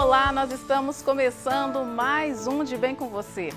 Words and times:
Olá, 0.00 0.30
nós 0.30 0.52
estamos 0.52 1.02
começando 1.02 1.84
mais 1.84 2.46
um 2.46 2.62
De 2.62 2.76
Bem 2.76 2.94
com 2.94 3.08
Você. 3.08 3.48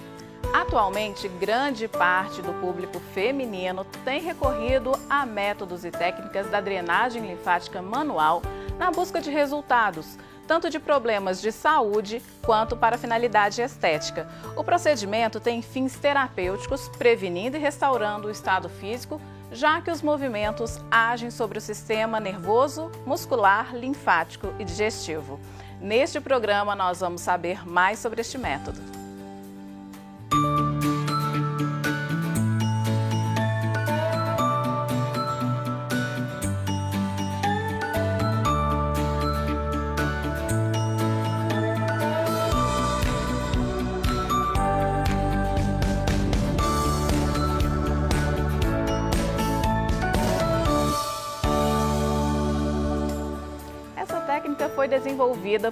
Atualmente, 0.52 1.28
grande 1.28 1.88
parte 1.88 2.42
do 2.42 2.52
público 2.54 3.00
feminino 3.14 3.86
tem 4.04 4.20
recorrido 4.20 4.92
a 5.08 5.24
métodos 5.24 5.86
e 5.86 5.92
técnicas 5.92 6.50
da 6.50 6.60
drenagem 6.60 7.28
linfática 7.28 7.80
manual 7.80 8.42
na 8.80 8.90
busca 8.90 9.22
de 9.22 9.30
resultados, 9.30 10.18
tanto 10.48 10.68
de 10.68 10.80
problemas 10.80 11.40
de 11.40 11.52
saúde 11.52 12.24
quanto 12.44 12.76
para 12.76 12.98
finalidade 12.98 13.62
estética. 13.62 14.28
O 14.58 14.64
procedimento 14.64 15.40
tem 15.40 15.62
fins 15.62 15.96
terapêuticos, 16.00 16.90
prevenindo 16.98 17.56
e 17.56 17.60
restaurando 17.60 18.30
o 18.30 18.32
estado 18.32 18.68
físico, 18.68 19.22
já 19.52 19.80
que 19.80 19.92
os 19.92 20.02
movimentos 20.02 20.80
agem 20.90 21.30
sobre 21.30 21.60
o 21.60 21.62
sistema 21.62 22.20
nervoso, 22.20 22.90
muscular, 23.06 23.76
linfático 23.76 24.52
e 24.58 24.66
digestivo. 24.66 25.40
Neste 25.82 26.22
programa, 26.22 26.76
nós 26.76 27.00
vamos 27.00 27.22
saber 27.22 27.68
mais 27.68 27.98
sobre 27.98 28.22
este 28.22 28.38
método. 28.38 28.80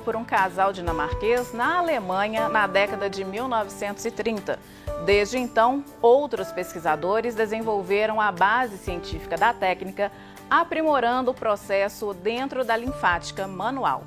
Por 0.03 0.15
um 0.15 0.23
casal 0.23 0.71
dinamarquês 0.71 1.53
na 1.53 1.79
Alemanha 1.79 2.47
na 2.47 2.65
década 2.65 3.09
de 3.09 3.23
1930. 3.25 4.57
Desde 5.05 5.37
então, 5.37 5.83
outros 6.01 6.51
pesquisadores 6.51 7.35
desenvolveram 7.35 8.21
a 8.21 8.31
base 8.31 8.77
científica 8.77 9.37
da 9.37 9.53
técnica, 9.53 10.11
aprimorando 10.49 11.31
o 11.31 11.33
processo 11.33 12.13
dentro 12.13 12.63
da 12.63 12.75
linfática 12.77 13.47
manual. 13.47 14.03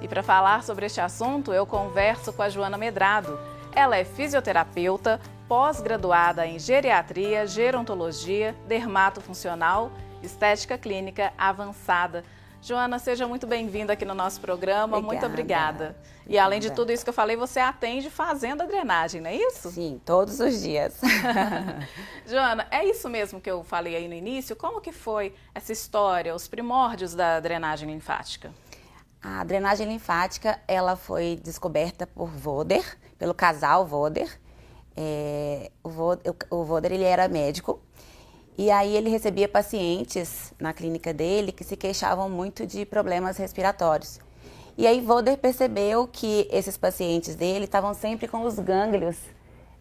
E 0.00 0.06
para 0.06 0.22
falar 0.22 0.62
sobre 0.62 0.86
este 0.86 1.00
assunto, 1.00 1.52
eu 1.52 1.66
converso 1.66 2.32
com 2.32 2.42
a 2.42 2.48
Joana 2.48 2.78
Medrado. 2.78 3.38
Ela 3.72 3.96
é 3.96 4.04
fisioterapeuta, 4.04 5.20
pós-graduada 5.48 6.46
em 6.46 6.58
geriatria, 6.58 7.46
gerontologia, 7.46 8.54
dermatofuncional, 8.66 9.90
estética 10.22 10.78
clínica 10.78 11.32
avançada 11.36 12.24
Joana, 12.66 12.98
seja 12.98 13.28
muito 13.28 13.46
bem-vinda 13.46 13.92
aqui 13.92 14.04
no 14.04 14.12
nosso 14.12 14.40
programa. 14.40 14.96
Obrigada. 14.96 15.06
Muito 15.06 15.26
obrigada. 15.26 15.96
E 16.26 16.36
além 16.36 16.58
de 16.58 16.72
tudo 16.72 16.90
isso 16.90 17.04
que 17.04 17.10
eu 17.10 17.14
falei, 17.14 17.36
você 17.36 17.60
atende 17.60 18.10
fazendo 18.10 18.62
a 18.62 18.66
drenagem, 18.66 19.20
não 19.20 19.30
é 19.30 19.36
isso? 19.36 19.70
Sim, 19.70 20.00
todos 20.04 20.40
os 20.40 20.62
dias. 20.62 21.00
Joana, 22.26 22.66
é 22.72 22.84
isso 22.84 23.08
mesmo 23.08 23.40
que 23.40 23.48
eu 23.48 23.62
falei 23.62 23.94
aí 23.94 24.08
no 24.08 24.14
início? 24.14 24.56
Como 24.56 24.80
que 24.80 24.90
foi 24.90 25.32
essa 25.54 25.72
história, 25.72 26.34
os 26.34 26.48
primórdios 26.48 27.14
da 27.14 27.38
drenagem 27.38 27.88
linfática? 27.88 28.50
A 29.22 29.44
drenagem 29.44 29.86
linfática, 29.86 30.58
ela 30.66 30.96
foi 30.96 31.38
descoberta 31.40 32.04
por 32.04 32.30
Voder, 32.30 32.98
pelo 33.16 33.32
casal 33.32 33.86
Voder. 33.86 34.40
É, 34.96 35.70
o, 35.84 35.88
Voder 35.88 36.34
o 36.50 36.64
Voder, 36.64 36.90
ele 36.90 37.04
era 37.04 37.28
médico 37.28 37.80
e 38.58 38.70
aí 38.70 38.96
ele 38.96 39.10
recebia 39.10 39.48
pacientes 39.48 40.54
na 40.58 40.72
clínica 40.72 41.12
dele 41.12 41.52
que 41.52 41.62
se 41.62 41.76
queixavam 41.76 42.30
muito 42.30 42.66
de 42.66 42.86
problemas 42.86 43.36
respiratórios. 43.36 44.18
E 44.78 44.86
aí 44.86 45.00
Voder 45.00 45.36
percebeu 45.38 46.06
que 46.06 46.48
esses 46.50 46.76
pacientes 46.76 47.34
dele 47.34 47.64
estavam 47.64 47.92
sempre 47.94 48.26
com 48.28 48.42
os 48.42 48.58
gânglios, 48.58 49.16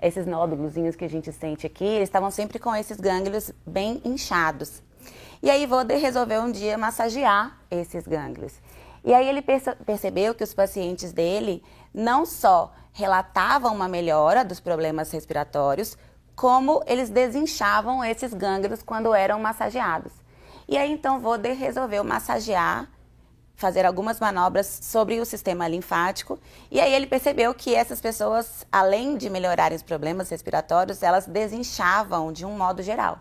esses 0.01 0.25
nódulos 0.25 0.73
que 0.95 1.05
a 1.05 1.09
gente 1.09 1.31
sente 1.31 1.65
aqui, 1.65 1.85
eles 1.85 2.09
estavam 2.09 2.29
sempre 2.31 2.59
com 2.59 2.75
esses 2.75 2.97
gânglios 2.97 3.51
bem 3.65 4.01
inchados. 4.03 4.83
E 5.41 5.49
aí 5.49 5.65
Voder 5.65 5.99
resolveu 5.99 6.41
um 6.41 6.51
dia 6.51 6.77
massagear 6.77 7.57
esses 7.71 8.05
gânglios. 8.05 8.53
E 9.03 9.13
aí 9.13 9.27
ele 9.27 9.41
perce 9.41 9.73
percebeu 9.85 10.33
que 10.33 10.43
os 10.43 10.53
pacientes 10.53 11.13
dele 11.13 11.63
não 11.93 12.25
só 12.25 12.73
relatavam 12.91 13.73
uma 13.73 13.87
melhora 13.87 14.43
dos 14.43 14.59
problemas 14.59 15.11
respiratórios, 15.11 15.97
como 16.35 16.83
eles 16.85 17.09
desinchavam 17.09 18.03
esses 18.03 18.33
gânglios 18.33 18.83
quando 18.83 19.13
eram 19.13 19.39
massageados. 19.39 20.11
E 20.67 20.77
aí 20.77 20.91
então 20.91 21.19
Voder 21.19 21.55
resolveu 21.55 22.03
massagear, 22.03 22.89
fazer 23.55 23.85
algumas 23.85 24.19
manobras 24.19 24.79
sobre 24.81 25.19
o 25.21 25.25
sistema 25.25 25.67
linfático, 25.67 26.37
e 26.69 26.79
aí 26.79 26.93
ele 26.93 27.07
percebeu 27.07 27.53
que 27.53 27.73
essas 27.73 28.01
pessoas, 28.01 28.65
além 28.71 29.15
de 29.15 29.29
melhorarem 29.29 29.75
os 29.75 29.83
problemas 29.83 30.29
respiratórios, 30.29 31.01
elas 31.01 31.25
desinchavam 31.25 32.33
de 32.33 32.45
um 32.45 32.57
modo 32.57 32.83
geral. 32.83 33.19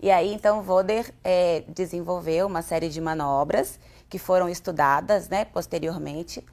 E 0.00 0.10
aí 0.10 0.32
então 0.32 0.62
Voder 0.62 1.12
é, 1.22 1.62
desenvolveu 1.68 2.46
uma 2.46 2.62
série 2.62 2.88
de 2.88 3.00
manobras 3.00 3.78
que 4.08 4.18
foram 4.18 4.48
estudadas 4.48 5.28
né, 5.28 5.44
posteriormente, 5.44 6.44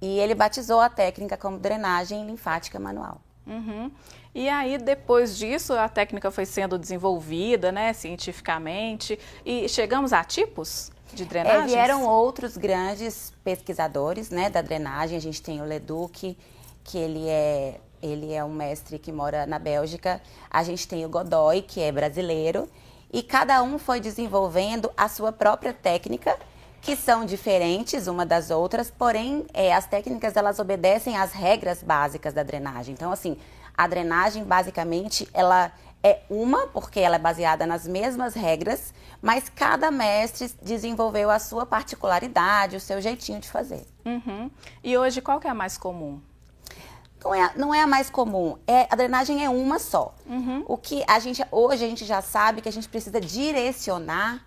e 0.00 0.18
ele 0.18 0.34
batizou 0.34 0.80
a 0.80 0.90
técnica 0.90 1.36
como 1.36 1.58
drenagem 1.58 2.26
linfática 2.26 2.78
manual. 2.78 3.20
Uhum. 3.46 3.90
E 4.38 4.50
aí, 4.50 4.76
depois 4.76 5.38
disso, 5.38 5.72
a 5.72 5.88
técnica 5.88 6.30
foi 6.30 6.44
sendo 6.44 6.76
desenvolvida, 6.76 7.72
né, 7.72 7.94
cientificamente, 7.94 9.18
e 9.42 9.66
chegamos 9.66 10.12
a 10.12 10.22
tipos 10.22 10.92
de 11.14 11.24
drenagem? 11.24 11.62
É, 11.62 11.66
vieram 11.66 12.04
outros 12.04 12.54
grandes 12.54 13.32
pesquisadores, 13.42 14.28
né, 14.28 14.50
da 14.50 14.60
drenagem. 14.60 15.16
A 15.16 15.20
gente 15.22 15.40
tem 15.40 15.62
o 15.62 15.64
Leduc, 15.64 16.36
que 16.84 16.98
ele 16.98 17.26
é, 17.26 17.80
ele 18.02 18.30
é 18.34 18.44
um 18.44 18.52
mestre 18.52 18.98
que 18.98 19.10
mora 19.10 19.46
na 19.46 19.58
Bélgica. 19.58 20.20
A 20.50 20.62
gente 20.62 20.86
tem 20.86 21.02
o 21.06 21.08
Godoy, 21.08 21.62
que 21.62 21.80
é 21.80 21.90
brasileiro. 21.90 22.68
E 23.10 23.22
cada 23.22 23.62
um 23.62 23.78
foi 23.78 24.00
desenvolvendo 24.00 24.92
a 24.94 25.08
sua 25.08 25.32
própria 25.32 25.72
técnica, 25.72 26.38
que 26.82 26.94
são 26.94 27.24
diferentes 27.24 28.06
uma 28.06 28.26
das 28.26 28.50
outras, 28.50 28.90
porém 28.90 29.46
é, 29.54 29.72
as 29.72 29.86
técnicas 29.86 30.36
elas 30.36 30.58
obedecem 30.58 31.16
às 31.16 31.32
regras 31.32 31.82
básicas 31.82 32.34
da 32.34 32.42
drenagem. 32.42 32.92
Então, 32.92 33.10
assim, 33.10 33.38
a 33.76 33.86
drenagem, 33.86 34.44
basicamente, 34.44 35.28
ela 35.34 35.72
é 36.02 36.22
uma, 36.30 36.68
porque 36.68 37.00
ela 37.00 37.16
é 37.16 37.18
baseada 37.18 37.66
nas 37.66 37.86
mesmas 37.86 38.34
regras, 38.34 38.94
mas 39.20 39.48
cada 39.48 39.90
mestre 39.90 40.50
desenvolveu 40.62 41.30
a 41.30 41.38
sua 41.38 41.66
particularidade, 41.66 42.76
o 42.76 42.80
seu 42.80 43.00
jeitinho 43.00 43.40
de 43.40 43.48
fazer. 43.48 43.86
Uhum. 44.04 44.50
E 44.84 44.96
hoje, 44.96 45.20
qual 45.20 45.40
que 45.40 45.46
é 45.46 45.50
a 45.50 45.54
mais 45.54 45.76
comum? 45.76 46.20
Não 47.24 47.34
é, 47.34 47.52
não 47.56 47.74
é 47.74 47.80
a 47.80 47.86
mais 47.86 48.08
comum. 48.08 48.56
É, 48.66 48.86
a 48.88 48.94
drenagem 48.94 49.44
é 49.44 49.50
uma 49.50 49.80
só. 49.80 50.14
Uhum. 50.26 50.64
O 50.68 50.76
que 50.76 51.02
a 51.08 51.18
gente 51.18 51.44
hoje 51.50 51.84
a 51.84 51.88
gente 51.88 52.04
já 52.04 52.22
sabe 52.22 52.60
que 52.60 52.68
a 52.68 52.72
gente 52.72 52.88
precisa 52.88 53.20
direcionar 53.20 54.44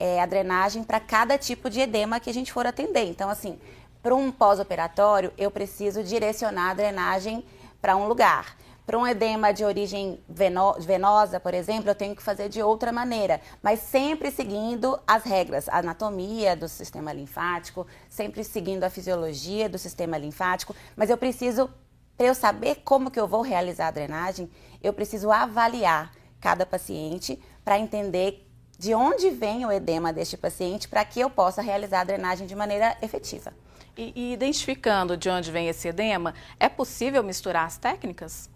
é, 0.00 0.20
a 0.20 0.26
drenagem 0.26 0.82
para 0.82 0.98
cada 0.98 1.38
tipo 1.38 1.70
de 1.70 1.80
edema 1.80 2.18
que 2.18 2.28
a 2.28 2.34
gente 2.34 2.52
for 2.52 2.66
atender. 2.66 3.04
Então, 3.04 3.30
assim, 3.30 3.58
para 4.02 4.14
um 4.14 4.32
pós-operatório, 4.32 5.32
eu 5.38 5.50
preciso 5.50 6.02
direcionar 6.02 6.70
a 6.70 6.74
drenagem 6.74 7.44
para 7.80 7.96
um 7.96 8.08
lugar. 8.08 8.56
Para 8.86 8.96
um 8.96 9.04
edema 9.04 9.52
de 9.52 9.64
origem 9.64 10.20
veno 10.28 10.74
venosa, 10.78 11.40
por 11.40 11.52
exemplo, 11.52 11.90
eu 11.90 11.94
tenho 11.94 12.14
que 12.14 12.22
fazer 12.22 12.48
de 12.48 12.62
outra 12.62 12.92
maneira, 12.92 13.40
mas 13.60 13.80
sempre 13.80 14.30
seguindo 14.30 14.96
as 15.04 15.24
regras, 15.24 15.68
a 15.68 15.78
anatomia 15.78 16.54
do 16.54 16.68
sistema 16.68 17.12
linfático, 17.12 17.84
sempre 18.08 18.44
seguindo 18.44 18.84
a 18.84 18.90
fisiologia 18.90 19.68
do 19.68 19.76
sistema 19.76 20.16
linfático, 20.16 20.72
mas 20.94 21.10
eu 21.10 21.16
preciso, 21.16 21.68
para 22.16 22.28
eu 22.28 22.34
saber 22.34 22.76
como 22.84 23.10
que 23.10 23.18
eu 23.18 23.26
vou 23.26 23.42
realizar 23.42 23.88
a 23.88 23.90
drenagem, 23.90 24.48
eu 24.80 24.92
preciso 24.92 25.32
avaliar 25.32 26.12
cada 26.40 26.64
paciente 26.64 27.42
para 27.64 27.80
entender 27.80 28.48
de 28.78 28.94
onde 28.94 29.30
vem 29.30 29.66
o 29.66 29.72
edema 29.72 30.12
deste 30.12 30.36
paciente 30.36 30.86
para 30.86 31.04
que 31.04 31.18
eu 31.18 31.28
possa 31.28 31.60
realizar 31.60 32.02
a 32.02 32.04
drenagem 32.04 32.46
de 32.46 32.54
maneira 32.54 32.96
efetiva. 33.02 33.52
E, 33.96 34.12
e 34.14 34.32
identificando 34.32 35.16
de 35.16 35.28
onde 35.28 35.50
vem 35.50 35.66
esse 35.66 35.88
edema, 35.88 36.34
é 36.60 36.68
possível 36.68 37.24
misturar 37.24 37.66
as 37.66 37.78
técnicas? 37.78 38.48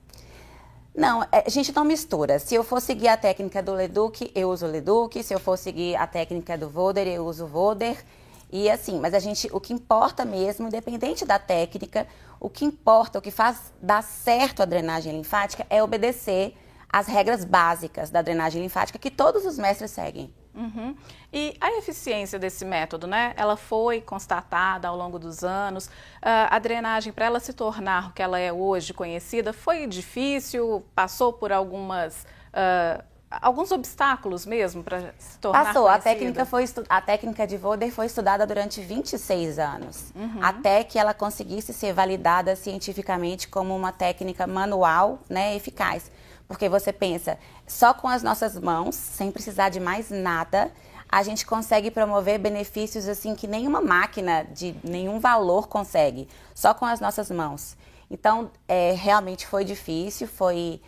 Não, 0.94 1.22
é, 1.22 1.44
a 1.46 1.50
gente 1.50 1.74
não 1.74 1.84
mistura. 1.84 2.38
Se 2.38 2.54
eu 2.54 2.64
for 2.64 2.80
seguir 2.80 3.08
a 3.08 3.16
técnica 3.16 3.62
do 3.62 3.72
Leduc, 3.72 4.30
eu 4.34 4.50
uso 4.50 4.66
o 4.66 4.68
Leduc. 4.68 5.22
Se 5.22 5.32
eu 5.32 5.38
for 5.38 5.56
seguir 5.56 5.96
a 5.96 6.06
técnica 6.06 6.58
do 6.58 6.68
Voder, 6.68 7.06
eu 7.06 7.24
uso 7.24 7.44
o 7.44 7.48
Voder. 7.48 8.04
E 8.52 8.68
assim, 8.68 8.98
mas 8.98 9.14
a 9.14 9.20
gente, 9.20 9.48
o 9.52 9.60
que 9.60 9.72
importa 9.72 10.24
mesmo, 10.24 10.66
independente 10.66 11.24
da 11.24 11.38
técnica, 11.38 12.06
o 12.40 12.50
que 12.50 12.64
importa, 12.64 13.18
o 13.18 13.22
que 13.22 13.30
faz 13.30 13.72
dar 13.80 14.02
certo 14.02 14.62
a 14.62 14.64
drenagem 14.64 15.12
linfática 15.12 15.64
é 15.70 15.82
obedecer 15.82 16.56
às 16.92 17.06
regras 17.06 17.44
básicas 17.44 18.10
da 18.10 18.20
drenagem 18.20 18.60
linfática 18.60 18.98
que 18.98 19.10
todos 19.10 19.46
os 19.46 19.56
mestres 19.56 19.92
seguem. 19.92 20.34
Uhum. 20.60 20.94
E 21.32 21.56
a 21.58 21.78
eficiência 21.78 22.38
desse 22.38 22.64
método, 22.64 23.06
né? 23.06 23.32
Ela 23.36 23.56
foi 23.56 24.02
constatada 24.02 24.86
ao 24.86 24.96
longo 24.96 25.18
dos 25.18 25.42
anos. 25.42 25.86
Uh, 25.86 26.50
a 26.50 26.58
drenagem, 26.58 27.12
para 27.12 27.24
ela 27.24 27.40
se 27.40 27.54
tornar 27.54 28.10
o 28.10 28.12
que 28.12 28.22
ela 28.22 28.38
é 28.38 28.52
hoje 28.52 28.92
conhecida, 28.92 29.52
foi 29.52 29.86
difícil? 29.86 30.84
Passou 30.94 31.32
por 31.32 31.50
algumas 31.50 32.26
uh, 32.52 33.02
alguns 33.30 33.70
obstáculos 33.70 34.44
mesmo 34.44 34.82
para 34.82 35.14
se 35.18 35.38
tornar 35.38 35.66
Passou. 35.66 35.84
Conhecida. 35.84 36.10
A 36.10 36.14
técnica, 36.14 36.44
foi 36.44 36.64
a 36.88 37.00
técnica 37.00 37.46
de 37.46 37.56
Voder 37.56 37.90
foi 37.92 38.06
estudada 38.06 38.46
durante 38.46 38.80
26 38.80 39.58
anos, 39.58 40.12
uhum. 40.14 40.40
até 40.42 40.82
que 40.82 40.98
ela 40.98 41.14
conseguisse 41.14 41.72
ser 41.72 41.92
validada 41.92 42.56
cientificamente 42.56 43.48
como 43.48 43.74
uma 43.74 43.92
técnica 43.92 44.46
manual 44.46 45.20
né, 45.28 45.54
eficaz. 45.54 46.10
Porque 46.50 46.68
você 46.68 46.92
pensa, 46.92 47.38
só 47.64 47.94
com 47.94 48.08
as 48.08 48.24
nossas 48.24 48.58
mãos, 48.58 48.96
sem 48.96 49.30
precisar 49.30 49.68
de 49.68 49.78
mais 49.78 50.10
nada, 50.10 50.68
a 51.08 51.22
gente 51.22 51.46
consegue 51.46 51.92
promover 51.92 52.40
benefícios 52.40 53.06
assim 53.06 53.36
que 53.36 53.46
nenhuma 53.46 53.80
máquina 53.80 54.42
de 54.42 54.74
nenhum 54.82 55.20
valor 55.20 55.68
consegue, 55.68 56.28
só 56.52 56.74
com 56.74 56.84
as 56.84 56.98
nossas 56.98 57.30
mãos. 57.30 57.76
Então, 58.10 58.50
é, 58.66 58.90
realmente 58.98 59.46
foi 59.46 59.64
difícil, 59.64 60.26
foi 60.26 60.82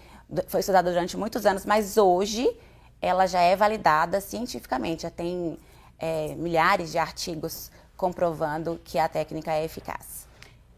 foi 0.48 0.58
estudada 0.58 0.90
durante 0.90 1.16
muitos 1.16 1.46
anos, 1.46 1.64
mas 1.64 1.96
hoje 1.96 2.50
ela 3.00 3.28
já 3.28 3.38
é 3.38 3.54
validada 3.54 4.20
cientificamente, 4.20 5.02
já 5.02 5.10
tem 5.10 5.56
é, 5.96 6.34
milhares 6.34 6.90
de 6.90 6.98
artigos 6.98 7.70
comprovando 7.96 8.80
que 8.82 8.98
a 8.98 9.08
técnica 9.08 9.52
é 9.52 9.64
eficaz. 9.64 10.26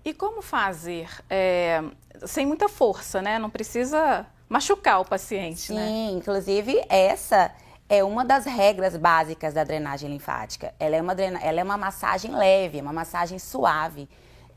E 0.05 0.13
como 0.13 0.43
fazer 0.43 1.09
é, 1.31 1.83
sem 2.27 2.45
muita 2.45 2.69
força, 2.69 3.23
né? 3.23 3.39
Não 3.39 3.49
precisa 3.49 4.27
machucar 4.49 5.01
o 5.01 5.05
paciente, 5.05 5.61
Sim, 5.61 5.75
né? 5.75 5.87
Sim, 5.87 6.17
inclusive 6.17 6.85
essa 6.89 7.51
é 7.89 8.03
uma 8.03 8.25
das 8.25 8.45
regras 8.45 8.97
básicas 8.97 9.55
da 9.55 9.65
drenagem 9.65 10.11
linfática. 10.11 10.75
Ela 10.79 10.97
é 10.97 11.03
uma, 11.03 11.13
ela 11.13 11.61
é 11.61 11.63
uma 11.63 11.77
massagem 11.77 12.35
leve, 12.35 12.81
uma 12.81 12.93
massagem 12.93 13.39
suave, 13.39 14.09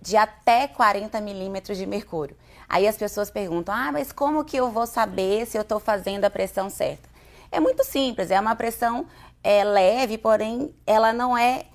de 0.02 0.16
até 0.16 0.68
40 0.68 1.20
milímetros 1.22 1.78
de 1.78 1.86
mercúrio. 1.86 2.38
Aí 2.70 2.88
as 2.88 2.98
pessoas 2.98 3.30
perguntam: 3.30 3.74
ah, 3.74 3.92
mas 3.92 4.12
como 4.12 4.44
que 4.44 4.58
eu 4.58 4.70
vou 4.72 4.86
saber 4.86 5.46
se 5.46 5.58
eu 5.58 5.62
estou 5.62 5.80
fazendo 5.80 6.26
a 6.26 6.30
pressão 6.30 6.70
certa? 6.70 7.10
É 7.52 7.60
muito 7.60 7.84
simples, 7.84 8.30
é 8.30 8.40
uma 8.40 8.56
pressão 8.56 9.06
é, 9.44 9.64
leve, 9.64 10.18
porém 10.18 10.74
ela 10.86 11.14
não 11.14 11.38
é. 11.38 11.66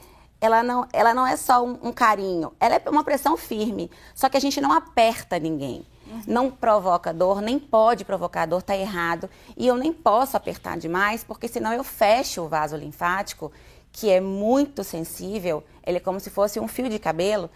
Ela 0.41 0.61
não, 0.61 0.88
ela 0.93 1.14
não 1.14 1.25
é 1.25 1.37
só 1.37 1.64
um, 1.64 1.79
um 1.85 1.93
carinho, 1.93 2.53
ela 2.59 2.75
é 2.75 2.91
uma 2.91 3.05
pressão 3.05 3.37
firme. 3.37 3.88
Só 4.12 4.29
que 4.29 4.37
a 4.37 4.41
gente 4.41 4.61
não 4.61 4.73
aperta 4.73 5.38
ninguém. 5.38 5.87
Uhum. 6.12 6.23
Não 6.26 6.50
provoca 6.50 7.12
dor, 7.12 7.41
nem 7.41 7.59
pode 7.59 8.05
provocar 8.05 8.47
dor, 8.47 8.59
está 8.59 8.76
errado. 8.76 9.29
E 9.56 9.67
eu 9.67 9.76
nem 9.76 9.93
posso 9.93 10.37
apertar 10.37 10.76
demais, 10.76 11.25
porque 11.25 11.49
senão 11.49 11.73
eu 11.73 11.82
fecho 11.82 12.43
o 12.43 12.49
vaso 12.49 12.76
linfático, 12.76 13.50
que 13.91 14.11
é 14.11 14.20
muito 14.20 14.85
sensível, 14.85 15.62
ele 15.87 15.99
é 15.99 16.00
como 16.00 16.19
se 16.19 16.31
fosse 16.31 16.59
um 16.59 16.67
fio 16.67 16.88
de 16.88 16.99
cabelo, 16.99 17.50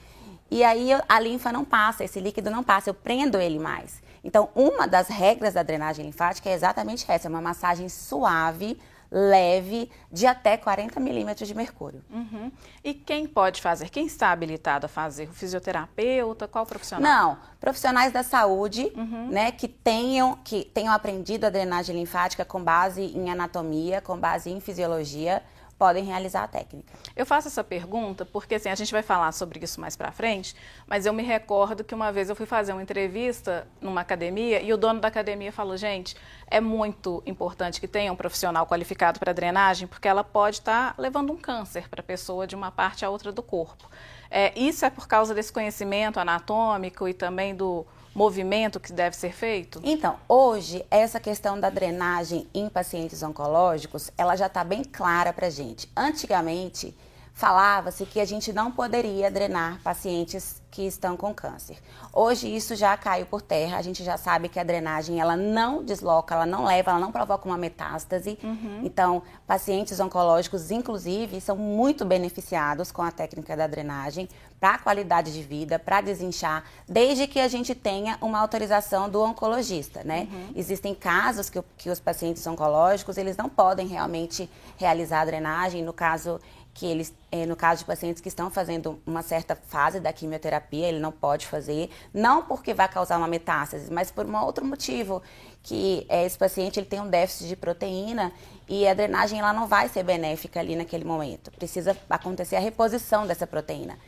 e 0.51 0.63
aí 0.63 0.91
a 1.09 1.19
linfa 1.19 1.51
não 1.51 1.65
passa, 1.65 2.05
esse 2.05 2.21
líquido 2.21 2.51
não 2.51 2.63
passa, 2.63 2.91
eu 2.91 2.95
prendo 2.95 3.39
ele 3.39 3.59
mais. 3.59 4.03
Então, 4.23 4.49
uma 4.55 4.87
das 4.87 5.09
regras 5.09 5.55
da 5.55 5.63
drenagem 5.63 6.05
linfática 6.05 6.51
é 6.51 6.53
exatamente 6.53 7.05
essa: 7.09 7.29
é 7.29 7.31
uma 7.31 7.41
massagem 7.41 7.89
suave, 7.89 8.79
leve, 9.11 9.91
de 10.11 10.27
até 10.27 10.57
40 10.57 10.99
milímetros 11.01 11.49
de 11.49 11.55
mercúrio. 11.55 12.03
Uhum. 12.11 12.51
E 12.83 12.95
quem 12.95 13.27
pode 13.27 13.61
fazer? 13.61 13.91
Quem 13.91 14.07
está 14.07 14.33
habilitado 14.33 14.87
a 14.87 14.89
fazer? 14.89 15.29
O 15.29 15.33
fisioterapeuta? 15.33 16.49
Qual 16.49 16.67
profissional? 16.67 17.03
Não, 17.03 17.39
profissionais 17.61 18.13
da 18.13 18.23
saúde, 18.23 18.93
uhum. 18.97 19.29
né, 19.29 19.53
que 19.53 19.69
tenham, 19.69 20.39
que 20.45 20.65
tenham 20.65 20.93
aprendido 20.93 21.45
a 21.45 21.51
drenagem 21.51 21.97
linfática 21.97 22.45
com 22.45 22.63
base 22.63 23.03
em 23.03 23.31
anatomia, 23.31 24.01
com 24.01 24.19
base 24.19 24.51
em 24.51 24.61
fisiologia 24.61 25.43
podem 25.79 26.05
realizar 26.05 26.45
a 26.45 26.49
técnica. 26.49 26.93
Eu 27.15 27.27
faço 27.27 27.49
essa 27.49 27.63
pergunta 27.63 28.25
porque 28.25 28.55
assim, 28.55 28.69
a 28.69 28.75
gente 28.75 28.93
vai 28.93 29.03
falar 29.03 29.33
sobre 29.33 29.63
isso 29.63 29.81
mais 29.81 29.97
para 29.97 30.11
frente, 30.11 30.57
mas 30.87 31.07
eu 31.07 31.13
me 31.13 31.23
recordo 31.23 31.85
que 31.85 31.95
uma 31.95 32.11
vez 32.11 32.31
eu 32.31 32.37
fui 32.37 32.47
fazer 32.47 32.73
uma 32.73 32.83
entrevista 32.83 33.67
numa 33.81 34.01
academia 34.01 34.61
e 34.63 34.73
o 34.73 34.77
dono 34.77 35.01
da 35.01 35.09
academia 35.09 35.53
falou: 35.53 35.77
"Gente, 35.77 36.17
é 36.49 36.61
muito 36.61 37.23
importante 37.27 37.81
que 37.81 37.89
tenha 37.89 38.13
um 38.13 38.17
profissional 38.17 38.67
qualificado 38.67 39.21
para 39.21 39.33
drenagem, 39.33 39.87
porque 39.87 40.09
ela 40.09 40.25
pode 40.25 40.59
estar 40.59 40.95
tá 40.95 41.03
levando 41.03 41.33
um 41.33 41.37
câncer 41.37 41.89
para 41.89 42.01
a 42.01 42.05
pessoa 42.05 42.47
de 42.47 42.55
uma 42.55 42.71
parte 42.71 43.05
a 43.05 43.11
outra 43.11 43.31
do 43.31 43.43
corpo". 43.43 43.89
É, 44.31 44.59
isso 44.59 44.85
é 44.85 44.91
por 44.91 45.07
causa 45.07 45.35
desse 45.35 45.53
conhecimento 45.53 46.19
anatômico 46.19 47.07
e 47.07 47.15
também 47.15 47.55
do 47.55 47.87
movimento 48.17 48.81
que 48.81 48.95
deve 48.95 49.15
ser 49.15 49.33
feito? 49.33 49.79
Então, 49.85 50.17
hoje, 50.27 50.83
essa 50.91 51.21
questão 51.21 51.61
da 51.61 51.69
drenagem 51.69 52.49
em 52.55 52.67
pacientes 52.67 53.23
oncológicos, 53.23 54.11
ela 54.17 54.35
já 54.35 54.47
está 54.47 54.65
bem 54.65 54.83
clara 54.83 55.35
para 55.35 55.51
gente. 55.51 55.87
Antigamente, 55.95 56.97
falava-se 57.35 58.07
que 58.07 58.19
a 58.19 58.25
gente 58.25 58.55
não 58.55 58.73
poderia 58.73 59.31
drenar 59.31 59.83
pacientes 59.83 60.63
que 60.77 60.83
estão 60.83 61.17
com 61.17 61.33
câncer. 61.33 61.79
Hoje 62.13 62.55
isso 62.55 62.77
já 62.77 62.95
caiu 62.99 63.25
por 63.25 63.41
terra, 63.41 63.79
a 63.79 63.83
gente 63.83 64.05
já 64.05 64.19
sabe 64.19 64.47
que 64.47 64.61
a 64.61 64.63
drenagem 64.63 65.19
ela 65.19 65.35
não 65.35 65.83
desloca, 65.83 66.35
ela 66.35 66.45
não 66.45 66.67
leva, 66.67 66.91
ela 66.91 67.01
não 67.01 67.11
provoca 67.11 67.49
uma 67.49 67.57
metástase. 67.57 68.39
Uhum. 68.45 68.83
Então, 68.85 69.23
pacientes 69.47 69.99
oncológicos, 69.99 70.71
inclusive, 70.71 71.41
são 71.41 71.57
muito 71.57 72.05
beneficiados 72.05 72.93
com 72.93 73.01
a 73.01 73.11
técnica 73.11 73.57
da 73.57 73.67
drenagem 73.67 74.29
para 74.61 74.75
a 74.75 74.79
qualidade 74.79 75.33
de 75.33 75.43
vida, 75.43 75.79
para 75.79 76.03
desinchar, 76.03 76.63
desde 76.87 77.27
que 77.27 77.41
a 77.41 77.49
gente 77.49 77.75
tenha 77.75 78.19
uma 78.21 78.39
autorização 78.39 79.09
do 79.09 79.23
oncologista, 79.23 80.05
né? 80.05 80.29
Uhum. 80.31 80.53
Existem 80.57 80.95
casos 80.95 81.49
que, 81.49 81.63
que 81.79 81.89
os 81.89 82.01
pacientes 82.01 82.47
oncológicos, 82.47 83.17
eles 83.17 83.37
não 83.37 83.49
podem 83.49 83.87
realmente 83.87 84.51
realizar 84.77 85.23
a 85.23 85.25
drenagem, 85.25 85.83
no 85.83 85.95
caso 85.95 86.39
que 86.77 86.85
eles, 86.85 87.13
é, 87.33 87.47
no 87.47 87.57
caso 87.57 87.81
de 87.81 87.85
pacientes 87.87 88.21
que 88.21 88.29
estão 88.29 88.51
fazendo 88.51 89.01
uma 89.07 89.23
certa 89.23 89.57
fase 89.57 89.99
da 89.99 90.13
quimioterapia, 90.13 90.89
ele 90.89 90.99
não 90.99 91.11
pode 91.11 91.47
fazer, 91.47 91.91
não 92.13 92.43
porque 92.43 92.75
vai 92.75 92.87
causar 92.87 93.17
uma 93.17 93.27
metástase, 93.27 93.91
mas 93.91 94.11
por 94.11 94.27
um 94.27 94.37
outro 94.45 94.63
motivo, 94.63 95.23
que 95.63 96.07
é, 96.09 96.27
esse 96.27 96.37
paciente 96.37 96.79
ele 96.79 96.87
tem 96.87 97.01
um 97.01 97.09
déficit 97.09 97.49
de 97.49 97.57
proteína 97.57 98.31
e 98.69 98.87
a 98.87 98.93
drenagem 98.93 99.39
ela 99.39 99.55
não 99.55 99.67
vai 99.67 99.89
ser 99.89 100.03
benéfica 100.03 100.61
ali 100.61 100.77
naquele 100.77 101.05
momento. 101.05 101.51
Precisa 101.51 101.97
acontecer 102.11 102.57
a 102.57 102.61
reposição 102.61 103.27
dessa 103.27 103.47
proteína. 103.47 103.99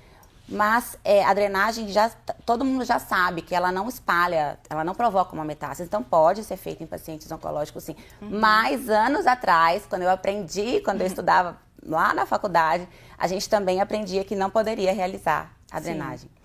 Mas 0.47 0.99
é, 1.05 1.25
a 1.25 1.33
drenagem 1.33 1.89
já 1.89 2.11
todo 2.45 2.65
mundo 2.65 2.85
já 2.85 2.99
sabe 2.99 3.43
que 3.43 3.55
ela 3.55 3.73
não 3.73 3.89
espalha, 3.89 4.59
ela 4.69 4.83
não 4.85 4.95
provoca 4.95 5.35
uma 5.35 5.45
metástase, 5.45 5.85
então 5.85 6.03
pode 6.03 6.45
ser 6.45 6.57
feita 6.57 6.83
em 6.83 6.87
pacientes 6.87 7.31
oncológicos 7.31 7.85
sim. 7.85 7.97
Uhum. 8.21 8.41
Mas 8.41 8.89
anos 8.89 9.27
atrás, 9.27 9.87
quando 9.89 10.03
eu 10.03 10.11
aprendi, 10.11 10.81
quando 10.81 10.99
uhum. 10.99 11.05
eu 11.05 11.07
estudava 11.07 11.68
lá 11.85 12.15
na 12.15 12.27
faculdade, 12.27 12.89
a 13.17 13.27
gente 13.27 13.49
também 13.49 13.81
aprendia 13.81 14.25
que 14.25 14.37
não 14.37 14.51
poderia 14.51 14.93
realizar 14.93 15.53
a 15.71 15.81
drenagem. 15.81 16.31
Sim. 16.31 16.39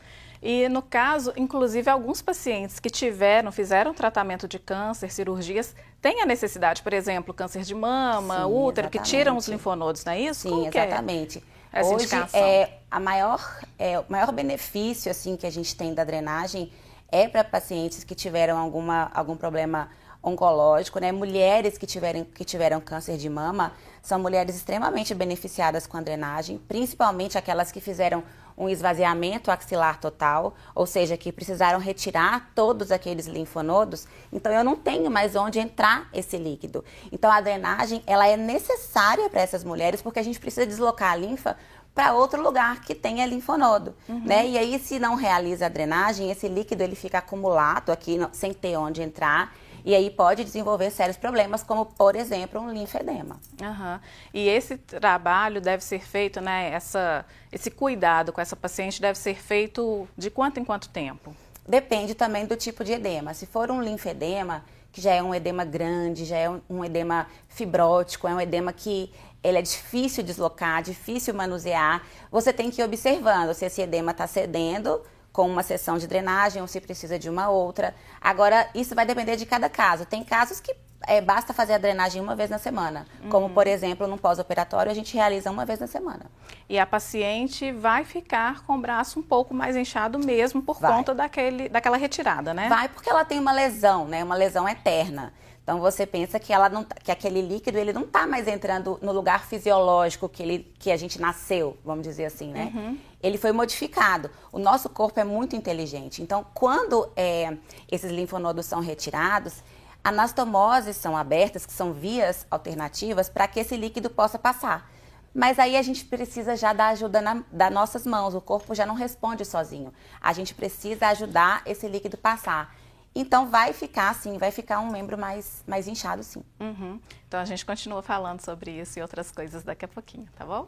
E 0.46 0.68
no 0.68 0.82
caso, 0.82 1.32
inclusive, 1.38 1.90
alguns 1.90 2.22
pacientes 2.22 2.78
que 2.78 2.90
tiveram, 2.90 3.50
fizeram 3.50 3.94
tratamento 3.94 4.46
de 4.46 4.60
câncer, 4.60 5.10
cirurgias, 5.10 5.74
têm 6.02 6.22
a 6.22 6.26
necessidade, 6.26 6.84
por 6.84 6.92
exemplo, 6.92 7.34
câncer 7.34 7.62
de 7.62 7.74
mama, 7.74 8.40
Sim, 8.40 8.44
útero, 8.44 8.88
exatamente. 8.88 8.92
que 8.92 9.00
tiram 9.00 9.38
os 9.38 9.48
linfonodos, 9.48 10.04
não 10.04 10.12
é 10.12 10.20
isso? 10.20 10.42
Sim, 10.42 10.50
Como 10.50 10.68
exatamente. 10.68 11.42
É 11.72 11.80
essa 11.80 11.90
Hoje, 11.90 12.06
indicação? 12.06 12.40
é, 12.40 12.80
a 12.92 13.00
maior, 13.00 13.62
é, 13.80 13.98
o 13.98 14.06
maior 14.10 14.34
benefício 14.34 15.10
assim 15.10 15.38
que 15.38 15.48
a 15.48 15.50
gente 15.50 15.78
tem 15.78 15.94
da 15.94 16.04
drenagem 16.04 16.70
é 17.10 17.26
para 17.28 17.42
pacientes 17.44 18.04
que 18.04 18.14
tiveram 18.14 18.58
alguma, 18.58 19.10
algum 19.14 19.38
problema 19.38 19.90
oncológico, 20.22 21.00
né? 21.00 21.12
Mulheres 21.12 21.78
que, 21.78 21.86
tiverem, 21.86 22.26
que 22.26 22.44
tiveram 22.44 22.82
câncer 22.82 23.18
de 23.18 23.30
mama 23.30 23.72
são 24.04 24.20
mulheres 24.20 24.56
extremamente 24.58 25.16
beneficiadas 25.16 25.88
com 25.88 25.96
a 25.96 26.02
drenagem, 26.02 26.58
principalmente 26.68 27.38
aquelas 27.38 27.72
que 27.72 27.80
fizeram 27.80 28.22
um 28.56 28.68
esvaziamento 28.68 29.50
axilar 29.50 30.00
total, 30.00 30.54
ou 30.76 30.86
seja, 30.86 31.18
que 31.18 31.32
precisaram 31.32 31.80
retirar 31.80 32.52
todos 32.54 32.92
aqueles 32.92 33.26
linfonodos, 33.26 34.06
então 34.32 34.52
eu 34.52 34.64
não 34.64 34.76
tenho 34.76 35.10
mais 35.10 35.36
onde 35.36 35.58
entrar 35.58 36.10
esse 36.14 36.38
líquido. 36.38 36.84
Então 37.12 37.32
a 37.32 37.42
drenagem, 37.42 38.04
ela 38.06 38.28
é 38.28 38.36
necessária 38.36 39.30
para 39.30 39.42
essas 39.42 39.64
mulheres 39.64 40.02
porque 40.02 40.20
a 40.20 40.24
gente 40.24 40.40
precisa 40.40 40.68
deslocar 40.68 41.14
a 41.14 41.16
linfa 41.16 41.58
para 41.96 42.14
outro 42.14 42.42
lugar 42.44 42.82
que 42.82 42.94
tenha 42.94 43.26
linfonodo, 43.26 43.96
uhum. 44.10 44.26
né? 44.26 44.48
E 44.48 44.58
aí 44.58 44.78
se 44.80 45.00
não 45.00 45.16
realiza 45.16 45.68
a 45.68 45.70
drenagem, 45.70 46.30
esse 46.30 46.48
líquido 46.48 46.84
ele 46.84 46.96
fica 46.96 47.20
acumulado 47.20 47.92
aqui 47.92 48.20
sem 48.34 48.54
ter 48.54 48.76
onde 48.76 49.02
entrar 49.02 49.56
e 49.86 49.94
aí 49.94 50.10
pode 50.10 50.44
desenvolver 50.44 50.90
sérios 50.92 51.18
problemas, 51.18 51.62
como, 51.62 51.86
por 51.86 52.16
exemplo, 52.16 52.62
um 52.62 52.72
linfedema. 52.72 53.40
Uhum. 53.62 54.00
E 54.34 54.48
esse 54.48 54.78
trabalho 54.78 55.60
deve 55.60 55.84
ser 55.84 56.00
feito, 56.00 56.40
né? 56.40 56.72
Essa, 56.72 57.26
esse 57.52 57.70
cuidado 57.70 58.32
com 58.32 58.40
essa 58.40 58.56
paciente 58.56 59.02
deve 59.02 59.20
ser 59.20 59.36
feito 59.36 60.08
de 60.18 60.30
quanto 60.30 60.60
em 60.60 60.66
quanto 60.66 60.90
tempo? 60.90 61.36
Depende 61.68 62.16
também 62.16 62.46
do 62.46 62.56
tipo 62.56 62.84
de 62.84 62.94
edema. 62.94 63.34
Se 63.34 63.46
for 63.46 63.72
um 63.72 63.82
linfedema, 63.82 64.64
que 64.92 65.02
já 65.02 65.12
é 65.12 65.24
um 65.24 65.34
edema 65.34 65.66
grande, 65.66 66.24
já 66.24 66.38
é 66.38 66.50
um, 66.70 66.86
edema 66.86 67.28
fibrótico, 67.50 68.28
é 68.28 68.34
um 68.34 68.40
edema 68.40 68.72
que 68.72 69.12
ele 69.44 69.58
é 69.58 69.62
difícil 69.62 70.24
deslocar, 70.24 70.82
difícil 70.82 71.34
manusear, 71.34 72.04
você 72.32 72.54
tem 72.54 72.72
que 72.72 72.82
ir 72.82 72.86
observando 72.86 73.54
se 73.54 73.66
esse 73.66 73.82
edema 73.82 74.12
está 74.12 74.28
cedendo 74.28 75.02
com 75.34 75.50
uma 75.50 75.64
sessão 75.64 75.98
de 75.98 76.06
drenagem 76.06 76.62
ou 76.62 76.68
se 76.68 76.80
precisa 76.80 77.18
de 77.18 77.28
uma 77.28 77.50
outra. 77.50 77.96
Agora, 78.22 78.70
isso 78.76 78.94
vai 78.94 79.04
depender 79.06 79.36
de 79.36 79.48
cada 79.48 79.68
caso. 79.68 80.06
Tem 80.06 80.24
casos 80.24 80.62
que 80.62 80.74
é, 81.08 81.20
basta 81.20 81.54
fazer 81.54 81.74
a 81.74 81.78
drenagem 81.78 82.22
uma 82.22 82.36
vez 82.36 82.50
na 82.50 82.60
semana. 82.60 83.06
Uhum. 83.24 83.30
Como, 83.30 83.50
por 83.50 83.68
exemplo, 83.68 84.08
no 84.08 84.18
pós-operatório, 84.18 84.92
a 84.92 84.96
gente 84.96 85.16
realiza 85.16 85.50
uma 85.50 85.66
vez 85.66 85.80
na 85.80 85.88
semana. 85.88 86.28
E 86.70 86.80
a 86.80 86.86
paciente 86.86 87.72
vai 87.72 88.06
ficar 88.06 88.64
com 88.66 88.76
o 88.76 88.78
braço 88.78 89.20
um 89.20 89.24
pouco 89.24 89.54
mais 89.54 89.76
inchado 89.76 90.20
mesmo 90.20 90.62
por 90.62 90.80
vai. 90.80 90.92
conta 90.94 91.14
daquele, 91.14 91.68
daquela 91.68 91.98
retirada, 91.98 92.54
né? 92.54 92.70
Vai 92.70 92.88
porque 92.88 93.10
ela 93.10 93.26
tem 93.26 93.40
uma 93.40 93.52
lesão, 93.52 94.08
né? 94.08 94.24
Uma 94.24 94.36
lesão 94.36 94.70
eterna. 94.70 95.34
Então 95.64 95.80
você 95.80 96.06
pensa 96.06 96.40
que 96.40 96.52
ela 96.52 96.68
não, 96.68 96.84
tá, 96.84 96.96
que 97.02 97.10
aquele 97.10 97.42
líquido 97.42 97.78
ele 97.78 97.94
não 97.94 98.02
está 98.02 98.28
mais 98.28 98.48
entrando 98.48 99.00
no 99.02 99.14
lugar 99.14 99.46
fisiológico 99.46 100.28
que 100.28 100.44
ele 100.44 100.74
que 100.78 100.92
a 100.92 100.98
gente 100.98 101.20
nasceu, 101.22 101.78
vamos 101.86 102.04
dizer 102.04 102.26
assim, 102.26 102.52
né? 102.52 102.72
Uhum. 102.74 102.98
Ele 103.24 103.38
foi 103.38 103.52
modificado. 103.52 104.30
O 104.52 104.60
nosso 104.60 104.90
corpo 104.90 105.20
é 105.20 105.24
muito 105.24 105.56
inteligente. 105.56 106.22
Então 106.22 106.46
quando 106.54 107.10
é, 107.16 107.58
esses 107.90 108.12
linfonodos 108.12 108.66
são 108.66 108.82
retirados, 108.82 109.64
Anastomoses 110.04 110.98
são 110.98 111.16
abertas, 111.16 111.66
que 111.66 111.72
são 111.72 111.94
vias 111.94 112.46
alternativas 112.52 113.30
para 113.30 113.48
que 113.48 113.62
esse 113.62 113.78
líquido 113.78 114.10
possa 114.10 114.38
passar. 114.38 114.92
Mas 115.34 115.58
aí 115.58 115.78
a 115.78 115.82
gente 115.82 116.04
precisa 116.06 116.56
já 116.58 116.74
da 116.74 116.90
ajuda 116.90 117.22
das 117.50 117.74
nossas 117.74 118.06
mãos, 118.06 118.36
o 118.36 118.42
corpo 118.42 118.76
já 118.76 118.86
não 118.86 118.96
responde 118.96 119.46
sozinho. 119.46 119.94
A 120.22 120.34
gente 120.34 120.54
precisa 120.54 121.08
ajudar 121.08 121.64
esse 121.66 121.88
líquido 121.88 122.18
passar. 122.18 122.76
Então 123.16 123.48
vai 123.48 123.74
ficar 123.74 124.10
assim, 124.10 124.38
vai 124.38 124.52
ficar 124.52 124.80
um 124.80 124.92
membro 124.92 125.18
mais, 125.18 125.64
mais 125.66 125.88
inchado 125.88 126.22
sim. 126.22 126.44
Uhum. 126.60 127.00
Então 127.28 127.40
a 127.40 127.46
gente 127.46 127.66
continua 127.66 128.02
falando 128.02 128.42
sobre 128.42 128.72
isso 128.72 129.00
e 129.00 129.02
outras 129.02 129.32
coisas 129.32 129.64
daqui 129.64 129.86
a 129.86 129.88
pouquinho, 129.88 130.28
tá 130.36 130.46
bom? 130.46 130.68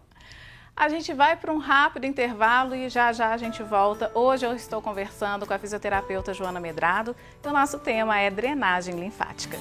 A 0.77 0.89
gente 0.89 1.13
vai 1.13 1.37
para 1.37 1.53
um 1.53 1.57
rápido 1.57 2.05
intervalo 2.05 2.75
e 2.75 2.89
já 2.89 3.13
já 3.13 3.31
a 3.31 3.37
gente 3.37 3.63
volta. 3.63 4.11
Hoje 4.13 4.45
eu 4.45 4.53
estou 4.53 4.81
conversando 4.81 5.45
com 5.45 5.53
a 5.53 5.57
fisioterapeuta 5.57 6.33
Joana 6.33 6.59
Medrado 6.59 7.15
e 7.41 7.47
o 7.47 7.53
nosso 7.53 7.79
tema 7.79 8.19
é 8.19 8.29
drenagem 8.29 8.99
linfática. 8.99 9.57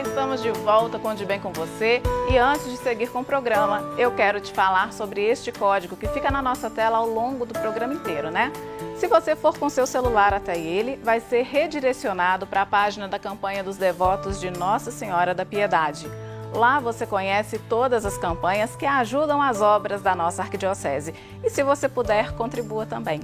Estamos 0.00 0.40
de 0.40 0.50
volta 0.50 0.98
com 0.98 1.14
De 1.14 1.26
Bem 1.26 1.38
com 1.38 1.52
Você 1.52 2.00
e 2.30 2.38
antes 2.38 2.64
de 2.70 2.78
seguir 2.78 3.08
com 3.10 3.20
o 3.20 3.24
programa, 3.24 3.82
eu 3.98 4.10
quero 4.12 4.40
te 4.40 4.50
falar 4.50 4.94
sobre 4.94 5.22
este 5.22 5.52
código 5.52 5.94
que 5.94 6.08
fica 6.08 6.30
na 6.30 6.40
nossa 6.40 6.70
tela 6.70 6.96
ao 6.96 7.06
longo 7.06 7.44
do 7.44 7.52
programa 7.52 7.92
inteiro, 7.92 8.30
né? 8.30 8.50
Se 8.96 9.06
você 9.06 9.36
for 9.36 9.58
com 9.58 9.68
seu 9.68 9.86
celular 9.86 10.32
até 10.32 10.58
ele, 10.58 10.96
vai 11.04 11.20
ser 11.20 11.42
redirecionado 11.42 12.46
para 12.46 12.62
a 12.62 12.66
página 12.66 13.08
da 13.08 13.18
campanha 13.18 13.62
dos 13.62 13.76
devotos 13.76 14.40
de 14.40 14.50
Nossa 14.50 14.90
Senhora 14.90 15.34
da 15.34 15.44
Piedade. 15.44 16.10
Lá 16.54 16.80
você 16.80 17.06
conhece 17.06 17.58
todas 17.58 18.06
as 18.06 18.16
campanhas 18.16 18.74
que 18.74 18.86
ajudam 18.86 19.40
as 19.40 19.60
obras 19.60 20.00
da 20.00 20.14
nossa 20.14 20.42
arquidiocese. 20.42 21.14
E 21.44 21.50
se 21.50 21.62
você 21.62 21.88
puder, 21.88 22.32
contribua 22.32 22.86
também. 22.86 23.20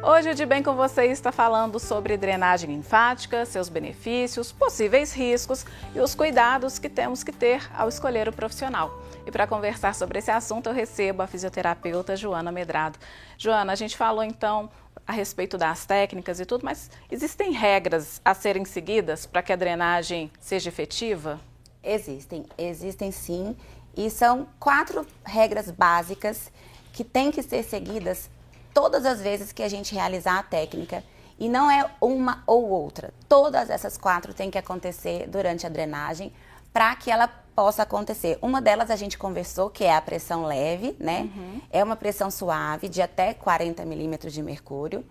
Hoje 0.00 0.30
o 0.30 0.34
De 0.34 0.46
Bem 0.46 0.62
com 0.62 0.76
você 0.76 1.06
está 1.06 1.32
falando 1.32 1.80
sobre 1.80 2.16
drenagem 2.16 2.70
linfática, 2.70 3.44
seus 3.44 3.68
benefícios, 3.68 4.52
possíveis 4.52 5.12
riscos 5.12 5.66
e 5.92 5.98
os 5.98 6.14
cuidados 6.14 6.78
que 6.78 6.88
temos 6.88 7.24
que 7.24 7.32
ter 7.32 7.68
ao 7.74 7.88
escolher 7.88 8.28
o 8.28 8.32
profissional. 8.32 9.02
E 9.26 9.32
para 9.32 9.44
conversar 9.44 9.96
sobre 9.96 10.20
esse 10.20 10.30
assunto, 10.30 10.68
eu 10.68 10.72
recebo 10.72 11.20
a 11.20 11.26
fisioterapeuta 11.26 12.14
Joana 12.14 12.52
Medrado. 12.52 12.96
Joana, 13.36 13.72
a 13.72 13.76
gente 13.76 13.96
falou 13.96 14.22
então 14.22 14.70
a 15.04 15.10
respeito 15.10 15.58
das 15.58 15.84
técnicas 15.84 16.38
e 16.38 16.46
tudo, 16.46 16.64
mas 16.64 16.88
existem 17.10 17.50
regras 17.50 18.20
a 18.24 18.34
serem 18.34 18.64
seguidas 18.64 19.26
para 19.26 19.42
que 19.42 19.52
a 19.52 19.56
drenagem 19.56 20.30
seja 20.38 20.68
efetiva? 20.68 21.40
Existem, 21.82 22.46
existem 22.56 23.10
sim. 23.10 23.56
E 23.96 24.08
são 24.10 24.46
quatro 24.60 25.04
regras 25.24 25.72
básicas 25.72 26.52
que 26.92 27.02
têm 27.02 27.32
que 27.32 27.42
ser 27.42 27.64
seguidas 27.64 28.30
todas 28.78 29.04
as 29.04 29.20
vezes 29.20 29.50
que 29.50 29.64
a 29.64 29.68
gente 29.68 29.92
realizar 29.92 30.38
a 30.38 30.42
técnica. 30.44 31.02
E 31.36 31.48
não 31.48 31.68
é 31.68 31.90
uma 32.00 32.44
ou 32.46 32.68
outra. 32.68 33.12
Todas 33.28 33.70
essas 33.70 33.96
quatro 33.96 34.32
têm 34.32 34.52
que 34.52 34.58
acontecer 34.58 35.26
durante 35.28 35.66
a 35.66 35.68
drenagem 35.68 36.32
para 36.72 36.94
que 36.94 37.10
ela 37.10 37.26
possa 37.26 37.82
acontecer. 37.82 38.38
Uma 38.40 38.62
delas 38.62 38.88
a 38.88 38.94
gente 38.94 39.18
conversou, 39.18 39.68
que 39.68 39.82
é 39.82 39.92
a 39.92 40.00
pressão 40.00 40.44
leve, 40.44 40.94
né? 41.00 41.22
Uhum. 41.22 41.60
É 41.72 41.82
uma 41.82 41.96
pressão 41.96 42.30
suave 42.30 42.88
de 42.88 43.02
até 43.02 43.34
40 43.34 43.84
milímetros 43.84 44.32
de 44.32 44.42
mercúrio. 44.44 45.04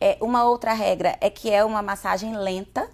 É, 0.00 0.18
uma 0.20 0.44
outra 0.44 0.72
regra 0.72 1.16
é 1.20 1.30
que 1.30 1.48
é 1.48 1.64
uma 1.64 1.82
massagem 1.82 2.36
lenta. 2.36 2.90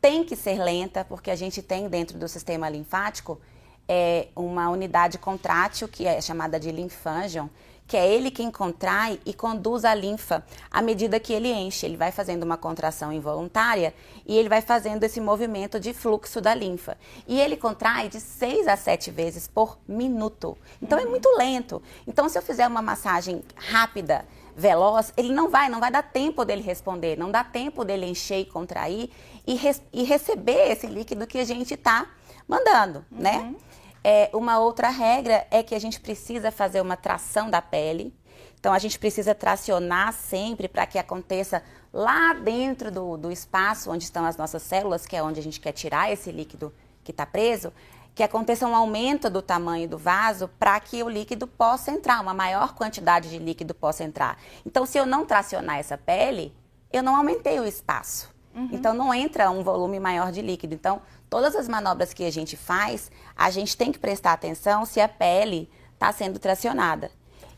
Tem 0.00 0.22
que 0.22 0.36
ser 0.36 0.62
lenta, 0.62 1.04
porque 1.04 1.28
a 1.28 1.36
gente 1.36 1.60
tem 1.60 1.88
dentro 1.88 2.16
do 2.16 2.28
sistema 2.28 2.68
linfático 2.68 3.40
é, 3.88 4.28
uma 4.36 4.70
unidade 4.70 5.18
contrátil, 5.18 5.88
que 5.88 6.06
é 6.06 6.20
chamada 6.20 6.60
de 6.60 6.70
linfângion, 6.70 7.48
que 7.90 7.96
é 7.96 8.08
ele 8.08 8.30
quem 8.30 8.52
contrai 8.52 9.18
e 9.26 9.34
conduz 9.34 9.84
a 9.84 9.92
linfa 9.92 10.46
à 10.70 10.80
medida 10.80 11.18
que 11.18 11.32
ele 11.32 11.48
enche. 11.48 11.84
Ele 11.84 11.96
vai 11.96 12.12
fazendo 12.12 12.44
uma 12.44 12.56
contração 12.56 13.12
involuntária 13.12 13.92
e 14.24 14.38
ele 14.38 14.48
vai 14.48 14.62
fazendo 14.62 15.02
esse 15.02 15.20
movimento 15.20 15.80
de 15.80 15.92
fluxo 15.92 16.40
da 16.40 16.54
linfa. 16.54 16.96
E 17.26 17.40
ele 17.40 17.56
contrai 17.56 18.08
de 18.08 18.20
6 18.20 18.68
a 18.68 18.76
7 18.76 19.10
vezes 19.10 19.48
por 19.48 19.76
minuto. 19.88 20.56
Então 20.80 21.00
uhum. 21.00 21.04
é 21.04 21.08
muito 21.08 21.28
lento. 21.36 21.82
Então, 22.06 22.28
se 22.28 22.38
eu 22.38 22.42
fizer 22.42 22.68
uma 22.68 22.80
massagem 22.80 23.42
rápida, 23.56 24.24
veloz, 24.56 25.12
ele 25.16 25.32
não 25.32 25.50
vai, 25.50 25.68
não 25.68 25.80
vai 25.80 25.90
dar 25.90 26.04
tempo 26.04 26.44
dele 26.44 26.62
responder, 26.62 27.18
não 27.18 27.28
dá 27.28 27.42
tempo 27.42 27.84
dele 27.84 28.06
encher 28.06 28.38
e 28.38 28.44
contrair 28.44 29.10
e, 29.44 29.58
e 29.92 30.04
receber 30.04 30.70
esse 30.70 30.86
líquido 30.86 31.26
que 31.26 31.38
a 31.38 31.44
gente 31.44 31.74
está 31.74 32.06
mandando, 32.46 33.04
né? 33.10 33.38
uhum. 33.38 33.50
né? 33.50 33.54
É, 34.02 34.30
uma 34.32 34.58
outra 34.58 34.88
regra 34.88 35.46
é 35.50 35.62
que 35.62 35.74
a 35.74 35.78
gente 35.78 36.00
precisa 36.00 36.50
fazer 36.50 36.80
uma 36.80 36.96
tração 36.96 37.50
da 37.50 37.60
pele. 37.60 38.14
Então, 38.58 38.72
a 38.72 38.78
gente 38.78 38.98
precisa 38.98 39.34
tracionar 39.34 40.12
sempre 40.12 40.68
para 40.68 40.86
que 40.86 40.98
aconteça 40.98 41.62
lá 41.92 42.34
dentro 42.34 42.90
do, 42.90 43.16
do 43.16 43.32
espaço 43.32 43.90
onde 43.90 44.04
estão 44.04 44.24
as 44.24 44.36
nossas 44.36 44.62
células, 44.62 45.06
que 45.06 45.16
é 45.16 45.22
onde 45.22 45.40
a 45.40 45.42
gente 45.42 45.60
quer 45.60 45.72
tirar 45.72 46.12
esse 46.12 46.30
líquido 46.30 46.72
que 47.02 47.10
está 47.10 47.24
preso, 47.24 47.72
que 48.14 48.22
aconteça 48.22 48.66
um 48.66 48.74
aumento 48.74 49.30
do 49.30 49.40
tamanho 49.40 49.88
do 49.88 49.96
vaso 49.96 50.48
para 50.58 50.78
que 50.78 51.02
o 51.02 51.08
líquido 51.08 51.46
possa 51.46 51.90
entrar, 51.90 52.20
uma 52.20 52.34
maior 52.34 52.74
quantidade 52.74 53.30
de 53.30 53.38
líquido 53.38 53.74
possa 53.74 54.04
entrar. 54.04 54.38
Então, 54.64 54.84
se 54.84 54.98
eu 54.98 55.06
não 55.06 55.24
tracionar 55.24 55.78
essa 55.78 55.96
pele, 55.96 56.54
eu 56.92 57.02
não 57.02 57.16
aumentei 57.16 57.58
o 57.60 57.64
espaço. 57.64 58.28
Uhum. 58.54 58.68
Então, 58.72 58.94
não 58.94 59.14
entra 59.14 59.50
um 59.50 59.62
volume 59.62 60.00
maior 60.00 60.32
de 60.32 60.42
líquido. 60.42 60.74
Então, 60.74 61.00
todas 61.28 61.54
as 61.54 61.68
manobras 61.68 62.12
que 62.12 62.24
a 62.24 62.32
gente 62.32 62.56
faz, 62.56 63.10
a 63.36 63.50
gente 63.50 63.76
tem 63.76 63.92
que 63.92 63.98
prestar 63.98 64.32
atenção 64.32 64.84
se 64.84 65.00
a 65.00 65.08
pele 65.08 65.70
está 65.94 66.12
sendo 66.12 66.38
tracionada. 66.38 67.10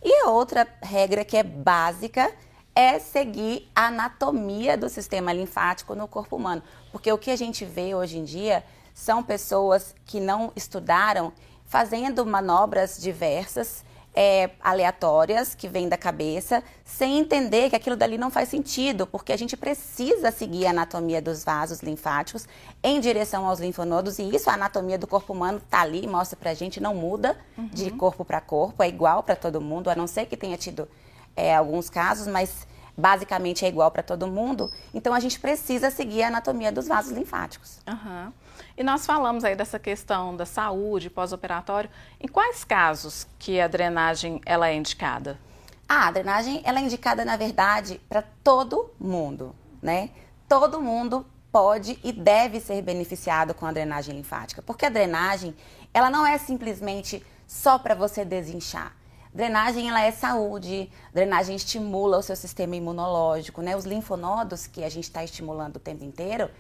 E 0.03 0.25
a 0.25 0.31
outra 0.31 0.67
regra 0.83 1.25
que 1.25 1.37
é 1.37 1.43
básica 1.43 2.33
é 2.75 2.99
seguir 2.99 3.71
a 3.75 3.87
anatomia 3.87 4.77
do 4.77 4.89
sistema 4.89 5.33
linfático 5.33 5.95
no 5.95 6.09
corpo 6.09 6.37
humano. 6.37 6.63
Porque 6.91 7.13
o 7.13 7.19
que 7.19 7.31
a 7.31 7.37
gente 7.37 7.65
vê 7.65 7.95
hoje 7.95 8.19
em 8.19 8.25
dia 8.25 8.65
são 8.95 9.23
pessoas 9.23 9.95
que 10.05 10.21
não 10.21 10.53
estudaram 10.57 11.33
fazendo 11.65 12.27
manobras 12.27 12.99
diversas 13.01 13.85
é, 14.15 14.51
aleatórias 14.61 15.55
que 15.55 15.69
vêm 15.69 15.89
da 15.89 15.97
cabeça, 15.97 16.63
sem 16.85 17.19
entender 17.19 17.71
que 17.71 17.77
aquilo 17.77 17.97
dali 17.97 18.19
não 18.19 18.31
faz 18.31 18.49
sentido, 18.49 19.07
porque 19.07 19.33
a 19.33 19.37
gente 19.37 19.57
precisa 19.57 20.31
seguir 20.31 20.67
a 20.67 20.71
anatomia 20.71 21.23
dos 21.23 21.45
vasos 21.45 21.81
linfáticos 21.81 22.47
em 22.83 23.01
direção 23.01 23.47
aos 23.47 23.59
linfonodos, 23.59 24.19
e 24.19 24.35
isso 24.35 24.51
a 24.51 24.55
anatomia 24.55 24.99
do 24.99 25.07
corpo 25.07 25.33
humano 25.33 25.59
está 25.59 25.81
ali, 25.81 26.07
mostra 26.07 26.37
pra 26.37 26.53
gente, 26.53 26.81
não 26.81 26.95
muda 26.95 27.39
uhum. 27.57 27.69
de 27.69 27.91
corpo 27.91 28.25
para 28.25 28.41
corpo, 28.41 28.83
é 28.83 28.89
igual 28.89 29.23
para 29.23 29.37
todo 29.37 29.61
mundo, 29.61 29.89
a 29.89 29.95
não 29.95 30.07
ser 30.07 30.27
que 30.27 30.37
tenha 30.37 30.57
tido 30.57 30.89
é, 31.35 31.55
alguns 31.55 31.89
casos, 31.89 32.27
mas 32.27 32.67
basicamente 32.97 33.65
é 33.65 33.69
igual 33.69 33.91
para 33.91 34.03
todo 34.03 34.27
mundo. 34.27 34.71
Então 34.93 35.15
a 35.15 35.21
gente 35.21 35.41
precisa 35.41 35.91
seguir 35.91 36.23
a 36.23 36.29
anatomia 36.29 36.71
dos 36.71 36.87
vasos 36.87 37.13
linfáticos. 37.13 37.79
Uhum. 37.89 38.33
E 38.77 38.83
nós 38.83 39.07
falamos 39.07 39.45
aí 39.45 39.55
dessa 39.55 39.79
questão 39.79 40.37
da 40.37 40.47
saúde 40.47 41.11
pós-operatório. 41.11 41.91
Em 42.21 42.29
quais 42.29 42.65
casos 42.65 43.27
que 43.39 43.61
a 43.61 43.69
drenagem 43.69 44.41
ela 44.45 44.69
é 44.69 44.75
indicada? 44.75 45.39
Ah, 45.89 46.09
a 46.09 46.11
drenagem 46.11 46.63
ela 46.65 46.79
é 46.79 46.83
indicada, 46.83 47.25
na 47.25 47.37
verdade, 47.37 48.01
para 48.09 48.23
todo 48.43 48.91
mundo, 48.99 49.55
né? 49.83 50.11
Todo 50.49 50.81
mundo 50.81 51.27
pode 51.53 51.99
e 52.03 52.11
deve 52.13 52.61
ser 52.61 52.81
beneficiado 52.81 53.53
com 53.53 53.67
a 53.67 53.73
drenagem 53.73 54.17
linfática, 54.17 54.63
porque 54.63 54.87
a 54.87 54.91
drenagem 54.91 55.55
ela 55.93 56.09
não 56.09 56.27
é 56.27 56.39
simplesmente 56.39 57.23
só 57.47 57.79
para 57.79 57.95
você 57.95 58.25
desinchar. 58.25 58.97
Drenagem 59.35 59.89
ela 59.89 60.03
é 60.03 60.11
saúde, 60.11 60.91
drenagem 61.13 61.57
estimula 61.57 62.19
o 62.19 62.23
seu 62.23 62.37
sistema 62.37 62.77
imunológico, 62.77 63.63
né? 63.63 63.77
Os 63.77 63.85
linfonodos 63.85 64.67
que 64.67 64.85
a 64.85 64.89
gente 64.89 65.05
está 65.05 65.25
estimulando 65.25 65.77
o 65.77 65.81
tempo 65.81 66.05
inteiro, 66.05 66.51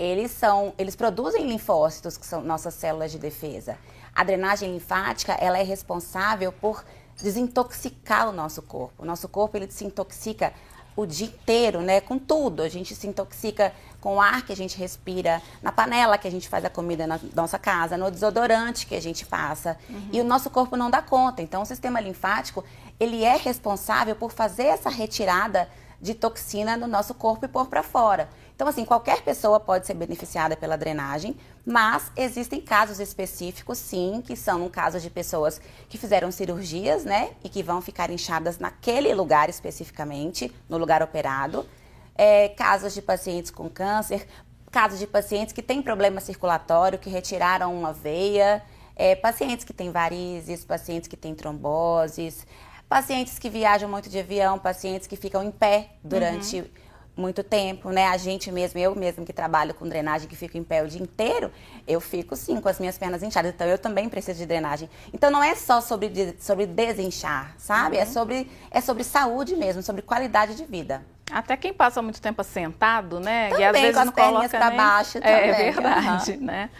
eles 0.00 0.30
são, 0.30 0.72
eles 0.78 0.96
produzem 0.96 1.46
linfócitos, 1.46 2.16
que 2.16 2.24
são 2.24 2.40
nossas 2.40 2.72
células 2.72 3.12
de 3.12 3.18
defesa. 3.18 3.76
A 4.14 4.24
drenagem 4.24 4.72
linfática, 4.72 5.32
ela 5.34 5.58
é 5.58 5.62
responsável 5.62 6.50
por 6.50 6.82
desintoxicar 7.22 8.28
o 8.28 8.32
nosso 8.32 8.62
corpo. 8.62 9.02
O 9.02 9.04
nosso 9.04 9.28
corpo, 9.28 9.58
ele 9.58 9.70
se 9.70 9.84
intoxica 9.84 10.54
o 10.96 11.04
dia 11.04 11.26
inteiro, 11.26 11.82
né? 11.82 12.00
Com 12.00 12.18
tudo. 12.18 12.62
A 12.62 12.68
gente 12.68 12.94
se 12.94 13.06
intoxica 13.06 13.74
com 14.00 14.16
o 14.16 14.20
ar 14.20 14.42
que 14.42 14.52
a 14.52 14.56
gente 14.56 14.78
respira, 14.78 15.42
na 15.62 15.70
panela 15.70 16.16
que 16.16 16.26
a 16.26 16.30
gente 16.30 16.48
faz 16.48 16.64
a 16.64 16.70
comida 16.70 17.06
na 17.06 17.20
nossa 17.36 17.58
casa, 17.58 17.98
no 17.98 18.10
desodorante 18.10 18.86
que 18.86 18.94
a 18.94 19.02
gente 19.02 19.26
passa. 19.26 19.76
Uhum. 19.88 20.08
E 20.12 20.20
o 20.20 20.24
nosso 20.24 20.48
corpo 20.48 20.76
não 20.76 20.90
dá 20.90 21.02
conta. 21.02 21.42
Então, 21.42 21.60
o 21.60 21.66
sistema 21.66 22.00
linfático, 22.00 22.64
ele 22.98 23.22
é 23.22 23.36
responsável 23.36 24.16
por 24.16 24.32
fazer 24.32 24.64
essa 24.64 24.88
retirada 24.88 25.68
de 26.00 26.14
toxina 26.14 26.76
no 26.76 26.86
nosso 26.86 27.12
corpo 27.12 27.44
e 27.44 27.48
pôr 27.48 27.66
para 27.66 27.82
fora. 27.82 28.30
Então, 28.60 28.68
assim, 28.68 28.84
qualquer 28.84 29.22
pessoa 29.22 29.58
pode 29.58 29.86
ser 29.86 29.94
beneficiada 29.94 30.54
pela 30.54 30.76
drenagem, 30.76 31.34
mas 31.64 32.12
existem 32.14 32.60
casos 32.60 33.00
específicos, 33.00 33.78
sim, 33.78 34.22
que 34.22 34.36
são 34.36 34.58
no 34.58 34.68
caso 34.68 35.00
de 35.00 35.08
pessoas 35.08 35.58
que 35.88 35.96
fizeram 35.96 36.30
cirurgias, 36.30 37.02
né, 37.02 37.30
e 37.42 37.48
que 37.48 37.62
vão 37.62 37.80
ficar 37.80 38.10
inchadas 38.10 38.58
naquele 38.58 39.14
lugar 39.14 39.48
especificamente, 39.48 40.54
no 40.68 40.76
lugar 40.76 41.02
operado. 41.02 41.66
É, 42.14 42.50
casos 42.50 42.92
de 42.92 43.00
pacientes 43.00 43.50
com 43.50 43.66
câncer, 43.66 44.26
casos 44.70 44.98
de 44.98 45.06
pacientes 45.06 45.54
que 45.54 45.62
têm 45.62 45.80
problema 45.80 46.20
circulatório, 46.20 46.98
que 46.98 47.08
retiraram 47.08 47.74
uma 47.74 47.94
veia, 47.94 48.62
é, 48.94 49.16
pacientes 49.16 49.64
que 49.64 49.72
têm 49.72 49.90
varizes, 49.90 50.66
pacientes 50.66 51.08
que 51.08 51.16
têm 51.16 51.34
tromboses, 51.34 52.46
pacientes 52.90 53.38
que 53.38 53.48
viajam 53.48 53.88
muito 53.88 54.10
de 54.10 54.18
avião, 54.18 54.58
pacientes 54.58 55.06
que 55.06 55.16
ficam 55.16 55.42
em 55.42 55.50
pé 55.50 55.92
durante. 56.04 56.58
Uhum 56.58 56.89
muito 57.20 57.44
tempo, 57.44 57.90
né? 57.90 58.06
A 58.06 58.16
gente 58.16 58.50
mesmo, 58.50 58.80
eu 58.80 58.94
mesmo 58.94 59.24
que 59.24 59.32
trabalho 59.32 59.74
com 59.74 59.86
drenagem, 59.88 60.28
que 60.28 60.34
fico 60.34 60.56
em 60.56 60.64
pé 60.64 60.82
o 60.82 60.88
dia 60.88 61.00
inteiro, 61.00 61.52
eu 61.86 62.00
fico 62.00 62.34
sim 62.34 62.60
com 62.60 62.68
as 62.68 62.80
minhas 62.80 62.98
pernas 62.98 63.22
inchadas. 63.22 63.52
Então 63.54 63.66
eu 63.66 63.78
também 63.78 64.08
preciso 64.08 64.38
de 64.38 64.46
drenagem. 64.46 64.88
Então 65.12 65.30
não 65.30 65.42
é 65.42 65.54
só 65.54 65.80
sobre, 65.80 66.36
sobre 66.40 66.66
desinchar, 66.66 67.54
sabe? 67.58 67.96
É 67.96 68.00
uhum. 68.00 68.02
É, 68.02 68.06
sobre, 68.06 68.50
é 68.70 68.80
sobre 68.80 69.04
saúde 69.04 69.54
mesmo, 69.54 69.82
sobre 69.82 70.02
qualidade 70.02 70.54
de 70.54 70.64
vida. 70.64 71.04
Até 71.30 71.56
quem 71.56 71.72
passa 71.72 72.02
muito 72.02 72.20
tempo 72.20 72.42
sentado, 72.42 73.20
né? 73.20 73.50
Também, 73.50 73.62
e 73.62 73.64
às 73.64 73.72
vezes 73.72 73.94
com 73.94 74.02
as 74.02 74.10
perninhas 74.10 74.50
para 74.50 74.70
baixo 74.70 75.18
é, 75.18 75.20
também. 75.20 75.50
É 75.50 75.72
verdade, 75.72 76.32
uhum. 76.32 76.40
né? 76.40 76.70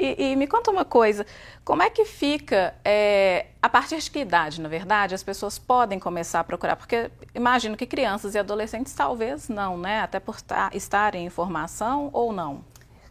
E, 0.00 0.30
e, 0.30 0.36
me 0.36 0.46
conta 0.46 0.70
uma 0.70 0.84
coisa, 0.84 1.26
como 1.64 1.82
é 1.82 1.90
que 1.90 2.04
fica, 2.04 2.72
é, 2.84 3.46
a 3.60 3.68
partir 3.68 3.98
de 3.98 4.08
que 4.08 4.20
idade, 4.20 4.60
na 4.60 4.68
verdade, 4.68 5.12
as 5.12 5.24
pessoas 5.24 5.58
podem 5.58 5.98
começar 5.98 6.38
a 6.38 6.44
procurar? 6.44 6.76
Porque 6.76 7.10
imagino 7.34 7.76
que 7.76 7.84
crianças 7.84 8.36
e 8.36 8.38
adolescentes 8.38 8.94
talvez 8.94 9.48
não, 9.48 9.76
né? 9.76 10.00
Até 10.00 10.20
por 10.20 10.36
estarem 10.72 11.26
em 11.26 11.30
formação 11.30 12.10
ou 12.12 12.32
não. 12.32 12.64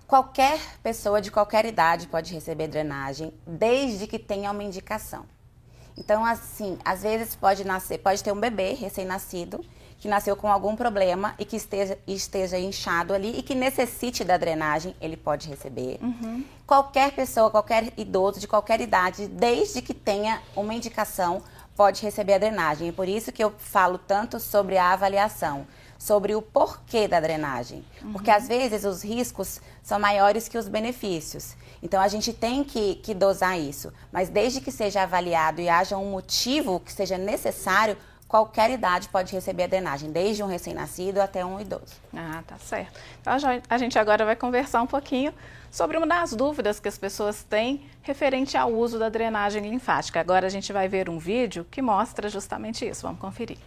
Qualquer 0.08 0.62
pessoa 0.82 1.20
de 1.20 1.30
qualquer 1.30 1.66
idade 1.66 2.08
pode 2.08 2.34
receber 2.34 2.70
drenagem, 2.70 3.34
desde 3.46 4.08
que 4.08 4.18
tenha 4.18 4.50
uma 4.50 4.64
indicação. 4.64 5.26
Então, 5.98 6.24
assim, 6.24 6.80
às 6.86 7.02
vezes 7.02 7.36
pode 7.36 7.66
nascer, 7.66 7.98
pode 7.98 8.24
ter 8.24 8.32
um 8.32 8.40
bebê 8.40 8.72
recém-nascido 8.72 9.60
que 10.08 10.10
nasceu 10.10 10.38
com 10.38 10.50
algum 10.50 10.74
problema 10.74 11.36
e 11.38 11.44
que 11.44 11.58
esteja, 11.58 12.00
esteja 12.08 12.58
inchado 12.58 13.14
ali 13.14 13.38
e 13.38 13.44
que 13.44 13.54
necessite 13.54 14.24
da 14.24 14.38
drenagem, 14.38 14.96
ele 15.02 15.18
pode 15.18 15.50
receber. 15.50 16.00
Uhum. 16.02 16.46
Qualquer 16.66 17.12
pessoa, 17.12 17.52
qualquer 17.52 17.92
idoso 17.98 18.40
de 18.40 18.48
qualquer 18.48 18.80
idade, 18.80 19.28
desde 19.28 19.82
que 19.82 19.94
tenha 19.94 20.42
uma 20.56 20.74
indicação, 20.74 21.44
pode 21.76 22.02
receber 22.02 22.36
a 22.36 22.38
drenagem. 22.38 22.88
É 22.88 22.92
por 22.94 23.06
isso 23.06 23.34
que 23.34 23.44
eu 23.44 23.54
falo 23.58 23.98
tanto 23.98 24.40
sobre 24.40 24.78
a 24.78 24.94
avaliação, 24.94 25.68
sobre 26.00 26.34
o 26.34 26.42
porquê 26.42 27.06
da 27.06 27.20
drenagem. 27.20 27.84
Uhum. 28.02 28.14
Porque 28.14 28.32
às 28.32 28.48
vezes 28.48 28.86
os 28.86 29.04
riscos 29.04 29.60
são 29.84 30.00
maiores 30.00 30.48
que 30.48 30.58
os 30.58 30.70
benefícios. 30.70 31.58
Então 31.84 32.00
a 32.00 32.08
gente 32.08 32.32
tem 32.32 32.64
que, 32.64 32.96
que 32.96 33.14
dosar 33.14 33.60
isso. 33.60 33.92
Mas 34.10 34.30
desde 34.30 34.62
que 34.62 34.72
seja 34.72 35.04
avaliado 35.04 35.60
e 35.60 35.68
haja 35.68 35.98
um 35.98 36.12
motivo 36.12 36.80
que 36.80 36.94
seja 36.94 37.18
necessário, 37.18 37.98
qualquer 38.28 38.70
idade 38.70 39.08
pode 39.10 39.34
receber 39.34 39.64
a 39.64 39.68
drenagem, 39.68 40.12
desde 40.12 40.44
um 40.44 40.48
recém-nascido 40.48 41.22
até 41.22 41.46
um 41.46 41.60
idoso. 41.60 41.96
Ah, 42.16 42.44
tá 42.46 42.58
certo. 42.58 43.00
Então 43.22 43.34
a 43.70 43.78
gente 43.78 43.98
agora 43.98 44.26
vai 44.26 44.36
conversar 44.36 44.82
um 44.82 44.88
pouquinho 44.88 45.34
sobre 45.72 45.98
uma 45.98 46.06
das 46.06 46.34
dúvidas 46.34 46.80
que 46.80 46.88
as 46.88 46.98
pessoas 46.98 47.44
têm 47.44 47.86
referente 48.02 48.58
ao 48.58 48.72
uso 48.72 49.00
da 49.00 49.10
drenagem 49.10 49.70
linfática. 49.70 50.20
Agora 50.20 50.48
a 50.48 50.50
gente 50.50 50.74
vai 50.74 50.88
ver 50.88 51.10
um 51.10 51.18
vídeo 51.18 51.66
que 51.70 51.82
mostra 51.82 52.30
justamente 52.30 52.88
isso. 52.88 53.04
Vamos 53.04 53.20
conferir. 53.20 53.58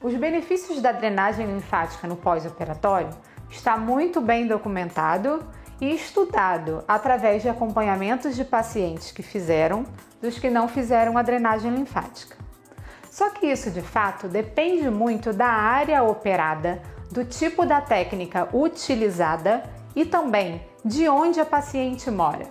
Os 0.00 0.14
benefícios 0.14 0.82
da 0.82 0.90
drenagem 0.90 1.46
linfática 1.46 2.08
no 2.08 2.16
pós-operatório 2.16 3.10
está 3.48 3.76
muito 3.76 4.20
bem 4.20 4.46
documentado 4.46 5.46
e 5.80 5.94
estudado 5.94 6.84
através 6.88 7.42
de 7.42 7.48
acompanhamentos 7.48 8.34
de 8.34 8.44
pacientes 8.44 9.12
que 9.12 9.22
fizeram 9.22 9.84
dos 10.20 10.38
que 10.38 10.50
não 10.50 10.66
fizeram 10.68 11.16
a 11.16 11.22
drenagem 11.22 11.70
linfática. 11.70 12.41
Só 13.12 13.28
que 13.28 13.44
isso 13.44 13.70
de 13.70 13.82
fato 13.82 14.26
depende 14.26 14.88
muito 14.88 15.34
da 15.34 15.48
área 15.48 16.02
operada, 16.02 16.80
do 17.10 17.26
tipo 17.26 17.66
da 17.66 17.78
técnica 17.78 18.48
utilizada 18.56 19.64
e 19.94 20.06
também 20.06 20.62
de 20.82 21.06
onde 21.10 21.38
a 21.38 21.44
paciente 21.44 22.10
mora. 22.10 22.46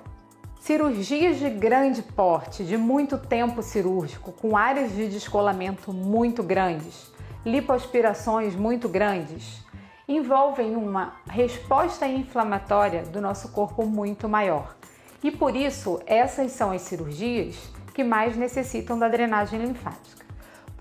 Cirurgias 0.60 1.40
de 1.40 1.50
grande 1.50 2.04
porte, 2.04 2.64
de 2.64 2.78
muito 2.78 3.18
tempo 3.18 3.64
cirúrgico, 3.64 4.32
com 4.34 4.56
áreas 4.56 4.92
de 4.92 5.08
descolamento 5.08 5.92
muito 5.92 6.44
grandes, 6.44 7.12
lipoaspirações 7.44 8.54
muito 8.56 8.88
grandes, 8.88 9.66
envolvem 10.08 10.76
uma 10.76 11.16
resposta 11.28 12.06
inflamatória 12.06 13.02
do 13.02 13.20
nosso 13.20 13.52
corpo 13.52 13.84
muito 13.84 14.30
maior. 14.30 14.76
E 15.24 15.32
por 15.32 15.56
isso, 15.56 16.00
essas 16.06 16.52
são 16.52 16.70
as 16.70 16.84
cirurgias 16.84 17.58
que 17.96 18.04
mais 18.04 18.38
necessitam 18.38 19.00
da 19.00 19.08
drenagem 19.08 19.60
linfática. 19.60 20.21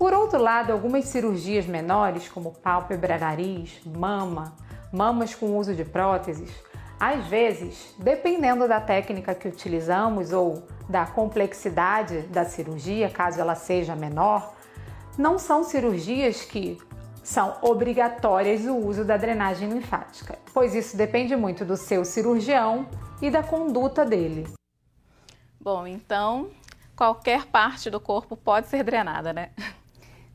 Por 0.01 0.15
outro 0.15 0.41
lado, 0.41 0.71
algumas 0.71 1.05
cirurgias 1.05 1.67
menores, 1.67 2.27
como 2.27 2.53
pálpebra, 2.53 3.19
nariz, 3.19 3.79
mama, 3.85 4.55
mamas 4.91 5.35
com 5.35 5.55
uso 5.55 5.75
de 5.75 5.85
próteses, 5.85 6.49
às 6.99 7.27
vezes, 7.27 7.93
dependendo 7.99 8.67
da 8.67 8.81
técnica 8.81 9.35
que 9.35 9.47
utilizamos 9.47 10.33
ou 10.33 10.63
da 10.89 11.05
complexidade 11.05 12.23
da 12.23 12.43
cirurgia, 12.43 13.11
caso 13.11 13.39
ela 13.39 13.53
seja 13.53 13.95
menor, 13.95 14.55
não 15.19 15.37
são 15.37 15.63
cirurgias 15.63 16.43
que 16.45 16.79
são 17.23 17.57
obrigatórias 17.61 18.65
o 18.65 18.75
uso 18.77 19.05
da 19.05 19.17
drenagem 19.17 19.69
linfática, 19.69 20.39
pois 20.51 20.73
isso 20.73 20.97
depende 20.97 21.35
muito 21.35 21.63
do 21.63 21.77
seu 21.77 22.03
cirurgião 22.03 22.87
e 23.21 23.29
da 23.29 23.43
conduta 23.43 24.03
dele. 24.03 24.51
Bom, 25.59 25.85
então 25.85 26.49
qualquer 26.95 27.45
parte 27.45 27.87
do 27.91 27.99
corpo 27.99 28.35
pode 28.35 28.65
ser 28.65 28.83
drenada, 28.83 29.31
né? 29.31 29.51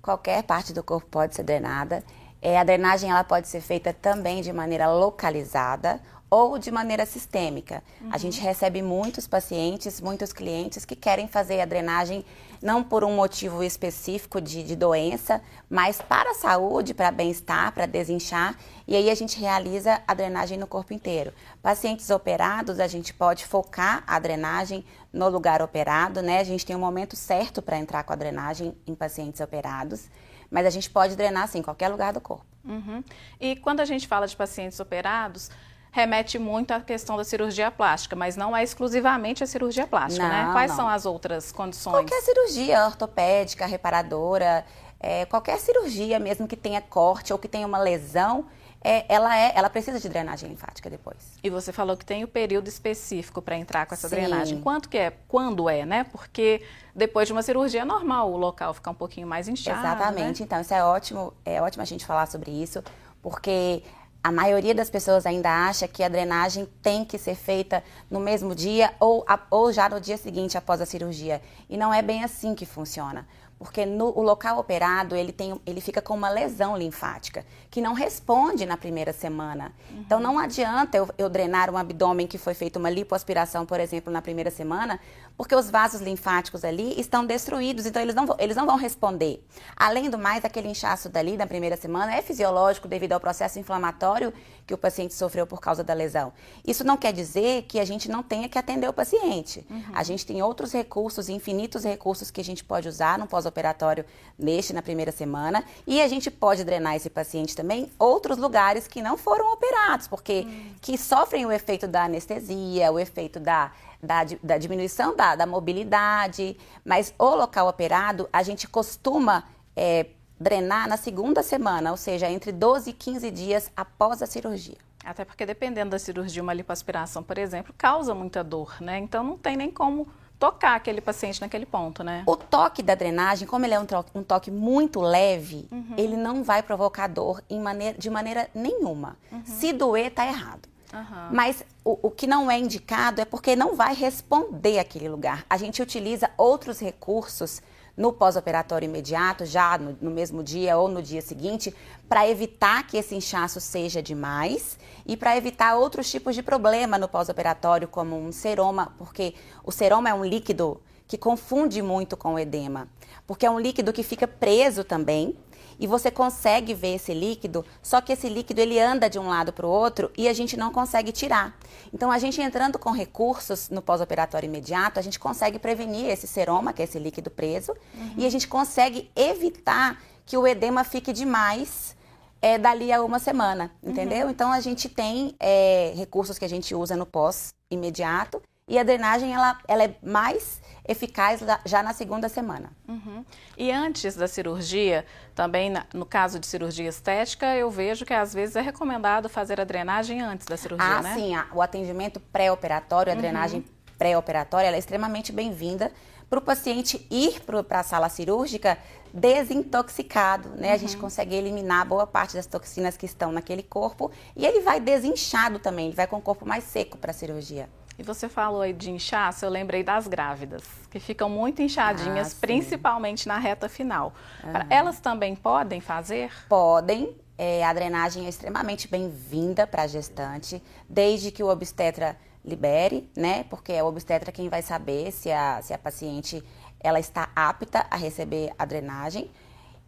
Qualquer 0.07 0.45
parte 0.45 0.73
do 0.73 0.85
corpo 0.85 1.09
pode 1.11 1.35
ser 1.35 1.43
drenada. 1.43 2.05
É, 2.41 2.57
a 2.59 2.63
drenagem 2.65 3.11
ela 3.11 3.25
pode 3.25 3.49
ser 3.49 3.61
feita 3.61 3.93
também 3.93 4.41
de 4.41 4.53
maneira 4.53 4.87
localizada 4.89 6.01
ou 6.29 6.59
de 6.59 6.71
maneira 6.71 7.07
sistêmica. 7.07 7.83
Uhum. 8.01 8.09
A 8.13 8.19
gente 8.19 8.41
recebe 8.41 8.83
muitos 8.83 9.27
pacientes, 9.27 10.01
muitos 10.01 10.33
clientes 10.33 10.85
que 10.85 10.97
querem 10.97 11.29
fazer 11.29 11.61
a 11.61 11.65
drenagem 11.65 12.25
não 12.61 12.83
por 12.83 13.05
um 13.05 13.15
motivo 13.15 13.63
específico 13.63 14.41
de, 14.41 14.63
de 14.63 14.75
doença, 14.75 15.43
mas 15.69 16.01
para 16.01 16.31
a 16.31 16.35
saúde, 16.35 16.95
para 16.95 17.11
bem-estar, 17.11 17.73
para 17.73 17.87
desinchar. 17.87 18.57
E 18.87 18.97
aí 18.97 19.11
a 19.11 19.15
gente 19.15 19.39
realiza 19.39 20.01
a 20.07 20.15
drenagem 20.15 20.59
no 20.59 20.67
corpo 20.67 20.93
inteiro. 20.93 21.33
Pacientes 21.63 22.11
operados, 22.11 22.81
a 22.81 22.87
gente 22.87 23.13
pode 23.15 23.45
focar 23.45 24.03
a 24.07 24.19
drenagem 24.19 24.85
no 25.13 25.29
lugar 25.29 25.63
operado, 25.63 26.23
né? 26.23 26.41
A 26.41 26.45
gente 26.45 26.67
tem 26.67 26.75
um 26.75 26.81
momento 26.81 27.15
certo 27.15 27.63
para 27.63 27.79
entrar 27.79 28.03
com 28.05 28.13
a 28.13 28.17
drenagem 28.17 28.77
em 28.87 28.95
pacientes 28.95 29.41
operados, 29.41 30.09
mas 30.51 30.67
a 30.67 30.71
gente 30.71 30.91
pode 30.91 31.17
drenar 31.17 31.45
assim, 31.45 31.59
em 31.59 31.63
qualquer 31.63 31.89
lugar 31.89 32.13
do 32.13 32.21
corpo. 32.21 32.47
Uhum. 32.65 33.03
E 33.41 33.57
quando 33.57 33.81
a 33.81 33.85
gente 33.85 34.09
fala 34.09 34.27
de 34.27 34.37
pacientes 34.37 34.81
operados, 34.81 35.51
remete 35.97 36.39
muito 36.39 36.73
à 36.73 36.81
questão 36.81 37.17
da 37.17 37.25
cirurgia 37.25 37.71
plástica, 37.71 38.15
mas 38.15 38.37
não 38.37 38.55
é 38.55 38.63
exclusivamente 38.63 39.43
a 39.43 39.47
cirurgia 39.47 39.87
plástica, 39.87 40.29
né? 40.29 40.43
não, 40.43 40.47
né? 40.49 40.53
Quais 40.53 40.71
não. 40.73 40.77
são 40.77 40.89
as 40.91 41.07
outras 41.07 41.51
condições? 41.51 41.95
Qualquer 41.95 42.21
cirurgia 42.21 42.85
ortopédica, 42.85 43.65
reparadora, 43.65 44.63
é, 45.01 45.25
qualquer 45.25 45.59
cirurgia 45.59 46.19
mesmo 46.19 46.47
que 46.47 46.55
tenha 46.55 46.83
corte 46.83 47.33
ou 47.33 47.39
que 47.39 47.49
tenha 47.49 47.67
uma 47.67 47.79
lesão, 47.79 48.45
é, 48.85 49.07
ela, 49.09 49.35
é, 49.39 49.53
ela 49.55 49.71
precisa 49.71 49.99
de 49.99 50.07
drenagem 50.07 50.51
linfática 50.51 50.91
depois. 50.91 51.17
E 51.43 51.49
você 51.49 51.73
falou 51.73 51.97
que 51.97 52.05
tem 52.05 52.23
o 52.23 52.29
período 52.29 52.69
específico 52.69 53.41
para 53.41 53.57
entrar 53.57 53.87
com 53.87 53.95
essa 53.95 54.07
Sim. 54.07 54.17
drenagem. 54.17 54.61
Quanto 54.61 54.91
que 54.91 54.99
é? 54.99 55.15
Quando 55.27 55.67
é, 55.67 55.87
né? 55.87 56.05
Porque 56.05 56.63
depois 56.95 57.27
de 57.27 57.33
uma 57.33 57.43
cirurgia 57.43 57.81
é 57.81 57.85
normal 57.87 58.31
o 58.31 58.37
local 58.37 58.75
ficar 58.75 58.91
um 58.91 58.95
pouquinho 58.95 59.27
mais 59.27 59.49
inchado. 59.49 59.81
Exatamente. 59.81 60.41
Né? 60.41 60.45
Então, 60.45 60.61
isso 60.61 60.75
é 60.75 60.85
ótimo, 60.85 61.33
é 61.43 61.63
ótimo 61.63 61.81
a 61.81 61.87
gente 61.87 62.05
falar 62.05 62.27
sobre 62.27 62.51
isso, 62.51 62.85
porque 63.23 63.83
A 64.27 64.33
maioria 64.33 64.75
das 64.75 64.91
pessoas 64.91 65.25
ainda 65.25 65.69
acha 65.69 65.87
que 65.87 66.03
a 66.03 66.09
drenagem 66.09 66.67
tem 66.83 67.05
que 67.05 67.17
ser 67.17 67.37
feita 67.37 67.81
no 68.11 68.19
mesmo 68.19 68.57
dia 68.57 68.93
ou, 68.99 69.25
ou 69.49 69.73
já 69.73 69.89
no 69.89 70.01
dia 70.01 70.17
seguinte 70.17 70.59
após 70.59 70.81
a 70.81 70.85
cirurgia. 70.85 71.41
E 71.71 71.77
não 71.77 71.95
é 71.95 72.03
bem 72.03 72.25
assim 72.25 72.53
que 72.53 72.67
funciona 72.67 73.25
porque 73.59 73.87
no, 73.87 74.07
o 74.07 74.23
local 74.23 74.59
operado 74.59 75.17
ele, 75.17 75.33
tem, 75.33 75.59
ele 75.65 75.81
fica 75.81 76.03
com 76.03 76.15
uma 76.15 76.29
lesão 76.29 76.77
linfática 76.77 77.45
que 77.71 77.81
não 77.81 77.95
responde 77.95 78.67
na 78.67 78.77
primeira 78.77 79.13
semana. 79.13 79.73
Uhum. 79.91 80.01
Então 80.01 80.21
não 80.21 80.39
adianta 80.39 80.99
eu, 80.99 81.09
eu, 81.17 81.29
drenar 81.29 81.71
um 81.71 81.77
abdômen 81.77 82.27
que 82.27 82.37
foi 82.37 82.53
feita 82.53 82.79
uma 82.79 82.91
lipoaspiração, 82.91 83.65
por 83.65 83.81
exemplo, 83.81 84.13
na 84.13 84.21
primeira 84.21 84.51
semana, 84.51 85.01
porque 85.37 85.55
os 85.55 85.71
vasos 85.71 86.01
linfáticos 86.01 86.65
ali 86.65 86.99
estão 86.99 87.25
destruídos, 87.25 87.87
então 87.87 88.01
eles 88.01 88.15
não, 88.15 88.27
eles 88.39 88.57
não 88.57 88.67
vão 88.67 88.77
responder. 88.77 89.45
Além 89.77 90.09
do 90.09 90.19
mais, 90.19 90.45
aquele 90.45 90.69
inchaço 90.69 91.09
dali 91.09 91.37
na 91.37 91.47
primeira 91.47 91.77
semana 91.77 92.15
é 92.15 92.23
fisiológico 92.23 92.89
devido 92.89 93.13
ao 93.13 93.21
processo 93.21 93.59
inflamatório 93.59 94.33
que 94.67 94.75
o 94.75 94.79
paciente 94.79 95.15
sofreu 95.15 95.47
por 95.47 95.61
causa 95.61 95.85
da 95.85 95.95
lesão. 95.95 96.33
Isso 96.67 96.83
não 96.83 96.97
quer 96.97 97.13
dizer 97.13 97.63
que 97.63 97.79
a 97.79 97.85
gente 97.85 98.11
não 98.11 98.23
tenha 98.23 98.49
que 98.49 98.59
atender 98.59 98.89
o 98.89 98.93
paciente. 98.93 99.65
Uhum. 99.71 99.85
A 99.95 100.03
gente 100.03 100.27
tem 100.27 100.43
outros 100.43 100.73
recursos, 100.73 101.29
infinitos 101.29 101.85
recursos 101.85 102.31
que 102.31 102.41
a 102.41 102.45
gente 102.45 102.65
pode 102.65 102.89
usar 102.89 103.19
no 103.19 103.27
pós-operatório 103.27 104.05
neste, 104.37 104.73
na 104.73 104.83
primeira 104.83 105.13
semana, 105.13 105.65
e 105.87 106.01
a 106.01 106.09
gente 106.09 106.31
pode 106.31 106.65
drenar 106.65 106.97
esse 106.97 107.09
paciente 107.09 107.55
também 107.55 107.91
outros 107.99 108.39
lugares 108.39 108.89
que 108.89 109.01
não 109.01 109.17
foram 109.17 109.53
operados, 109.53 110.09
porque 110.09 110.41
uhum. 110.41 110.75
que 110.81 110.99
sofrem 110.99 111.47
o 111.47 111.53
efeito 111.53 111.87
da 111.87 112.05
anestesia, 112.05 112.91
o 112.91 112.99
efeito 112.99 113.39
da 113.39 113.71
da, 114.03 114.25
da, 114.43 114.59
diminuição 114.59 115.17
da, 115.17 115.35
da, 115.37 115.47
mobilidade, 115.47 116.57
mas 116.85 117.15
o 117.19 117.35
local 117.35 117.69
operado, 117.69 118.29
a 118.33 118.43
gente 118.43 118.69
costuma 118.69 119.45
é, 119.75 120.07
drenar 120.39 120.89
na 120.89 120.97
segunda 120.97 121.43
semana, 121.43 121.91
ou 121.91 121.97
seja, 121.97 122.31
entre 122.31 122.53
12 122.53 122.91
e 122.91 122.93
15 122.93 123.31
dias 123.31 123.71
após 123.77 124.23
a 124.23 124.27
cirurgia. 124.27 124.77
Até 125.05 125.25
porque 125.25 125.47
dependendo 125.47 125.91
da 125.91 125.99
cirurgia, 125.99 126.43
uma 126.43 126.53
lipoaspiração, 126.53 127.23
por 127.23 127.39
exemplo, 127.39 127.73
causa 127.79 128.15
muita 128.15 128.43
dor, 128.43 128.77
né? 128.81 128.99
Então 128.99 129.23
não 129.23 129.39
tem 129.39 129.57
nem 129.57 129.71
como 129.71 130.09
tocar 130.39 130.75
aquele 130.75 131.01
paciente 131.01 131.41
naquele 131.41 131.65
ponto, 131.65 132.03
né? 132.03 132.23
O 132.27 132.37
toque 132.37 132.83
da 132.83 132.95
drenagem, 132.95 133.47
como 133.47 133.65
ele 133.65 133.75
é 133.75 133.81
um, 133.81 133.87
toque, 133.87 134.11
um 134.15 134.23
toque 134.23 134.51
muito 134.51 135.01
leve, 135.01 135.69
uhum. 135.71 135.95
ele 135.97 136.17
não 136.17 136.43
vai 136.43 136.63
provocar 136.63 137.07
dor 137.07 137.43
maneira, 137.51 137.97
de 137.97 138.11
maneira 138.11 138.51
nenhuma. 138.55 139.17
Uhum. 139.31 139.43
Se 139.45 139.73
doer, 139.73 140.11
tá 140.11 140.27
errado. 140.27 140.69
Uhum. 140.93 141.29
Mas 141.33 141.65
o, 141.85 141.99
o, 142.09 142.11
que 142.11 142.27
não 142.27 142.51
é 142.51 142.59
indicado 142.59 143.21
é 143.21 143.25
porque 143.25 143.57
não 143.57 143.75
vai 143.75 143.95
responder 143.95 144.79
aquele 144.79 145.09
lugar. 145.09 145.45
A 145.49 145.57
gente 145.57 145.83
utiliza 145.83 146.31
outros 146.37 146.81
recursos 146.81 147.61
no 147.97 148.13
pós-operatório 148.13 148.87
imediato, 148.87 149.47
já 149.47 149.79
no, 149.79 149.97
no, 150.01 150.11
mesmo 150.11 150.43
dia 150.43 150.77
ou 150.77 150.87
no 150.87 151.03
dia 151.03 151.23
seguinte, 151.23 151.75
para 152.09 152.29
evitar 152.29 152.87
que 152.87 152.97
esse 152.97 153.15
inchaço 153.15 153.59
seja 153.59 154.03
demais 154.03 154.79
e 155.07 155.17
para 155.17 155.37
evitar 155.37 155.77
outros 155.77 156.11
tipos 156.11 156.35
de 156.35 156.43
problema 156.43 156.99
no 156.99 157.09
pós-operatório, 157.09 157.89
como 157.89 158.17
um 158.19 158.31
seroma, 158.31 158.93
porque 158.99 159.35
o 159.65 159.73
seroma 159.73 160.11
é 160.11 160.15
um 160.15 160.25
líquido 160.25 160.81
que 161.09 161.17
confunde 161.17 161.81
muito 161.81 162.17
com 162.17 162.35
o 162.35 162.39
edema, 162.39 162.89
porque 163.27 163.47
é 163.47 163.51
um 163.51 163.59
líquido 163.59 163.93
que 163.93 164.03
fica 164.03 164.27
preso 164.27 164.85
também 164.85 165.35
e 165.79 165.87
você 165.87 166.11
consegue 166.11 166.75
ver 166.75 166.95
esse 166.95 167.13
líquido, 167.13 167.65
só 167.83 168.01
que 168.01 168.13
esse 168.13 168.29
líquido 168.29 168.61
ele 168.61 168.79
anda 168.81 169.09
de 169.09 169.19
um 169.19 169.29
lado 169.29 169.53
para 169.53 169.67
o 169.67 169.71
outro 169.71 170.11
e 170.17 170.29
a 170.29 170.33
gente 170.33 170.57
não 170.57 170.71
consegue 170.71 171.13
tirar. 171.13 171.57
Então 171.93 172.11
a 172.11 172.19
gente 172.19 172.41
entrando 172.41 172.79
com 172.79 172.91
recursos 172.91 173.69
no 173.69 173.83
pós-operatório 173.83 174.47
imediato, 174.47 174.99
a 174.99 175.03
gente 175.03 175.19
consegue 175.19 175.59
prevenir 175.59 176.07
esse 176.07 176.27
seroma, 176.27 176.73
que 176.73 176.83
é 176.83 176.85
esse 176.85 176.99
líquido 176.99 177.31
preso, 177.31 177.73
uhum. 177.95 178.15
e 178.17 178.27
a 178.27 178.31
gente 178.31 178.49
consegue 178.49 179.11
evitar 179.15 180.03
que 180.25 180.37
o 180.37 180.47
edema 180.47 180.83
fique 180.83 181.13
demais 181.13 181.97
é, 182.43 182.59
dali 182.59 182.93
a 182.93 183.03
uma 183.03 183.19
semana, 183.19 183.71
entendeu? 183.83 184.27
Uhum. 184.27 184.31
Então 184.31 184.53
a 184.53 184.61
gente 184.61 184.89
tem 184.89 185.35
é, 185.39 185.93
recursos 185.97 186.39
que 186.39 186.45
a 186.45 186.49
gente 186.49 186.75
usa 186.75 186.97
no 186.97 187.07
pós 187.07 187.55
imediato 187.71 188.43
e 188.69 188.79
a 188.79 188.83
drenagem 188.83 189.33
ela, 189.33 189.59
ela 189.69 189.85
é 189.85 189.95
mais 190.03 190.61
eficaz 190.87 191.41
já 191.65 191.83
na 191.83 191.93
segunda 191.93 192.29
semana. 192.29 192.71
Uhum. 192.89 193.25
E 193.57 193.71
antes 193.71 194.15
da 194.15 194.29
cirurgia, 194.29 195.05
também 195.35 195.73
no 195.93 196.07
caso 196.07 196.39
de 196.39 196.47
cirurgia 196.47 196.89
estética, 196.89 197.55
eu 197.57 197.71
vejo 197.71 198.05
que 198.05 198.15
às 198.15 198.33
vezes 198.33 198.57
é 198.57 198.61
recomendado 198.61 199.29
fazer 199.29 199.61
a 199.61 199.65
drenagem 199.65 200.21
antes 200.21 200.47
da 200.47 200.57
cirurgia, 200.57 200.99
ah, 200.99 201.03
né? 201.03 201.15
sim, 201.15 201.33
o 201.53 201.61
atendimento 201.61 202.21
pré-operatório, 202.21 203.13
a 203.13 203.15
uhum. 203.15 203.21
drenagem 203.21 203.65
pré-operatória, 203.99 204.69
é 204.69 204.79
extremamente 204.79 205.33
bem-vinda 205.33 205.91
para 206.29 206.39
o 206.39 206.43
paciente 206.43 207.07
ir 207.11 207.41
para 207.41 207.81
a 207.81 207.83
sala 207.83 208.09
cirúrgica 208.09 208.77
desintoxicado, 209.13 210.51
né? 210.51 210.69
Uhum. 210.69 210.75
A 210.75 210.77
gente 210.77 210.95
uhum. 210.95 211.03
consegue 211.03 211.35
eliminar 211.35 211.87
boa 211.87 212.07
parte 212.07 212.35
das 212.35 212.47
toxinas 212.47 212.97
que 212.97 213.07
estão 213.07 213.33
naquele 213.33 213.63
corpo 213.63 214.11
e 214.35 214.45
ele 214.45 214.61
vai 214.61 214.81
desinchado 214.81 215.59
também, 215.59 215.87
ele 215.87 215.97
vai 215.97 216.07
com 216.07 216.17
o 216.17 216.23
corpo 216.23 216.47
mais 216.47 216.65
seco 216.65 216.99
para 216.99 217.13
a 217.13 217.15
cirurgia. 217.15 217.69
E 217.99 218.03
você 218.03 218.29
falou 218.29 218.61
aí 218.61 218.75
de 218.75 218.91
inchaço, 218.91 219.45
eu 219.45 219.51
lembrei 219.51 219.83
das 219.83 220.07
grávidas, 220.07 220.63
que 220.91 221.01
ficam 221.01 221.31
muito 221.31 221.63
inchadinhas, 221.63 222.33
ah, 222.33 222.37
principalmente 222.41 223.27
na 223.27 223.39
reta 223.39 223.71
final. 223.71 224.13
Uhum. 224.45 224.53
Elas 224.69 225.01
também 225.01 225.35
podem 225.35 225.81
fazer? 225.81 226.31
Podem. 226.47 227.17
É, 227.39 227.65
a 227.65 227.73
drenagem 227.73 228.27
é 228.27 228.29
extremamente 228.29 228.89
bem-vinda 228.89 229.67
para 229.67 229.83
a 229.83 229.87
gestante, 229.87 230.63
desde 230.89 231.31
que 231.31 231.43
o 231.43 231.49
obstetra 231.49 232.17
libere, 232.45 233.11
né? 233.17 233.45
Porque 233.45 233.73
é 233.73 233.83
o 233.83 233.87
obstetra 233.87 234.31
quem 234.31 234.49
vai 234.49 234.63
saber 234.63 235.11
se 235.11 235.31
a, 235.33 235.61
se 235.63 235.73
a 235.73 235.79
paciente 235.79 236.43
ela 236.81 237.01
está 237.01 237.31
apta 237.35 237.87
a 237.91 237.97
receber 237.97 238.53
a 238.59 238.65
drenagem. 238.65 239.31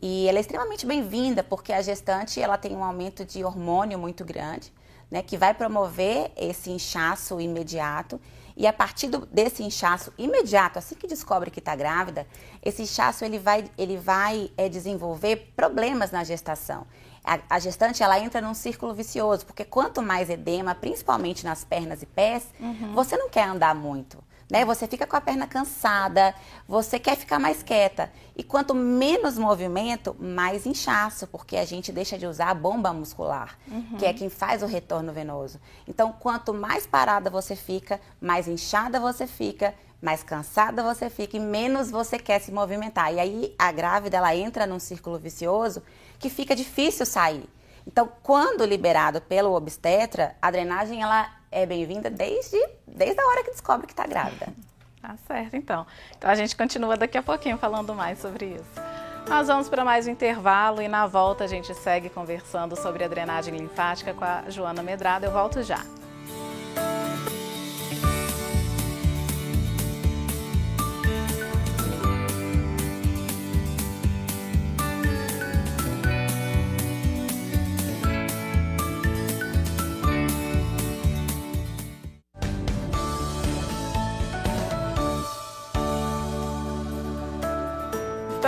E 0.00 0.28
ela 0.28 0.38
é 0.38 0.40
extremamente 0.40 0.86
bem-vinda, 0.86 1.42
porque 1.42 1.72
a 1.72 1.82
gestante 1.82 2.40
ela 2.40 2.56
tem 2.56 2.74
um 2.74 2.84
aumento 2.84 3.24
de 3.24 3.44
hormônio 3.44 3.98
muito 3.98 4.24
grande 4.24 4.72
né, 5.10 5.22
que 5.22 5.36
vai 5.36 5.54
promover 5.54 6.30
esse 6.36 6.70
inchaço 6.70 7.40
imediato. 7.40 8.20
E 8.56 8.66
a 8.66 8.72
partir 8.72 9.08
do, 9.08 9.24
desse 9.26 9.62
inchaço 9.62 10.12
imediato, 10.18 10.78
assim 10.78 10.94
que 10.94 11.06
descobre 11.06 11.50
que 11.50 11.60
está 11.60 11.76
grávida, 11.76 12.26
esse 12.62 12.82
inchaço 12.82 13.24
ele 13.24 13.38
vai, 13.38 13.64
ele 13.78 13.96
vai 13.96 14.50
é, 14.56 14.68
desenvolver 14.68 15.52
problemas 15.54 16.10
na 16.10 16.24
gestação. 16.24 16.86
A, 17.24 17.38
a, 17.50 17.58
gestante 17.58 18.02
ela 18.02 18.18
entra 18.18 18.40
num 18.40 18.54
círculo 18.54 18.94
vicioso, 18.94 19.46
porque 19.46 19.64
quanto 19.64 20.02
mais 20.02 20.28
edema, 20.28 20.74
principalmente 20.74 21.44
nas 21.44 21.64
pernas 21.64 22.02
e 22.02 22.06
pés, 22.06 22.46
uhum. 22.58 22.94
você 22.94 23.16
não 23.16 23.28
quer 23.28 23.44
andar 23.44 23.74
muito 23.74 24.18
né? 24.50 24.64
Você 24.64 24.86
fica 24.86 25.06
com 25.06 25.16
a 25.16 25.20
perna 25.20 25.46
cansada, 25.46 26.34
você 26.66 26.98
quer 26.98 27.16
ficar 27.16 27.38
mais 27.38 27.62
quieta. 27.62 28.10
E 28.36 28.42
quanto 28.42 28.74
menos 28.74 29.36
movimento, 29.36 30.16
mais 30.18 30.64
inchaço, 30.64 31.26
porque 31.26 31.56
a 31.56 31.64
gente 31.64 31.92
deixa 31.92 32.16
de 32.16 32.26
usar 32.26 32.50
a 32.50 32.54
bomba 32.54 32.92
muscular, 32.92 33.58
uhum. 33.68 33.96
que 33.98 34.06
é 34.06 34.12
quem 34.12 34.30
faz 34.30 34.62
o 34.62 34.66
retorno 34.66 35.12
venoso. 35.12 35.60
Então, 35.86 36.12
quanto 36.12 36.54
mais 36.54 36.86
parada 36.86 37.28
você 37.28 37.54
fica, 37.54 38.00
mais 38.20 38.48
inchada 38.48 38.98
você 38.98 39.26
fica, 39.26 39.74
mais 40.00 40.22
cansada 40.22 40.82
você 40.82 41.10
fica 41.10 41.36
e 41.36 41.40
menos 41.40 41.90
você 41.90 42.18
quer 42.18 42.40
se 42.40 42.52
movimentar. 42.52 43.12
E 43.12 43.20
aí 43.20 43.54
a 43.58 43.70
grávida 43.72 44.16
ela 44.16 44.34
entra 44.34 44.66
num 44.66 44.78
círculo 44.78 45.18
vicioso 45.18 45.82
que 46.18 46.30
fica 46.30 46.54
difícil 46.54 47.04
sair. 47.04 47.48
Então, 47.86 48.08
quando 48.22 48.64
liberado 48.64 49.20
pelo 49.20 49.54
obstetra, 49.54 50.36
a 50.42 50.50
drenagem 50.50 51.02
ela 51.02 51.37
é 51.50 51.66
bem-vinda 51.66 52.10
desde, 52.10 52.58
desde 52.86 53.20
a 53.20 53.26
hora 53.26 53.44
que 53.44 53.50
descobre 53.50 53.86
que 53.86 53.92
está 53.92 54.06
grávida. 54.06 54.48
Tá 55.00 55.16
certo, 55.28 55.54
então. 55.54 55.86
Então 56.18 56.28
a 56.28 56.34
gente 56.34 56.56
continua 56.56 56.96
daqui 56.96 57.16
a 57.16 57.22
pouquinho 57.22 57.56
falando 57.56 57.94
mais 57.94 58.18
sobre 58.18 58.46
isso. 58.46 58.80
Nós 59.28 59.46
vamos 59.46 59.68
para 59.68 59.84
mais 59.84 60.08
um 60.08 60.10
intervalo 60.10 60.82
e 60.82 60.88
na 60.88 61.06
volta 61.06 61.44
a 61.44 61.46
gente 61.46 61.72
segue 61.72 62.10
conversando 62.10 62.74
sobre 62.74 63.04
a 63.04 63.08
drenagem 63.08 63.56
linfática 63.56 64.12
com 64.12 64.24
a 64.24 64.50
Joana 64.50 64.82
Medrado. 64.82 65.24
Eu 65.24 65.30
volto 65.30 65.62
já. 65.62 65.84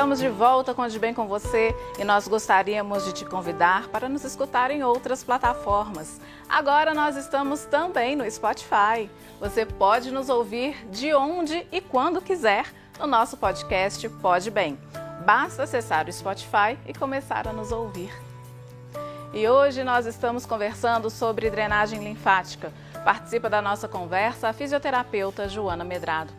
Estamos 0.00 0.18
de 0.18 0.30
volta 0.30 0.72
com 0.72 0.80
o 0.80 0.88
De 0.88 0.98
Bem 0.98 1.12
com 1.12 1.28
você 1.28 1.76
e 1.98 2.04
nós 2.04 2.26
gostaríamos 2.26 3.04
de 3.04 3.12
te 3.12 3.26
convidar 3.26 3.88
para 3.88 4.08
nos 4.08 4.24
escutar 4.24 4.70
em 4.70 4.82
outras 4.82 5.22
plataformas. 5.22 6.18
Agora 6.48 6.94
nós 6.94 7.16
estamos 7.16 7.66
também 7.66 8.16
no 8.16 8.28
Spotify. 8.30 9.10
Você 9.38 9.66
pode 9.66 10.10
nos 10.10 10.30
ouvir 10.30 10.88
de 10.88 11.12
onde 11.12 11.66
e 11.70 11.82
quando 11.82 12.22
quiser 12.22 12.72
no 12.98 13.06
nosso 13.06 13.36
podcast 13.36 14.08
Pode 14.08 14.50
Bem. 14.50 14.78
Basta 15.26 15.64
acessar 15.64 16.08
o 16.08 16.12
Spotify 16.14 16.78
e 16.86 16.94
começar 16.94 17.46
a 17.46 17.52
nos 17.52 17.70
ouvir. 17.70 18.10
E 19.34 19.46
hoje 19.46 19.84
nós 19.84 20.06
estamos 20.06 20.46
conversando 20.46 21.10
sobre 21.10 21.50
drenagem 21.50 22.02
linfática. 22.02 22.72
Participa 23.04 23.50
da 23.50 23.60
nossa 23.60 23.86
conversa 23.86 24.48
a 24.48 24.54
fisioterapeuta 24.54 25.46
Joana 25.46 25.84
Medrado. 25.84 26.32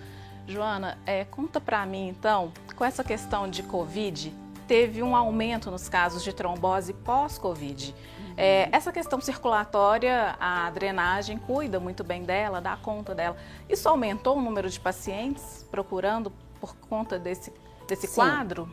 Joana, 0.47 0.97
é, 1.06 1.24
conta 1.26 1.62
para 1.62 1.86
mim 1.86 2.10
então, 2.10 2.52
com 2.82 2.86
essa 2.86 3.04
questão 3.04 3.48
de 3.48 3.62
Covid, 3.62 4.34
teve 4.67 5.04
um 5.04 5.15
aumento 5.15 5.70
nos 5.70 5.88
casos 5.88 6.24
de 6.24 6.34
trombose 6.34 6.94
pós-Covid. 6.94 7.94
É, 8.36 8.70
essa 8.72 8.91
questão 8.91 9.22
circulatória, 9.22 10.36
a 10.39 10.67
drenagem 10.72 11.38
cuida 11.38 11.80
muito 11.80 12.04
bem 12.04 12.24
dela, 12.24 12.60
dá 12.60 12.76
conta 12.76 13.13
dela. 13.13 13.38
Isso 13.70 13.88
aumentou 13.88 14.36
o 14.36 14.41
número 14.41 14.67
de 14.67 14.80
pacientes 14.80 15.63
procurando 15.70 16.34
por 16.60 16.76
conta 16.76 17.20
desse, 17.20 17.54
desse 17.88 18.08
quadro? 18.08 18.67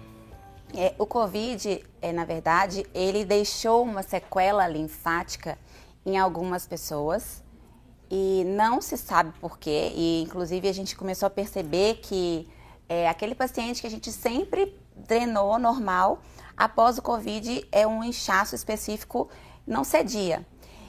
É, 0.75 0.95
o 0.99 1.05
Covid, 1.05 1.85
é, 2.01 2.11
na 2.11 2.25
verdade, 2.25 2.87
ele 2.95 3.27
deixou 3.27 3.83
uma 3.83 4.03
sequela 4.03 4.67
linfática 4.67 5.59
em 6.07 6.17
algumas 6.17 6.67
pessoas 6.67 7.45
e 8.11 8.43
não 8.47 8.81
se 8.81 8.97
sabe 8.97 9.39
por 9.39 9.59
quê. 9.59 9.93
E, 9.95 10.23
inclusive, 10.23 10.67
a 10.67 10.73
gente 10.73 10.97
começou 10.97 11.27
a 11.27 11.31
perceber 11.31 11.97
que 11.97 12.49
é, 12.89 13.09
aquele 13.09 13.35
paciente 13.35 13.81
que 13.81 13.87
a 13.87 13.91
gente 13.91 14.11
sempre 14.11 14.75
drenou 14.97 15.59
normal, 15.59 16.21
após 16.57 16.99
o 16.99 17.03
Covid, 17.03 17.67
é 17.71 17.87
um 17.87 18.03
inchaço 18.03 18.55
específico 18.55 19.29
não 19.67 19.85
cedia. 19.85 20.45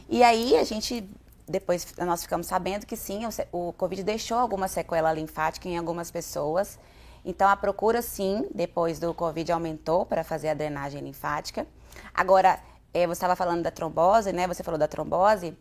E 0.07 0.23
aí 0.23 0.55
a 0.55 0.63
gente, 0.63 1.07
depois 1.47 1.93
nós 1.97 2.23
ficamos 2.23 2.47
sabendo 2.47 2.85
que 2.85 2.95
sim, 2.95 3.21
o, 3.51 3.69
o 3.69 3.73
Covid 3.73 4.01
deixou 4.03 4.37
alguma 4.37 4.67
sequela 4.67 5.11
linfática 5.11 5.67
em 5.67 5.77
algumas 5.77 6.09
pessoas. 6.09 6.79
Então 7.23 7.47
a 7.49 7.55
procura 7.55 8.01
sim, 8.01 8.47
depois 8.55 8.99
do 8.99 9.13
Covid 9.13 9.51
aumentou 9.51 10.05
para 10.05 10.23
fazer 10.23 10.49
a 10.49 10.53
drenagem 10.53 11.01
linfática. 11.01 11.67
Agora, 12.13 12.59
é, 12.93 13.05
você 13.05 13.13
estava 13.13 13.35
falando 13.35 13.61
da 13.61 13.69
trombose, 13.69 14.31
né? 14.31 14.47
Você 14.47 14.63
falou 14.63 14.79
da 14.79 14.87
trombose. 14.87 15.55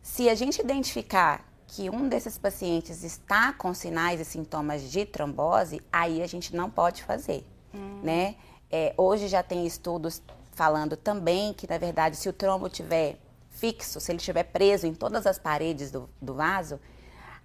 Se 0.00 0.28
a 0.28 0.34
gente 0.34 0.62
identificar 0.62 1.44
que 1.68 1.90
um 1.90 2.08
desses 2.08 2.38
pacientes 2.38 3.04
está 3.04 3.52
com 3.52 3.74
sinais 3.74 4.18
e 4.20 4.24
sintomas 4.24 4.82
de 4.90 5.04
trombose, 5.04 5.80
aí 5.92 6.22
a 6.22 6.26
gente 6.26 6.56
não 6.56 6.70
pode 6.70 7.02
fazer, 7.04 7.44
hum. 7.74 8.00
né? 8.02 8.36
É, 8.70 8.94
hoje 8.96 9.28
já 9.28 9.42
tem 9.42 9.66
estudos 9.66 10.22
falando 10.52 10.96
também 10.96 11.52
que, 11.52 11.68
na 11.68 11.78
verdade, 11.78 12.16
se 12.16 12.28
o 12.28 12.32
trombo 12.32 12.68
tiver 12.68 13.18
fixo, 13.50 14.00
se 14.00 14.10
ele 14.10 14.18
estiver 14.18 14.44
preso 14.44 14.86
em 14.86 14.94
todas 14.94 15.26
as 15.26 15.38
paredes 15.38 15.90
do, 15.90 16.08
do 16.20 16.34
vaso, 16.34 16.80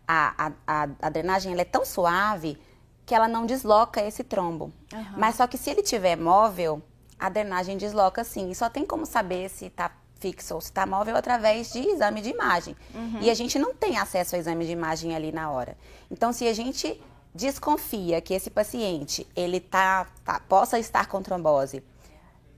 a, 0.07 0.51
a, 0.65 0.87
a, 1.01 1.09
drenagem 1.09 1.57
é 1.59 1.65
tão 1.65 1.85
suave 1.85 2.57
que 3.05 3.13
ela 3.13 3.27
não 3.27 3.45
desloca 3.45 4.01
esse 4.01 4.23
trombo. 4.23 4.71
Uhum. 4.91 5.05
Mas 5.17 5.35
só 5.35 5.47
que 5.47 5.57
se 5.57 5.69
ele 5.69 5.81
tiver 5.81 6.15
móvel, 6.15 6.81
a 7.19 7.29
drenagem 7.29 7.77
desloca 7.77 8.23
sim. 8.23 8.49
E 8.49 8.55
só 8.55 8.69
tem 8.69 8.85
como 8.85 9.05
saber 9.05 9.49
se 9.49 9.65
está 9.65 9.91
fixo 10.23 10.55
ou 10.55 10.61
se 10.61 10.67
está 10.67 10.85
móvel 10.85 11.17
através 11.17 11.73
de 11.73 11.79
exame 11.79 12.21
de 12.21 12.29
imagem. 12.29 12.77
Uhum. 12.95 13.19
E 13.21 13.29
a 13.29 13.33
gente 13.33 13.59
não 13.59 13.75
tem 13.75 13.97
acesso 13.97 14.35
ao 14.35 14.39
exame 14.41 14.65
de 14.65 14.71
imagem 14.71 15.13
ali 15.13 15.33
na 15.33 15.51
hora. 15.51 15.77
Então, 16.09 16.31
se 16.31 16.47
a 16.47 16.53
gente 16.53 17.01
desconfia 17.35 18.21
que 18.21 18.33
esse 18.33 18.49
paciente 18.49 19.27
ele 19.35 19.59
tá, 19.59 20.07
tá 20.23 20.39
possa 20.39 20.79
estar 20.79 21.07
com 21.07 21.21
trombose 21.21 21.83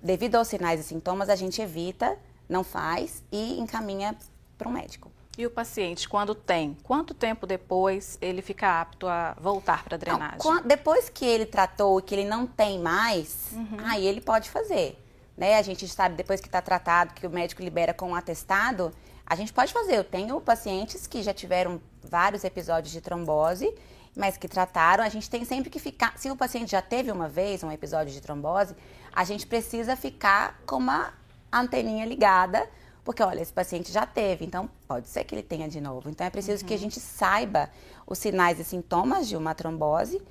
devido 0.04 0.36
aos 0.36 0.48
sinais 0.48 0.80
e 0.80 0.84
sintomas, 0.84 1.30
a 1.30 1.36
gente 1.36 1.60
evita, 1.60 2.16
não 2.48 2.64
faz 2.64 3.24
e 3.32 3.60
encaminha 3.60 4.16
para 4.58 4.70
o 4.70 4.72
médico. 4.72 5.12
E 5.38 5.46
o 5.46 5.50
paciente, 5.50 6.08
quando 6.08 6.36
tem, 6.36 6.78
quanto 6.84 7.14
tempo 7.14 7.48
depois 7.48 8.18
ele 8.22 8.42
fica 8.42 8.80
apto 8.80 9.08
a 9.08 9.36
voltar 9.42 9.84
para 9.84 9.96
a 9.96 9.98
drenagem? 9.98 10.40
Não, 10.44 10.62
depois 10.62 11.10
que 11.10 11.26
ele 11.26 11.46
tratou 11.46 12.00
e 12.00 12.04
que 12.04 12.16
ele 12.16 12.26
não 12.26 12.46
tem 12.46 12.80
mais, 12.80 13.50
uhum. 13.52 13.78
aí 13.84 14.06
ele 14.06 14.22
pode 14.22 14.50
fazer. 14.50 14.98
Né? 15.38 15.58
A 15.58 15.62
gente 15.62 15.88
sabe, 15.88 16.16
depois 16.16 16.40
que 16.40 16.48
está 16.48 16.62
tratado, 16.62 17.14
que 17.14 17.28
o 17.28 17.30
médico 17.30 17.62
libera 17.62 17.94
com 17.94 18.12
um 18.12 18.16
atestado, 18.16 18.94
a 19.26 19.36
gente 19.36 19.52
pode 19.52 19.74
fazer. 19.74 19.98
Eu 19.98 20.04
tenho 20.04 20.40
pacientes 20.40 21.08
que 21.08 21.22
já 21.24 21.34
tiveram 21.34 21.82
vários 22.04 22.44
episódios 22.44 22.92
de 22.94 23.02
trombose, 23.02 23.74
mas 24.16 24.38
que 24.38 24.48
trataram. 24.48 25.04
A 25.04 25.10
gente 25.10 25.30
tem 25.30 25.44
sempre 25.44 25.70
que 25.70 25.80
ficar. 25.80 26.18
Se 26.18 26.30
o 26.30 26.36
paciente 26.36 26.72
já 26.72 26.82
teve 26.82 27.12
uma 27.12 27.28
vez 27.28 27.64
um 27.64 27.72
episódio 27.72 28.14
de 28.14 28.22
trombose, 28.22 28.76
a 29.14 29.24
gente 29.24 29.46
precisa 29.46 29.96
ficar 29.96 30.62
com 30.66 30.78
uma 30.78 31.14
anteninha 31.52 32.06
ligada, 32.06 32.68
porque 33.04 33.22
olha, 33.22 33.42
esse 33.42 33.54
paciente 33.54 33.92
já 33.92 34.06
teve, 34.06 34.46
então 34.46 34.70
pode 34.88 35.08
ser 35.08 35.24
que 35.24 35.36
ele 35.36 35.44
tenha 35.44 35.68
de 35.68 35.80
novo. 35.82 36.10
Então 36.10 36.26
é 36.26 36.30
preciso 36.30 36.64
uhum. 36.64 36.68
que 36.68 36.74
a 36.74 36.78
uhum. 36.78 36.84
gente 36.84 37.00
saiba 37.00 37.70
os 38.06 38.18
sinais 38.18 38.60
e 38.60 38.64
sintomas 38.64 39.28
de 39.28 39.36
uma 39.36 39.54
trombose 39.54 40.22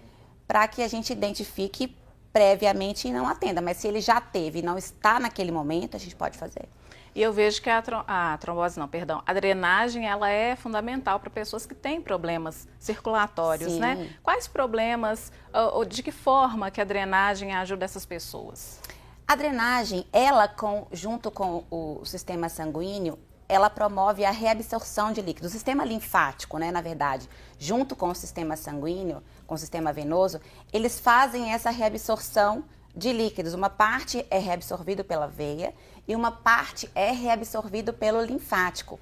para 0.47 0.67
que 0.69 0.83
a 0.83 0.89
gente 0.89 1.13
identifique 1.13 1.97
previamente 2.35 3.07
e 3.07 3.13
não 3.13 3.29
atenda. 3.29 3.63
Mas 3.63 3.77
se 3.77 3.87
ele 3.87 4.01
já 4.01 4.21
teve 4.21 4.59
e 4.59 4.63
não 4.63 4.77
está 4.77 5.21
naquele 5.21 5.53
momento, 5.53 5.97
a 5.97 6.01
gente 6.01 6.17
pode 6.17 6.37
fazer. 6.37 6.69
E 7.15 7.23
eu 7.23 7.33
vejo 7.33 7.63
que 7.63 7.71
a, 7.71 7.81
a, 8.09 8.37
trombose, 8.39 8.77
não, 8.77 8.89
perdão, 8.89 9.23
a 9.25 9.33
drenagem, 9.33 10.05
ela 10.05 10.29
é 10.29 10.57
fundamental 10.57 11.21
para 11.21 11.31
pessoas 11.31 11.65
que 11.65 11.75
têm 11.75 12.03
problemas 12.03 12.67
circulatórios, 12.77 13.75
Sim. 13.75 13.79
né? 13.79 14.11
Quais 14.21 14.49
problemas, 14.49 15.31
ou 15.73 15.85
de 15.85 16.03
que 16.03 16.11
forma 16.11 16.73
que 16.73 16.81
a 16.81 16.85
drenagem 16.85 17.55
ajuda 17.55 17.85
essas 17.85 18.05
pessoas? 18.05 18.81
A 19.29 19.37
drenagem, 19.37 20.05
ela, 20.13 20.49
com, 20.49 20.89
junto 20.91 21.31
com 21.31 21.65
o 21.71 22.05
sistema 22.05 22.49
sanguíneo, 22.49 23.17
ela 23.55 23.71
promove 23.71 24.25
a 24.25 24.31
reabsorção 24.31 25.13
de 25.13 25.23
líquido. 25.23 25.47
O 25.47 25.51
sistema 25.51 25.85
linfático, 25.85 26.59
né, 26.59 26.71
na 26.71 26.81
verdade, 26.81 27.29
junto 27.59 27.95
com 27.95 28.09
o 28.09 28.15
sistema 28.15 28.57
sanguíneo, 28.57 29.23
com 29.47 29.55
o 29.55 29.59
sistema 29.59 29.93
venoso, 29.93 30.41
eles 30.73 30.99
fazem 30.99 31.53
essa 31.53 31.71
reabsorção 31.71 32.65
de 32.95 33.13
líquidos. 33.13 33.55
Uma 33.55 33.71
parte 33.71 34.27
é 34.31 34.39
reabsorvido 34.39 35.05
pela 35.05 35.27
veia 35.27 35.75
e 36.07 36.15
uma 36.15 36.31
parte 36.31 36.91
é 36.95 37.11
reabsorvido 37.11 37.93
pelo 37.93 38.23
linfático. 38.23 39.01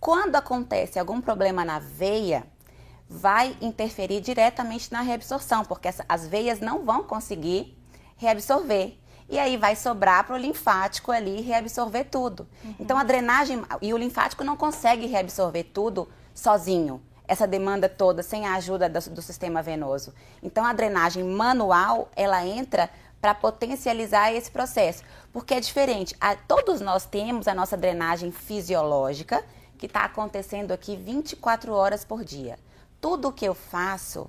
Quando 0.00 0.36
acontece 0.36 0.98
algum 0.98 1.20
problema 1.20 1.64
na 1.64 1.78
veia, 1.78 2.46
vai 3.08 3.56
interferir 3.60 4.20
diretamente 4.20 4.92
na 4.92 5.00
reabsorção, 5.00 5.64
porque 5.64 5.88
as 6.08 6.26
veias 6.26 6.60
não 6.60 6.84
vão 6.84 7.02
conseguir 7.02 7.76
reabsorver. 8.16 8.98
E 9.28 9.38
aí 9.38 9.56
vai 9.56 9.76
sobrar 9.76 10.24
para 10.24 10.34
o 10.34 10.38
linfático 10.38 11.12
ali 11.12 11.40
reabsorver 11.42 12.04
tudo. 12.04 12.46
Uhum. 12.64 12.74
Então 12.80 12.96
a 12.96 13.04
drenagem 13.04 13.62
e 13.82 13.92
o 13.92 13.98
linfático 13.98 14.42
não 14.42 14.56
consegue 14.56 15.06
reabsorver 15.06 15.64
tudo 15.72 16.08
sozinho, 16.34 17.02
essa 17.26 17.46
demanda 17.46 17.88
toda 17.88 18.22
sem 18.22 18.46
a 18.46 18.54
ajuda 18.54 18.88
do, 18.88 18.98
do 19.10 19.20
sistema 19.20 19.60
venoso. 19.60 20.14
Então 20.42 20.64
a 20.64 20.72
drenagem 20.72 21.22
manual, 21.24 22.08
ela 22.16 22.44
entra 22.46 22.88
para 23.20 23.34
potencializar 23.34 24.32
esse 24.32 24.50
processo. 24.50 25.02
Porque 25.32 25.54
é 25.54 25.60
diferente. 25.60 26.16
A, 26.20 26.34
todos 26.34 26.80
nós 26.80 27.04
temos 27.04 27.46
a 27.48 27.54
nossa 27.54 27.76
drenagem 27.76 28.30
fisiológica, 28.32 29.44
que 29.76 29.86
está 29.86 30.04
acontecendo 30.04 30.72
aqui 30.72 30.96
24 30.96 31.72
horas 31.72 32.04
por 32.04 32.24
dia. 32.24 32.58
Tudo 33.00 33.28
o 33.28 33.32
que 33.32 33.44
eu 33.44 33.54
faço 33.54 34.28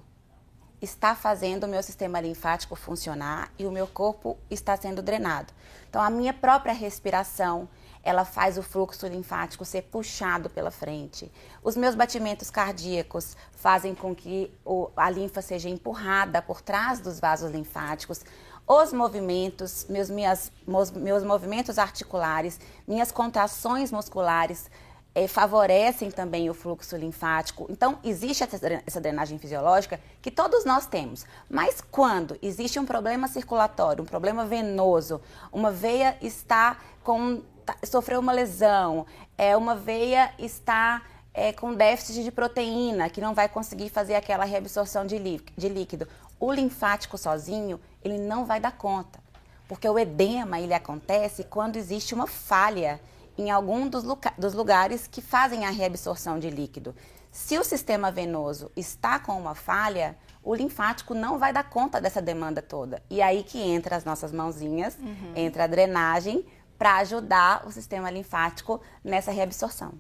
está 0.81 1.15
fazendo 1.15 1.65
o 1.65 1.67
meu 1.67 1.83
sistema 1.83 2.21
linfático 2.21 2.75
funcionar 2.75 3.51
e 3.57 3.65
o 3.65 3.71
meu 3.71 3.87
corpo 3.87 4.37
está 4.49 4.75
sendo 4.77 5.01
drenado. 5.01 5.53
Então, 5.89 6.01
a 6.01 6.09
minha 6.09 6.33
própria 6.33 6.73
respiração, 6.73 7.67
ela 8.03 8.23
faz 8.23 8.57
o 8.57 8.63
fluxo 8.63 9.07
linfático 9.07 9.65
ser 9.65 9.83
puxado 9.83 10.49
pela 10.49 10.71
frente. 10.71 11.31
Os 11.61 11.75
meus 11.75 11.95
batimentos 11.95 12.49
cardíacos 12.49 13.35
fazem 13.51 13.93
com 13.93 14.15
que 14.15 14.51
a 14.95 15.09
linfa 15.09 15.41
seja 15.41 15.67
empurrada 15.69 16.41
por 16.41 16.61
trás 16.61 16.99
dos 16.99 17.19
vasos 17.19 17.51
linfáticos 17.51 18.23
os 18.69 18.93
movimentos, 18.93 19.87
meus, 19.89 20.11
minhas, 20.11 20.51
meus 20.95 21.23
movimentos 21.23 21.79
articulares, 21.79 22.59
minhas 22.87 23.11
contrações 23.11 23.91
musculares 23.91 24.69
é, 25.13 25.27
favorecem 25.27 26.11
também 26.11 26.49
o 26.49 26.53
fluxo 26.53 26.95
linfático. 26.95 27.65
Então, 27.69 27.99
existe 28.03 28.43
essa 28.43 29.01
drenagem 29.01 29.37
fisiológica 29.37 29.99
que 30.21 30.29
todos 30.29 30.65
nós 30.65 30.85
temos. 30.85 31.25
Mas 31.49 31.81
quando 31.81 32.37
existe 32.41 32.79
um 32.79 32.85
problema 32.85 33.27
circulatório, 33.27 34.03
um 34.03 34.07
problema 34.07 34.45
venoso, 34.45 35.21
uma 35.51 35.71
veia 35.71 36.15
está 36.21 36.77
com 37.03 37.41
tá, 37.65 37.75
sofreu 37.83 38.19
uma 38.19 38.31
lesão, 38.31 39.05
é 39.37 39.57
uma 39.57 39.75
veia 39.75 40.31
está 40.37 41.01
é, 41.33 41.51
com 41.51 41.73
déficit 41.73 42.23
de 42.23 42.31
proteína, 42.31 43.09
que 43.09 43.21
não 43.21 43.33
vai 43.33 43.49
conseguir 43.49 43.89
fazer 43.89 44.15
aquela 44.15 44.45
reabsorção 44.45 45.05
de, 45.05 45.19
de 45.57 45.69
líquido. 45.69 46.07
O 46.39 46.51
linfático 46.51 47.17
sozinho, 47.17 47.79
ele 48.03 48.17
não 48.17 48.45
vai 48.45 48.59
dar 48.59 48.71
conta, 48.71 49.19
porque 49.67 49.87
o 49.89 49.97
edema 49.97 50.59
ele 50.59 50.73
acontece 50.73 51.43
quando 51.43 51.77
existe 51.77 52.13
uma 52.13 52.27
falha 52.27 52.99
em 53.39 53.49
algum 53.49 53.87
dos, 53.87 54.03
dos 54.37 54.53
lugares 54.53 55.07
que 55.07 55.21
fazem 55.21 55.65
a 55.65 55.69
reabsorção 55.69 56.37
de 56.37 56.49
líquido. 56.49 56.93
Se 57.31 57.57
o 57.57 57.63
sistema 57.63 58.11
venoso 58.11 58.69
está 58.75 59.17
com 59.17 59.39
uma 59.39 59.55
falha, 59.55 60.17
o 60.43 60.53
linfático 60.53 61.13
não 61.13 61.39
vai 61.39 61.53
dar 61.53 61.63
conta 61.63 62.01
dessa 62.01 62.21
demanda 62.21 62.61
toda. 62.61 63.01
E 63.09 63.21
aí 63.21 63.43
que 63.43 63.57
entra 63.57 63.95
as 63.95 64.03
nossas 64.03 64.33
mãozinhas, 64.33 64.97
uhum. 64.97 65.33
entra 65.35 65.63
a 65.63 65.67
drenagem 65.67 66.45
para 66.77 66.97
ajudar 66.97 67.65
o 67.65 67.71
sistema 67.71 68.09
linfático 68.09 68.81
nessa 69.03 69.31
reabsorção. 69.31 69.93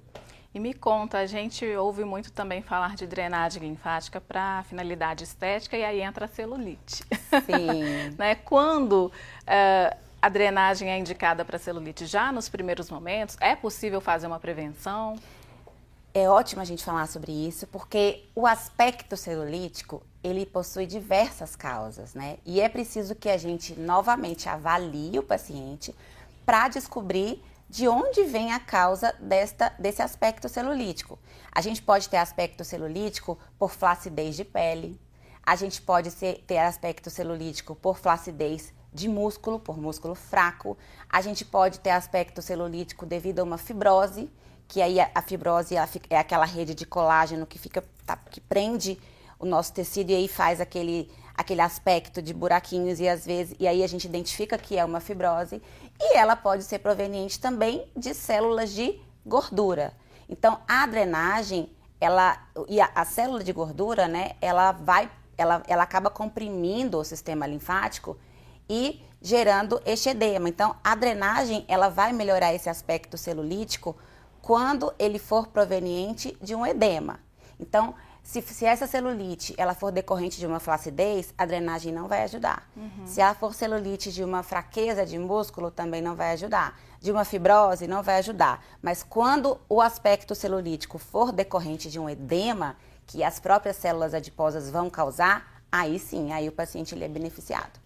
E 0.53 0.59
me 0.59 0.73
conta, 0.73 1.19
a 1.19 1.25
gente 1.25 1.63
ouve 1.75 2.03
muito 2.03 2.31
também 2.31 2.61
falar 2.61 2.95
de 2.95 3.05
drenagem 3.05 3.61
linfática 3.61 4.19
para 4.19 4.63
finalidade 4.63 5.23
estética 5.23 5.77
e 5.77 5.85
aí 5.85 6.01
entra 6.01 6.25
a 6.25 6.27
celulite. 6.27 7.03
Sim. 7.45 8.15
né? 8.17 8.35
Quando 8.35 9.05
uh, 9.05 10.08
a 10.21 10.29
drenagem 10.29 10.89
é 10.91 10.97
indicada 10.97 11.45
para 11.45 11.57
celulite 11.57 12.05
já 12.05 12.31
nos 12.31 12.49
primeiros 12.49 12.89
momentos, 12.89 13.37
é 13.39 13.55
possível 13.55 14.01
fazer 14.01 14.27
uma 14.27 14.39
prevenção? 14.39 15.17
É 16.13 16.27
ótimo 16.27 16.61
a 16.61 16.65
gente 16.65 16.83
falar 16.83 17.07
sobre 17.07 17.31
isso, 17.31 17.67
porque 17.67 18.25
o 18.35 18.45
aspecto 18.45 19.15
celulítico, 19.15 20.03
ele 20.23 20.45
possui 20.45 20.85
diversas 20.85 21.55
causas, 21.55 22.13
né? 22.13 22.37
E 22.45 22.59
é 22.59 22.67
preciso 22.67 23.15
que 23.15 23.29
a 23.29 23.37
gente 23.37 23.79
novamente 23.79 24.49
avalie 24.49 25.19
o 25.19 25.23
paciente 25.23 25.95
para 26.45 26.67
descobrir 26.67 27.41
de 27.69 27.87
onde 27.87 28.23
vem 28.23 28.51
a 28.51 28.59
causa 28.59 29.13
desta, 29.19 29.71
desse 29.77 30.01
aspecto 30.01 30.49
celulítico. 30.49 31.19
A 31.51 31.61
gente 31.61 31.81
pode 31.81 32.09
ter 32.09 32.17
aspecto 32.17 32.65
celulítico 32.65 33.37
por 33.57 33.71
flacidez 33.71 34.35
de 34.35 34.43
pele, 34.43 34.99
a 35.43 35.55
gente 35.55 35.81
pode 35.81 36.11
ser, 36.11 36.43
ter 36.45 36.57
aspecto 36.57 37.09
celulítico 37.09 37.75
por 37.75 37.97
flacidez 37.97 38.73
de 38.93 39.07
músculo, 39.07 39.59
por 39.59 39.77
músculo 39.77 40.15
fraco, 40.15 40.77
a 41.09 41.21
gente 41.21 41.45
pode 41.45 41.79
ter 41.79 41.91
aspecto 41.91 42.41
celulítico 42.41 43.05
devido 43.05 43.39
a 43.39 43.43
uma 43.43 43.57
fibrose, 43.57 44.29
que 44.67 44.81
aí 44.81 44.99
a, 44.99 45.21
fibrose 45.21 45.75
é 46.09 46.17
aquela 46.17 46.45
rede 46.45 46.75
de 46.75 46.85
colágeno 46.85 47.45
que 47.45 47.57
fica 47.57 47.83
tá, 48.05 48.15
que 48.15 48.39
prende 48.39 48.99
o 49.39 49.45
nosso 49.45 49.73
tecido 49.73 50.11
e 50.11 50.15
aí 50.15 50.27
faz 50.27 50.59
aquele 50.61 51.11
aquele 51.33 51.61
aspecto 51.61 52.21
de 52.21 52.33
buraquinhos 52.33 52.99
e 52.99 53.07
às 53.07 53.25
vezes 53.25 53.55
e 53.57 53.65
aí 53.65 53.81
a 53.81 53.87
gente 53.87 54.03
identifica 54.05 54.57
que 54.57 54.77
é 54.77 54.83
uma 54.83 54.99
fibrose 54.99 55.61
e 55.99 56.17
ela 56.17 56.35
pode 56.35 56.63
ser 56.63 56.79
proveniente 56.79 57.39
também 57.39 57.87
de 57.95 58.13
células 58.13 58.71
de 58.71 58.99
gordura. 59.25 59.93
Então 60.27 60.59
a 60.67 60.85
drenagem 60.85 61.69
ela 61.99 62.37
e 62.67 62.79
a, 62.79 62.91
a 62.93 63.05
célula 63.05 63.43
de 63.43 63.53
gordura, 63.53 64.07
né, 64.07 64.33
ela 64.41 64.71
vai 64.71 65.09
ela, 65.37 65.63
ela 65.67 65.83
acaba 65.83 66.09
comprimindo 66.09 66.99
o 66.99 67.03
sistema 67.03 67.47
linfático 67.47 68.17
e 68.69 69.01
gerando 69.21 69.81
este 69.85 70.09
edema. 70.09 70.47
Então 70.47 70.75
a 70.83 70.95
drenagem 70.95 71.65
ela 71.67 71.89
vai 71.89 72.13
melhorar 72.13 72.53
esse 72.53 72.69
aspecto 72.69 73.17
celulítico 73.17 73.97
quando 74.41 74.93
ele 74.97 75.19
for 75.19 75.47
proveniente 75.47 76.37
de 76.41 76.55
um 76.55 76.65
edema. 76.65 77.19
Então 77.59 77.95
se, 78.23 78.41
se, 78.43 78.63
essa 78.63 78.85
celulite 78.85 79.55
ela 79.57 79.73
for 79.73 79.91
decorrente 79.91 80.37
de 80.37 80.45
uma 80.45 80.59
flacidez, 80.59 81.33
a 81.35 81.45
drenagem 81.45 81.91
não 81.91 82.07
vai 82.07 82.23
ajudar. 82.23 82.69
Uhum. 82.77 83.05
Se 83.05 83.19
ela 83.19 83.33
for 83.33 83.55
celulite 83.55 84.11
de 84.11 84.23
uma 84.23 84.43
fraqueza 84.43 85.03
de 85.03 85.17
músculo, 85.17 85.71
também 85.71 86.01
não 86.01 86.15
vai 86.15 86.33
ajudar. 86.33 86.79
De 87.01 87.11
uma 87.11 87.25
fibrose, 87.25 87.87
não 87.87 88.03
vai 88.03 88.19
ajudar. 88.19 88.63
Mas 88.83 89.01
quando 89.01 89.59
o 89.67 89.81
aspecto 89.81 90.35
celulítico 90.35 90.99
for 90.99 91.31
decorrente 91.31 91.89
de 91.89 91.97
um 91.97 92.07
edema, 92.07 92.75
que 93.07 93.23
as 93.23 93.39
próprias 93.39 93.77
células 93.77 94.13
adiposas 94.13 94.69
vão 94.69 94.91
causar, 94.91 95.63
aí 95.71 95.97
sim, 95.97 96.31
aí 96.31 96.47
o 96.47 96.51
paciente 96.51 96.93
ele 96.93 97.05
é 97.05 97.09
beneficiado. 97.09 97.79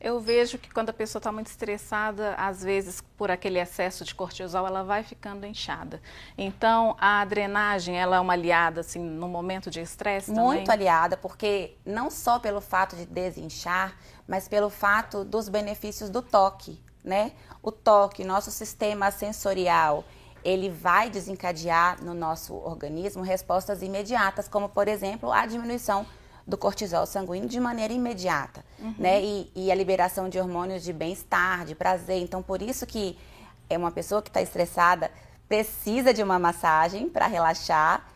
Eu 0.00 0.18
vejo 0.18 0.56
que 0.56 0.72
quando 0.72 0.88
a 0.88 0.94
pessoa 0.94 1.20
está 1.20 1.30
muito 1.30 1.48
estressada, 1.48 2.34
às 2.36 2.62
vezes 2.62 3.02
por 3.18 3.30
aquele 3.30 3.58
excesso 3.58 4.02
de 4.02 4.14
cortisol, 4.14 4.66
ela 4.66 4.82
vai 4.82 5.02
ficando 5.02 5.46
inchada. 5.46 6.00
Então, 6.38 6.96
a 6.98 7.22
drenagem, 7.26 7.98
ela 7.98 8.16
é 8.16 8.20
uma 8.20 8.32
aliada, 8.32 8.80
assim, 8.80 8.98
no 8.98 9.28
momento 9.28 9.70
de 9.70 9.80
estresse 9.80 10.28
também? 10.28 10.44
Muito 10.44 10.72
aliada, 10.72 11.18
porque 11.18 11.76
não 11.84 12.10
só 12.10 12.38
pelo 12.38 12.62
fato 12.62 12.96
de 12.96 13.04
desinchar, 13.04 13.94
mas 14.26 14.48
pelo 14.48 14.70
fato 14.70 15.22
dos 15.22 15.50
benefícios 15.50 16.08
do 16.08 16.22
toque, 16.22 16.82
né? 17.04 17.32
O 17.62 17.70
toque, 17.70 18.24
nosso 18.24 18.50
sistema 18.50 19.10
sensorial, 19.10 20.02
ele 20.42 20.70
vai 20.70 21.10
desencadear 21.10 22.02
no 22.02 22.14
nosso 22.14 22.54
organismo 22.54 23.22
respostas 23.22 23.82
imediatas, 23.82 24.48
como, 24.48 24.66
por 24.70 24.88
exemplo, 24.88 25.30
a 25.30 25.44
diminuição 25.44 26.06
do 26.46 26.56
cortisol 26.56 27.06
sanguíneo 27.06 27.48
de 27.48 27.60
maneira 27.60 27.92
imediata, 27.92 28.64
uhum. 28.78 28.94
né? 28.98 29.22
E, 29.22 29.50
e, 29.54 29.72
a 29.72 29.74
liberação 29.74 30.28
de 30.28 30.38
hormônios 30.38 30.82
de 30.82 30.92
bem-estar, 30.92 31.64
de 31.64 31.74
prazer. 31.74 32.22
Então, 32.22 32.42
por 32.42 32.62
isso 32.62 32.86
que 32.86 33.18
é 33.68 33.78
uma 33.78 33.90
pessoa 33.90 34.20
que 34.20 34.28
está 34.28 34.42
estressada 34.42 35.10
precisa 35.48 36.14
de 36.14 36.22
uma 36.22 36.38
massagem 36.38 37.08
para 37.08 37.26
relaxar 37.26 38.08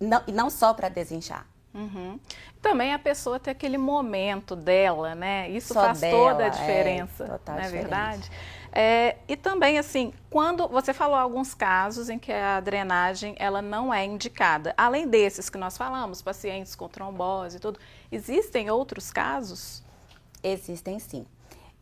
não, 0.00 0.22
e 0.26 0.32
não 0.32 0.50
só 0.50 0.74
para 0.74 0.88
desinchar. 0.88 1.46
Uhum. 1.74 2.18
Também 2.60 2.92
a 2.92 2.98
pessoa 2.98 3.38
ter 3.38 3.50
aquele 3.50 3.78
momento 3.78 4.56
dela, 4.56 5.14
né? 5.14 5.48
Isso 5.50 5.74
só 5.74 5.84
faz 5.86 6.00
dela, 6.00 6.16
toda 6.16 6.44
a 6.44 6.46
é, 6.46 6.50
diferença, 6.50 7.24
é, 7.24 7.50
não 7.50 7.58
é 7.58 7.68
verdade? 7.68 8.30
É, 8.72 9.16
e 9.26 9.36
também, 9.36 9.78
assim, 9.78 10.12
quando 10.28 10.68
você 10.68 10.92
falou 10.92 11.16
alguns 11.16 11.54
casos 11.54 12.08
em 12.08 12.18
que 12.18 12.32
a 12.32 12.60
drenagem 12.60 13.34
ela 13.38 13.62
não 13.62 13.92
é 13.92 14.04
indicada, 14.04 14.74
além 14.76 15.08
desses 15.08 15.48
que 15.48 15.56
nós 15.56 15.76
falamos, 15.76 16.20
pacientes 16.20 16.74
com 16.74 16.88
trombose 16.88 17.56
e 17.56 17.60
tudo, 17.60 17.80
existem 18.12 18.70
outros 18.70 19.10
casos? 19.10 19.82
Existem 20.42 20.98
sim. 20.98 21.26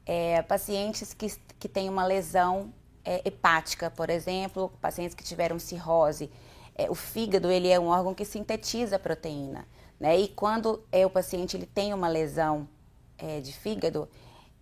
É, 0.05 0.40
pacientes 0.42 1.12
que, 1.12 1.27
que 1.59 1.68
têm 1.68 1.88
uma 1.88 2.07
lesão 2.07 2.72
é, 3.05 3.22
hepática, 3.25 3.90
por 3.90 4.09
exemplo, 4.09 4.72
pacientes 4.81 5.14
que 5.14 5.25
tiveram 5.25 5.59
cirrose. 5.59 6.31
É, 6.75 6.90
o 6.90 6.94
fígado 6.94 7.51
ele 7.51 7.68
é 7.68 7.79
um 7.79 7.87
órgão 7.87 8.14
que 8.14 8.25
sintetiza 8.25 8.99
proteína, 8.99 9.66
né? 9.99 10.18
E 10.18 10.29
quando 10.29 10.85
é, 10.92 11.07
o 11.07 11.11
paciente 11.11 11.57
ele 11.57 11.66
tem 11.66 11.94
uma 11.94 12.09
lesão 12.09 12.68
é, 13.18 13.40
de 13.40 13.53
fígado, 13.53 14.09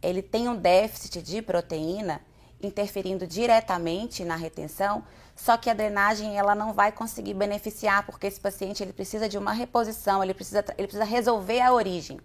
ele 0.05 0.23
tem 0.23 0.49
um 0.49 0.57
déficit 0.57 1.23
de 1.23 1.40
proteína 1.43 2.21
interferindo 2.62 3.27
diretamente 3.27 4.25
na 4.25 4.37
retenção, 4.37 5.05
só 5.37 5.57
que 5.57 5.69
a 5.69 5.75
drenagem 5.75 6.38
ela 6.38 6.55
não 6.55 6.73
vai 6.73 6.93
conseguir 6.93 7.35
beneficiar 7.35 8.07
porque 8.07 8.27
esse 8.27 8.40
paciente 8.40 8.83
ele 8.83 8.93
precisa 8.93 9.29
de 9.29 9.37
uma 9.37 9.53
reposição, 9.53 10.23
ele 10.23 10.35
precisa, 10.35 10.64
ele 10.79 10.87
precisa 10.87 11.05
resolver 11.05 11.61
a 11.61 11.73
origem. 11.73 12.21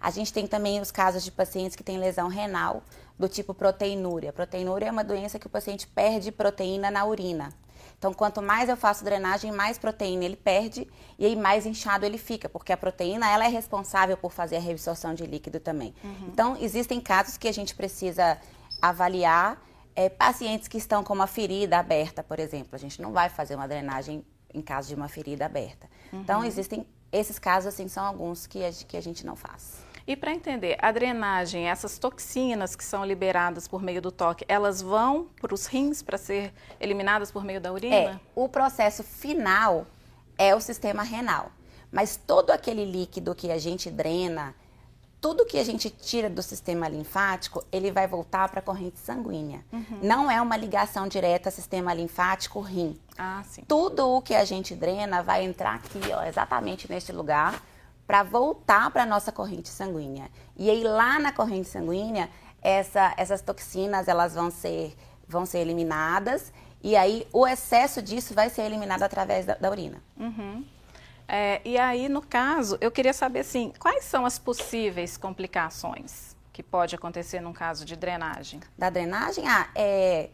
A 0.00 0.10
gente 0.10 0.32
tem 0.32 0.46
também 0.46 0.80
os 0.80 0.90
casos 0.90 1.24
de 1.24 1.30
pacientes 1.30 1.76
que 1.76 1.82
têm 1.82 1.98
lesão 1.98 2.28
renal 2.28 2.82
do 3.18 3.28
tipo 3.28 3.54
proteinúria. 3.54 4.32
Proteinúria 4.32 4.86
é 4.86 4.90
uma 4.90 5.04
doença 5.04 5.38
que 5.38 5.46
o 5.46 5.50
paciente 5.50 5.86
perde 5.86 6.30
proteína 6.30 6.90
na 6.90 7.04
urina. 7.04 7.50
Então, 7.98 8.12
quanto 8.12 8.42
mais 8.42 8.68
eu 8.68 8.76
faço 8.76 9.02
drenagem, 9.02 9.50
mais 9.50 9.78
proteína 9.78 10.24
ele 10.24 10.36
perde 10.36 10.86
e 11.18 11.24
aí 11.24 11.34
mais 11.34 11.64
inchado 11.64 12.04
ele 12.04 12.18
fica, 12.18 12.48
porque 12.48 12.72
a 12.72 12.76
proteína 12.76 13.28
ela 13.30 13.46
é 13.46 13.48
responsável 13.48 14.16
por 14.16 14.32
fazer 14.32 14.56
a 14.56 14.60
reabsorção 14.60 15.14
de 15.14 15.24
líquido 15.24 15.58
também. 15.58 15.94
Uhum. 16.04 16.28
Então, 16.28 16.56
existem 16.60 17.00
casos 17.00 17.36
que 17.36 17.48
a 17.48 17.52
gente 17.52 17.74
precisa 17.74 18.38
avaliar 18.82 19.60
é, 19.94 20.10
pacientes 20.10 20.68
que 20.68 20.76
estão 20.76 21.02
com 21.02 21.14
uma 21.14 21.26
ferida 21.26 21.78
aberta, 21.78 22.22
por 22.22 22.38
exemplo. 22.38 22.70
A 22.72 22.78
gente 22.78 23.00
não 23.00 23.12
vai 23.12 23.30
fazer 23.30 23.54
uma 23.54 23.66
drenagem 23.66 24.24
em 24.52 24.60
caso 24.60 24.88
de 24.88 24.94
uma 24.94 25.08
ferida 25.08 25.46
aberta. 25.46 25.88
Então, 26.08 26.18
uhum. 26.18 26.22
Então, 26.22 26.44
existem 26.44 26.86
esses 27.10 27.38
casos, 27.38 27.68
assim, 27.72 27.88
são 27.88 28.04
alguns 28.04 28.46
que 28.46 28.62
a, 28.62 28.70
que 28.70 28.96
a 28.96 29.00
gente 29.00 29.24
não 29.24 29.36
faz. 29.36 29.85
E 30.06 30.14
para 30.14 30.32
entender, 30.32 30.76
a 30.80 30.92
drenagem, 30.92 31.68
essas 31.68 31.98
toxinas 31.98 32.76
que 32.76 32.84
são 32.84 33.04
liberadas 33.04 33.66
por 33.66 33.82
meio 33.82 34.00
do 34.00 34.12
toque, 34.12 34.44
elas 34.46 34.80
vão 34.80 35.28
para 35.40 35.52
os 35.52 35.66
rins 35.66 36.00
para 36.00 36.16
ser 36.16 36.52
eliminadas 36.80 37.32
por 37.32 37.44
meio 37.44 37.60
da 37.60 37.72
urina? 37.72 37.94
É, 37.94 38.20
o 38.34 38.48
processo 38.48 39.02
final 39.02 39.84
é 40.38 40.54
o 40.54 40.60
sistema 40.60 41.02
renal. 41.02 41.50
Mas 41.90 42.16
todo 42.16 42.52
aquele 42.52 42.84
líquido 42.84 43.34
que 43.34 43.50
a 43.50 43.58
gente 43.58 43.90
drena, 43.90 44.54
tudo 45.20 45.44
que 45.44 45.58
a 45.58 45.64
gente 45.64 45.90
tira 45.90 46.30
do 46.30 46.42
sistema 46.42 46.88
linfático, 46.88 47.64
ele 47.72 47.90
vai 47.90 48.06
voltar 48.06 48.48
para 48.48 48.60
a 48.60 48.62
corrente 48.62 49.00
sanguínea. 49.00 49.64
Uhum. 49.72 49.98
Não 50.02 50.30
é 50.30 50.40
uma 50.40 50.56
ligação 50.56 51.08
direta 51.08 51.50
sistema 51.50 51.92
linfático-rim. 51.92 52.96
Ah, 53.18 53.42
sim. 53.44 53.62
Tudo 53.66 54.08
o 54.08 54.22
que 54.22 54.36
a 54.36 54.44
gente 54.44 54.72
drena 54.72 55.20
vai 55.20 55.44
entrar 55.44 55.74
aqui, 55.74 56.00
ó, 56.12 56.22
exatamente 56.22 56.88
neste 56.88 57.10
lugar 57.10 57.60
para 58.06 58.22
voltar 58.22 58.90
para 58.90 59.02
a 59.02 59.06
nossa 59.06 59.32
corrente 59.32 59.68
sanguínea. 59.68 60.30
E 60.56 60.70
aí 60.70 60.84
lá 60.84 61.18
na 61.18 61.32
corrente 61.32 61.68
sanguínea, 61.68 62.30
essa, 62.62 63.14
essas 63.16 63.42
toxinas 63.42 64.08
elas 64.08 64.34
vão 64.34 64.50
ser, 64.50 64.96
vão 65.26 65.44
ser 65.44 65.58
eliminadas 65.58 66.52
e 66.82 66.94
aí 66.96 67.26
o 67.32 67.46
excesso 67.46 68.00
disso 68.00 68.32
vai 68.34 68.48
ser 68.48 68.62
eliminado 68.62 69.02
através 69.02 69.44
da, 69.44 69.54
da 69.54 69.70
urina. 69.70 70.02
Uhum. 70.16 70.64
É, 71.28 71.60
e 71.64 71.76
aí, 71.76 72.08
no 72.08 72.22
caso, 72.22 72.78
eu 72.80 72.90
queria 72.90 73.12
saber 73.12 73.40
assim, 73.40 73.72
quais 73.80 74.04
são 74.04 74.24
as 74.24 74.38
possíveis 74.38 75.16
complicações 75.16 76.36
que 76.52 76.62
pode 76.62 76.94
acontecer 76.94 77.40
num 77.40 77.52
caso 77.52 77.84
de 77.84 77.96
drenagem? 77.96 78.60
Da 78.78 78.88
drenagem? 78.88 79.48
Ah, 79.48 79.68
é 79.74 80.30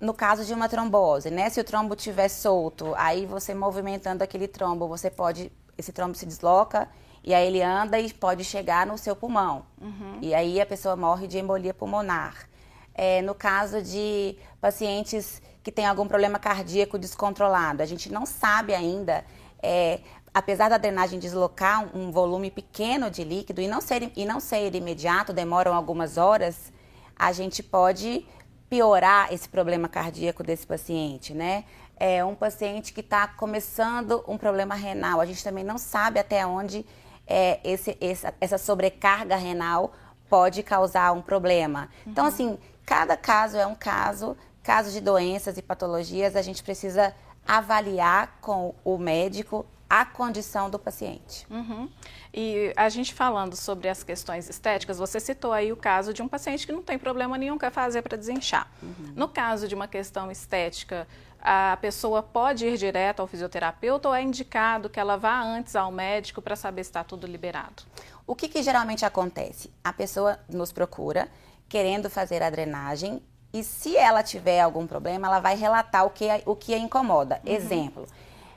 no 0.00 0.14
caso 0.14 0.44
de 0.46 0.54
uma 0.54 0.68
trombose, 0.68 1.30
né? 1.30 1.50
Se 1.50 1.60
o 1.60 1.64
trombo 1.64 1.94
estiver 1.94 2.28
solto, 2.28 2.94
aí 2.96 3.26
você 3.26 3.52
movimentando 3.52 4.24
aquele 4.24 4.48
trombo, 4.48 4.88
você 4.88 5.10
pode 5.10 5.52
esse 5.80 5.92
trombo 5.92 6.14
se 6.14 6.24
desloca 6.24 6.88
e 7.22 7.34
aí 7.34 7.46
ele 7.46 7.62
anda 7.62 7.98
e 7.98 8.12
pode 8.12 8.44
chegar 8.44 8.86
no 8.86 8.96
seu 8.96 9.14
pulmão. 9.14 9.64
Uhum. 9.80 10.18
E 10.22 10.34
aí 10.34 10.60
a 10.60 10.66
pessoa 10.66 10.96
morre 10.96 11.26
de 11.26 11.38
embolia 11.38 11.74
pulmonar. 11.74 12.48
É, 12.94 13.22
no 13.22 13.34
caso 13.34 13.82
de 13.82 14.36
pacientes 14.60 15.40
que 15.62 15.70
têm 15.70 15.86
algum 15.86 16.08
problema 16.08 16.38
cardíaco 16.38 16.98
descontrolado, 16.98 17.82
a 17.82 17.86
gente 17.86 18.10
não 18.10 18.24
sabe 18.24 18.74
ainda, 18.74 19.24
é, 19.62 20.00
apesar 20.32 20.68
da 20.68 20.78
drenagem 20.78 21.18
deslocar 21.18 21.94
um 21.96 22.10
volume 22.10 22.50
pequeno 22.50 23.10
de 23.10 23.22
líquido 23.22 23.60
e 23.60 23.68
não 23.68 23.80
ser, 23.80 24.10
e 24.16 24.24
não 24.24 24.40
ser 24.40 24.74
imediato, 24.74 25.32
demoram 25.32 25.74
algumas 25.74 26.16
horas, 26.16 26.72
a 27.14 27.32
gente 27.32 27.62
pode 27.62 28.26
piorar 28.68 29.32
esse 29.32 29.48
problema 29.48 29.88
cardíaco 29.88 30.42
desse 30.42 30.66
paciente, 30.66 31.34
né? 31.34 31.64
É 32.00 32.24
um 32.24 32.34
paciente 32.34 32.94
que 32.94 33.00
está 33.00 33.28
começando 33.28 34.24
um 34.26 34.38
problema 34.38 34.74
renal. 34.74 35.20
A 35.20 35.26
gente 35.26 35.44
também 35.44 35.62
não 35.62 35.76
sabe 35.76 36.18
até 36.18 36.46
onde 36.46 36.84
é, 37.26 37.60
esse, 37.62 37.96
essa, 38.00 38.34
essa 38.40 38.56
sobrecarga 38.56 39.36
renal 39.36 39.92
pode 40.30 40.62
causar 40.62 41.12
um 41.12 41.20
problema. 41.20 41.90
Então, 42.06 42.24
uhum. 42.24 42.30
assim, 42.30 42.58
cada 42.86 43.18
caso 43.18 43.58
é 43.58 43.66
um 43.66 43.74
caso. 43.74 44.34
Casos 44.62 44.92
de 44.92 45.00
doenças 45.00 45.58
e 45.58 45.62
patologias, 45.62 46.36
a 46.36 46.42
gente 46.42 46.62
precisa 46.62 47.14
avaliar 47.46 48.38
com 48.40 48.74
o 48.84 48.96
médico 48.96 49.66
a 49.88 50.04
condição 50.04 50.70
do 50.70 50.78
paciente. 50.78 51.44
Uhum. 51.50 51.88
E 52.32 52.72
a 52.76 52.88
gente 52.88 53.12
falando 53.12 53.56
sobre 53.56 53.88
as 53.88 54.04
questões 54.04 54.48
estéticas, 54.48 54.98
você 54.98 55.18
citou 55.18 55.52
aí 55.52 55.72
o 55.72 55.76
caso 55.76 56.14
de 56.14 56.22
um 56.22 56.28
paciente 56.28 56.64
que 56.64 56.72
não 56.72 56.82
tem 56.82 56.96
problema 56.96 57.36
nenhum, 57.36 57.58
quer 57.58 57.72
fazer 57.72 58.00
para 58.02 58.16
desinchar. 58.16 58.70
Uhum. 58.80 59.12
No 59.16 59.28
caso 59.28 59.66
de 59.66 59.74
uma 59.74 59.88
questão 59.88 60.30
estética, 60.30 61.08
a 61.40 61.76
pessoa 61.80 62.22
pode 62.22 62.66
ir 62.66 62.76
direto 62.76 63.20
ao 63.20 63.26
fisioterapeuta 63.26 64.08
ou 64.08 64.14
é 64.14 64.22
indicado 64.22 64.90
que 64.90 65.00
ela 65.00 65.16
vá 65.16 65.40
antes 65.40 65.74
ao 65.74 65.90
médico 65.90 66.42
para 66.42 66.54
saber 66.54 66.84
se 66.84 66.90
está 66.90 67.02
tudo 67.02 67.26
liberado? 67.26 67.82
O 68.26 68.34
que, 68.34 68.48
que 68.48 68.62
geralmente 68.62 69.04
acontece? 69.04 69.72
A 69.82 69.92
pessoa 69.92 70.38
nos 70.48 70.70
procura 70.70 71.28
querendo 71.68 72.10
fazer 72.10 72.42
a 72.42 72.50
drenagem 72.50 73.22
e 73.52 73.64
se 73.64 73.96
ela 73.96 74.22
tiver 74.22 74.60
algum 74.60 74.86
problema, 74.86 75.26
ela 75.26 75.40
vai 75.40 75.56
relatar 75.56 76.04
o 76.04 76.10
que, 76.10 76.26
o 76.46 76.54
que 76.54 76.74
a 76.74 76.78
incomoda. 76.78 77.40
Uhum. 77.44 77.52
Exemplo, 77.52 78.06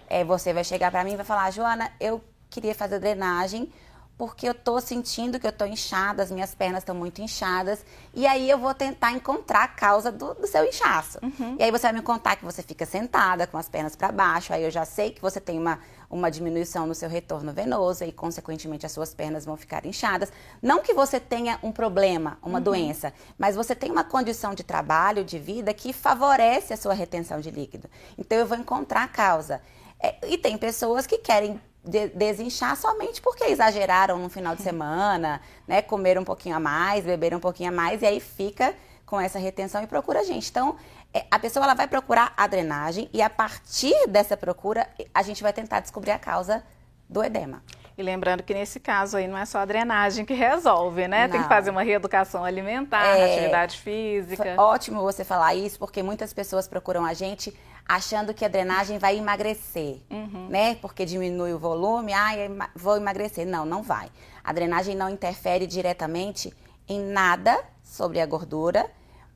é, 0.07 0.23
você 0.23 0.53
vai 0.53 0.63
chegar 0.63 0.91
para 0.91 1.03
mim 1.03 1.13
e 1.13 1.15
vai 1.15 1.25
falar, 1.25 1.51
Joana, 1.51 1.91
eu 1.99 2.21
queria 2.49 2.75
fazer 2.75 2.99
drenagem 2.99 3.71
porque 4.17 4.47
eu 4.47 4.53
tô 4.53 4.79
sentindo 4.79 5.39
que 5.39 5.47
eu 5.47 5.51
tô 5.51 5.65
inchada, 5.65 6.21
as 6.21 6.29
minhas 6.29 6.53
pernas 6.53 6.83
estão 6.83 6.93
muito 6.93 7.21
inchadas, 7.21 7.83
e 8.13 8.27
aí 8.27 8.49
eu 8.49 8.57
vou 8.57 8.73
tentar 8.73 9.11
encontrar 9.11 9.63
a 9.63 9.67
causa 9.67 10.11
do, 10.11 10.33
do 10.35 10.45
seu 10.47 10.63
inchaço. 10.65 11.19
Uhum. 11.23 11.55
E 11.59 11.63
aí 11.63 11.71
você 11.71 11.83
vai 11.83 11.93
me 11.93 12.01
contar 12.01 12.35
que 12.35 12.45
você 12.45 12.61
fica 12.61 12.85
sentada 12.85 13.47
com 13.47 13.57
as 13.57 13.67
pernas 13.67 13.95
para 13.95 14.11
baixo, 14.11 14.53
aí 14.53 14.63
eu 14.63 14.71
já 14.71 14.85
sei 14.85 15.11
que 15.11 15.21
você 15.21 15.41
tem 15.41 15.57
uma, 15.57 15.79
uma 16.09 16.29
diminuição 16.29 16.85
no 16.85 16.93
seu 16.93 17.09
retorno 17.09 17.51
venoso 17.51 18.03
e, 18.03 18.11
consequentemente, 18.11 18.85
as 18.85 18.91
suas 18.91 19.13
pernas 19.13 19.45
vão 19.45 19.57
ficar 19.57 19.85
inchadas. 19.85 20.31
Não 20.61 20.81
que 20.81 20.93
você 20.93 21.19
tenha 21.19 21.57
um 21.63 21.71
problema, 21.71 22.37
uma 22.41 22.59
uhum. 22.59 22.63
doença, 22.63 23.13
mas 23.37 23.55
você 23.55 23.73
tem 23.73 23.91
uma 23.91 24.03
condição 24.03 24.53
de 24.53 24.63
trabalho, 24.63 25.23
de 25.23 25.39
vida 25.39 25.73
que 25.73 25.91
favorece 25.91 26.71
a 26.71 26.77
sua 26.77 26.93
retenção 26.93 27.39
de 27.39 27.49
líquido. 27.49 27.89
Então 28.17 28.37
eu 28.37 28.45
vou 28.45 28.57
encontrar 28.57 29.03
a 29.03 29.07
causa. 29.07 29.59
É, 29.99 30.15
e 30.27 30.37
tem 30.37 30.57
pessoas 30.57 31.07
que 31.07 31.17
querem 31.17 31.59
de, 31.83 32.07
desinchar 32.09 32.75
somente 32.77 33.21
porque 33.21 33.43
exageraram 33.45 34.17
no 34.17 34.29
final 34.29 34.55
de 34.55 34.61
semana, 34.61 35.41
né? 35.67 35.81
Comeram 35.81 36.21
um 36.21 36.25
pouquinho 36.25 36.55
a 36.55 36.59
mais, 36.59 37.03
beberam 37.03 37.37
um 37.37 37.41
pouquinho 37.41 37.69
a 37.69 37.71
mais 37.71 38.01
e 38.01 38.05
aí 38.05 38.19
fica 38.19 38.73
com 39.05 39.19
essa 39.19 39.37
retenção 39.37 39.83
e 39.83 39.87
procura 39.87 40.21
a 40.21 40.23
gente. 40.23 40.49
Então, 40.49 40.77
é, 41.13 41.25
a 41.29 41.37
pessoa 41.37 41.65
ela 41.65 41.73
vai 41.73 41.87
procurar 41.87 42.33
a 42.37 42.47
drenagem 42.47 43.09
e 43.13 43.21
a 43.21 43.29
partir 43.29 44.07
dessa 44.07 44.37
procura 44.37 44.87
a 45.13 45.21
gente 45.21 45.43
vai 45.43 45.51
tentar 45.51 45.81
descobrir 45.81 46.11
a 46.11 46.19
causa 46.19 46.63
do 47.09 47.23
edema. 47.23 47.61
E 47.95 48.01
lembrando 48.01 48.41
que 48.41 48.53
nesse 48.53 48.79
caso 48.79 49.17
aí 49.17 49.27
não 49.27 49.37
é 49.37 49.45
só 49.45 49.59
a 49.59 49.65
drenagem 49.65 50.25
que 50.25 50.33
resolve, 50.33 51.07
né? 51.07 51.27
Não. 51.27 51.33
Tem 51.33 51.43
que 51.43 51.47
fazer 51.47 51.69
uma 51.69 51.83
reeducação 51.83 52.43
alimentar, 52.43 53.05
é, 53.05 53.33
atividade 53.35 53.77
física. 53.77 54.55
Ótimo 54.57 55.01
você 55.01 55.23
falar 55.23 55.53
isso, 55.53 55.77
porque 55.77 56.01
muitas 56.01 56.33
pessoas 56.33 56.67
procuram 56.67 57.05
a 57.05 57.13
gente 57.13 57.55
achando 57.85 58.33
que 58.33 58.45
a 58.45 58.47
drenagem 58.47 58.97
vai 58.97 59.17
emagrecer, 59.17 60.01
uhum. 60.09 60.47
né? 60.49 60.75
Porque 60.75 61.05
diminui 61.05 61.53
o 61.53 61.59
volume, 61.59 62.13
ah, 62.13 62.31
vou 62.75 62.97
emagrecer. 62.97 63.45
Não, 63.45 63.65
não 63.65 63.83
vai. 63.83 64.09
A 64.43 64.51
drenagem 64.53 64.95
não 64.95 65.09
interfere 65.09 65.67
diretamente 65.67 66.53
em 66.87 66.99
nada 66.99 67.63
sobre 67.83 68.19
a 68.19 68.25
gordura 68.25 68.89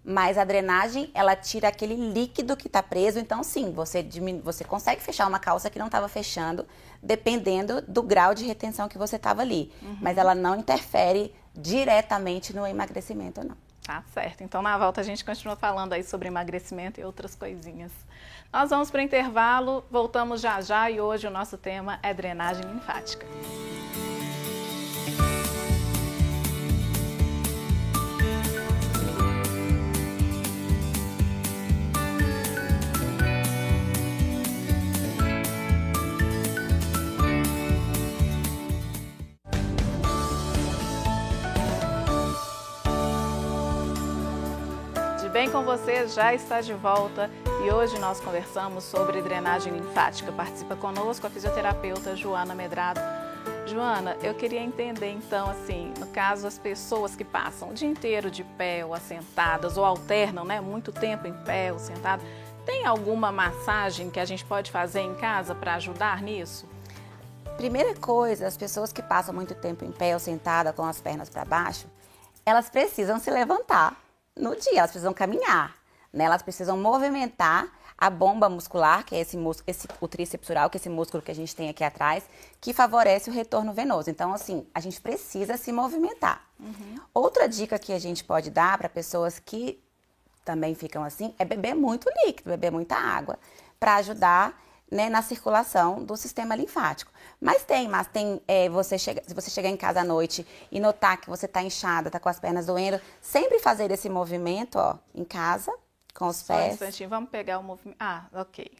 mas 0.10 0.38
a 0.38 0.46
drenagem 0.46 1.12
ela 1.14 1.36
tira 1.36 1.68
aquele 1.68 1.94
líquido 1.94 2.56
que 2.56 2.68
está 2.68 2.82
preso. 2.82 3.20
Então, 3.20 3.44
sim, 3.44 3.74
você, 3.74 4.02
diminu... 4.02 4.42
você 4.42 4.64
consegue 4.64 5.02
fechar 5.02 5.28
uma 5.28 5.38
calça 5.38 5.70
que 5.70 5.78
não 5.78 5.88
estava 5.88 6.08
fechando, 6.08 6.66
dependendo 7.04 7.82
do 7.82 8.02
grau 8.02 8.34
de 8.34 8.46
retenção 8.46 8.88
que 8.88 8.98
você 8.98 9.18
estava 9.18 9.42
ali. 9.42 9.70
Uhum. 9.82 9.98
Mas 10.00 10.18
ela 10.18 10.34
não 10.34 10.56
interfere 10.56 11.36
diretamente 11.54 12.56
no 12.56 12.66
emagrecimento, 12.66 13.44
não. 13.44 13.58
Tá 13.86 14.02
certo. 14.14 14.46
Então, 14.46 14.62
na 14.62 14.78
volta, 14.78 15.02
a 15.02 15.04
gente 15.04 15.26
continua 15.26 15.58
falando 15.58 15.92
aí 15.92 16.04
sobre 16.04 16.30
emagrecimento 16.30 17.02
e 17.02 17.04
outras 17.04 17.36
coisinhas. 17.36 17.92
Nós 18.52 18.70
vamos 18.70 18.90
para 18.90 19.00
o 19.00 19.04
intervalo, 19.04 19.84
voltamos 19.92 20.42
já 20.42 20.62
já 20.62 20.90
e 20.90 21.02
hoje 21.02 21.28
o 21.28 21.32
nosso 21.32 21.58
tema 21.58 22.00
é 22.02 22.14
drenagem 22.14 22.64
linfática. 22.66 23.26
Bem 45.48 45.52
com 45.52 45.64
você? 45.64 46.08
Já 46.08 46.34
está 46.34 46.60
de 46.60 46.74
volta 46.74 47.32
e 47.66 47.72
hoje 47.72 47.98
nós 48.00 48.20
conversamos 48.20 48.84
sobre 48.84 49.22
drenagem 49.22 49.72
linfática. 49.72 50.30
Participa 50.30 50.76
conosco 50.76 51.26
a 51.26 51.30
fisioterapeuta 51.30 52.18
Joana 52.18 52.54
Medrado. 52.54 53.00
Joana, 53.66 54.18
eu 54.22 54.34
queria 54.34 54.60
entender 54.60 55.10
então, 55.12 55.50
assim, 55.50 55.94
no 56.00 56.08
caso, 56.08 56.48
as 56.48 56.60
pessoas 56.60 57.16
que 57.16 57.24
passam 57.24 57.70
o 57.70 57.74
dia 57.74 57.88
inteiro 57.88 58.30
de 58.30 58.44
pé 58.44 58.86
ou 58.86 58.94
assentadas 58.94 59.78
ou 59.78 59.86
alternam, 59.86 60.44
né, 60.44 60.60
muito 60.60 60.92
tempo 60.92 61.28
em 61.28 61.34
pé 61.44 61.72
ou 61.72 61.80
sentado, 61.80 62.24
tem 62.66 62.86
alguma 62.86 63.32
massagem 63.32 64.10
que 64.10 64.20
a 64.20 64.26
gente 64.26 64.44
pode 64.44 64.70
fazer 64.70 65.00
em 65.00 65.16
casa 65.16 65.56
para 65.56 65.76
ajudar 65.76 66.22
nisso? 66.22 66.68
Primeira 67.56 67.96
coisa, 67.96 68.48
as 68.48 68.58
pessoas 68.58 68.92
que 68.92 69.02
passam 69.02 69.34
muito 69.34 69.56
tempo 69.56 69.86
em 69.86 69.92
pé 69.92 70.14
ou 70.14 70.20
sentada 70.20 70.74
com 70.74 70.84
as 70.84 71.00
pernas 71.00 71.30
para 71.30 71.46
baixo, 71.46 71.88
elas 72.46 72.70
precisam 72.70 73.18
se 73.18 73.32
levantar 73.32 74.07
no 74.38 74.56
dia, 74.56 74.80
elas 74.80 74.92
precisam 74.92 75.14
caminhar, 75.14 75.76
né? 76.14 76.26
Elas 76.26 76.42
precisam 76.42 76.78
movimentar 76.78 77.68
a 77.98 78.10
bomba 78.10 78.48
muscular, 78.48 79.04
que 79.04 79.16
é 79.16 79.20
esse 79.20 79.36
músculo, 79.36 79.64
esse, 79.68 79.88
o 80.00 80.08
tríceps 80.08 80.48
que 80.48 80.54
é 80.54 80.70
esse 80.76 80.90
músculo 80.90 81.24
que 81.24 81.32
a 81.32 81.36
gente 81.36 81.56
tem 81.56 81.68
aqui 81.68 81.84
atrás, 81.84 82.24
que 82.62 82.72
favorece 82.72 83.30
o 83.30 83.34
retorno 83.34 83.74
venoso. 83.74 84.10
Então, 84.10 84.32
assim, 84.34 84.68
a 84.74 84.80
gente 84.80 85.02
precisa 85.02 85.58
se 85.58 85.72
movimentar. 85.72 86.46
Uhum. 86.60 86.96
Outra 87.14 87.50
dica 87.50 87.80
que 87.80 87.92
a 87.92 88.00
gente 88.00 88.24
pode 88.24 88.52
dar 88.52 88.78
para 88.78 88.88
pessoas 88.88 89.40
que 89.40 89.82
também 90.46 90.76
ficam 90.76 91.04
assim 91.04 91.34
é 91.40 91.44
beber 91.44 91.74
muito 91.74 92.08
líquido, 92.24 92.52
beber 92.52 92.72
muita 92.72 92.96
água, 92.96 93.38
para 93.80 93.96
ajudar 93.96 94.58
né, 94.90 95.10
na 95.10 95.22
circulação 95.22 96.04
do 96.04 96.16
sistema 96.16 96.56
linfático. 96.56 97.12
Mas 97.40 97.64
tem, 97.64 97.88
mas 97.88 98.08
tem, 98.08 98.42
é, 98.48 98.68
você 98.68 98.98
chega, 98.98 99.22
se 99.26 99.34
você 99.34 99.52
chegar 99.52 99.70
em 99.70 99.78
casa 99.78 100.02
à 100.02 100.04
noite 100.04 100.46
e 100.72 100.80
notar 100.80 101.22
que 101.22 101.30
você 101.30 101.46
está 101.46 101.62
inchada, 101.62 102.08
está 102.08 102.20
com 102.20 102.30
as 102.30 102.40
pernas 102.40 102.66
doendo, 102.66 103.00
sempre 103.22 103.60
fazer 103.60 103.92
esse 103.92 104.10
movimento, 104.10 104.78
ó, 104.80 104.96
em 105.14 105.24
casa, 105.24 105.72
com 106.16 106.28
os 106.28 106.38
Só 106.38 106.56
pés. 106.56 106.72
Um 106.72 106.74
instantinho, 106.74 107.10
vamos 107.10 107.30
pegar 107.30 107.60
o 107.60 107.64
movimento. 107.64 107.98
Ah, 108.00 108.26
ok. 108.34 108.72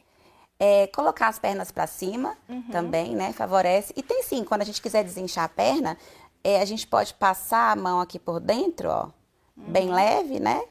É, 0.58 0.88
colocar 0.88 1.28
as 1.28 1.38
pernas 1.38 1.70
para 1.70 1.86
cima 1.86 2.36
uhum. 2.48 2.62
também, 2.72 3.14
né, 3.14 3.32
favorece. 3.32 3.92
E 3.96 4.02
tem 4.02 4.24
sim, 4.24 4.42
quando 4.42 4.62
a 4.62 4.64
gente 4.64 4.82
quiser 4.82 5.04
desinchar 5.04 5.44
a 5.44 5.48
perna, 5.48 5.96
é, 6.42 6.60
a 6.60 6.64
gente 6.64 6.84
pode 6.84 7.14
passar 7.14 7.70
a 7.70 7.76
mão 7.76 8.00
aqui 8.00 8.18
por 8.18 8.40
dentro, 8.40 8.88
ó, 8.88 9.04
uhum. 9.56 9.70
bem 9.70 9.92
leve, 9.92 10.40
né? 10.40 10.64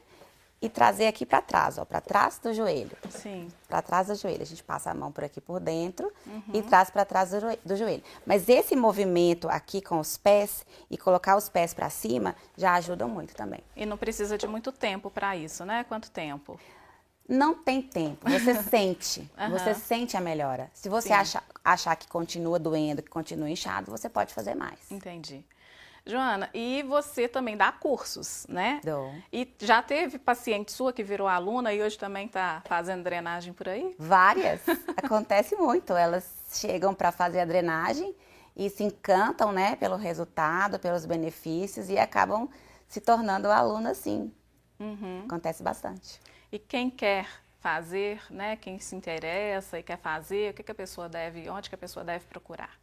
E 0.60 0.68
trazer 0.68 1.06
aqui 1.06 1.24
para 1.24 1.40
trás, 1.40 1.78
ó, 1.78 1.84
para 1.84 2.00
trás 2.00 2.38
do 2.38 2.52
joelho. 2.52 2.96
Sim. 3.10 3.48
Para 3.68 3.80
trás 3.80 4.08
do 4.08 4.14
joelho. 4.14 4.42
A 4.42 4.46
gente 4.46 4.62
passa 4.62 4.90
a 4.90 4.94
mão 4.94 5.12
por 5.12 5.22
aqui 5.22 5.40
por 5.40 5.60
dentro 5.60 6.12
uhum. 6.26 6.42
e 6.52 6.62
traz 6.62 6.90
para 6.90 7.04
trás 7.04 7.30
do 7.64 7.76
joelho. 7.76 8.02
Mas 8.26 8.48
esse 8.48 8.74
movimento 8.74 9.48
aqui 9.48 9.80
com 9.80 10.00
os 10.00 10.16
pés 10.16 10.66
e 10.90 10.98
colocar 10.98 11.36
os 11.36 11.48
pés 11.48 11.72
para 11.72 11.88
cima 11.88 12.34
já 12.56 12.74
ajuda 12.74 13.06
muito 13.06 13.34
também. 13.34 13.60
E 13.76 13.86
não 13.86 13.96
precisa 13.96 14.36
de 14.36 14.46
muito 14.48 14.72
tempo 14.72 15.10
para 15.10 15.36
isso, 15.36 15.64
né? 15.64 15.84
Quanto 15.84 16.10
tempo? 16.10 16.58
Não 17.28 17.54
tem 17.54 17.82
tempo. 17.82 18.28
Você 18.28 18.54
sente. 18.64 19.30
Uhum. 19.38 19.50
Você 19.50 19.74
sente 19.74 20.16
a 20.16 20.20
melhora. 20.20 20.70
Se 20.72 20.88
você 20.88 21.12
acha, 21.12 21.42
achar 21.64 21.94
que 21.94 22.08
continua 22.08 22.58
doendo, 22.58 23.02
que 23.02 23.10
continua 23.10 23.48
inchado, 23.48 23.90
você 23.90 24.08
pode 24.08 24.34
fazer 24.34 24.54
mais. 24.54 24.90
Entendi. 24.90 25.44
Joana, 26.08 26.48
e 26.54 26.82
você 26.84 27.28
também 27.28 27.54
dá 27.54 27.70
cursos, 27.70 28.46
né? 28.48 28.80
Dou. 28.82 29.12
E 29.30 29.54
já 29.58 29.82
teve 29.82 30.18
paciente 30.18 30.72
sua 30.72 30.90
que 30.90 31.02
virou 31.02 31.28
aluna 31.28 31.74
e 31.74 31.82
hoje 31.82 31.98
também 31.98 32.24
está 32.24 32.62
fazendo 32.66 33.04
drenagem 33.04 33.52
por 33.52 33.68
aí? 33.68 33.94
Várias. 33.98 34.62
Acontece 34.96 35.54
muito. 35.54 35.92
Elas 35.92 36.26
chegam 36.50 36.94
para 36.94 37.12
fazer 37.12 37.40
a 37.40 37.44
drenagem 37.44 38.14
e 38.56 38.70
se 38.70 38.82
encantam, 38.82 39.52
né, 39.52 39.76
pelo 39.76 39.96
resultado, 39.96 40.78
pelos 40.78 41.04
benefícios 41.04 41.90
e 41.90 41.98
acabam 41.98 42.48
se 42.88 43.02
tornando 43.02 43.50
aluna, 43.50 43.92
sim. 43.92 44.32
Uhum. 44.80 45.24
Acontece 45.26 45.62
bastante. 45.62 46.18
E 46.50 46.58
quem 46.58 46.88
quer 46.88 47.28
fazer, 47.60 48.22
né, 48.30 48.56
quem 48.56 48.78
se 48.78 48.96
interessa 48.96 49.78
e 49.78 49.82
quer 49.82 49.98
fazer, 49.98 50.52
o 50.52 50.54
que, 50.54 50.62
que 50.62 50.72
a 50.72 50.74
pessoa 50.74 51.06
deve, 51.06 51.50
onde 51.50 51.68
que 51.68 51.74
a 51.74 51.78
pessoa 51.78 52.02
deve 52.02 52.24
procurar? 52.24 52.78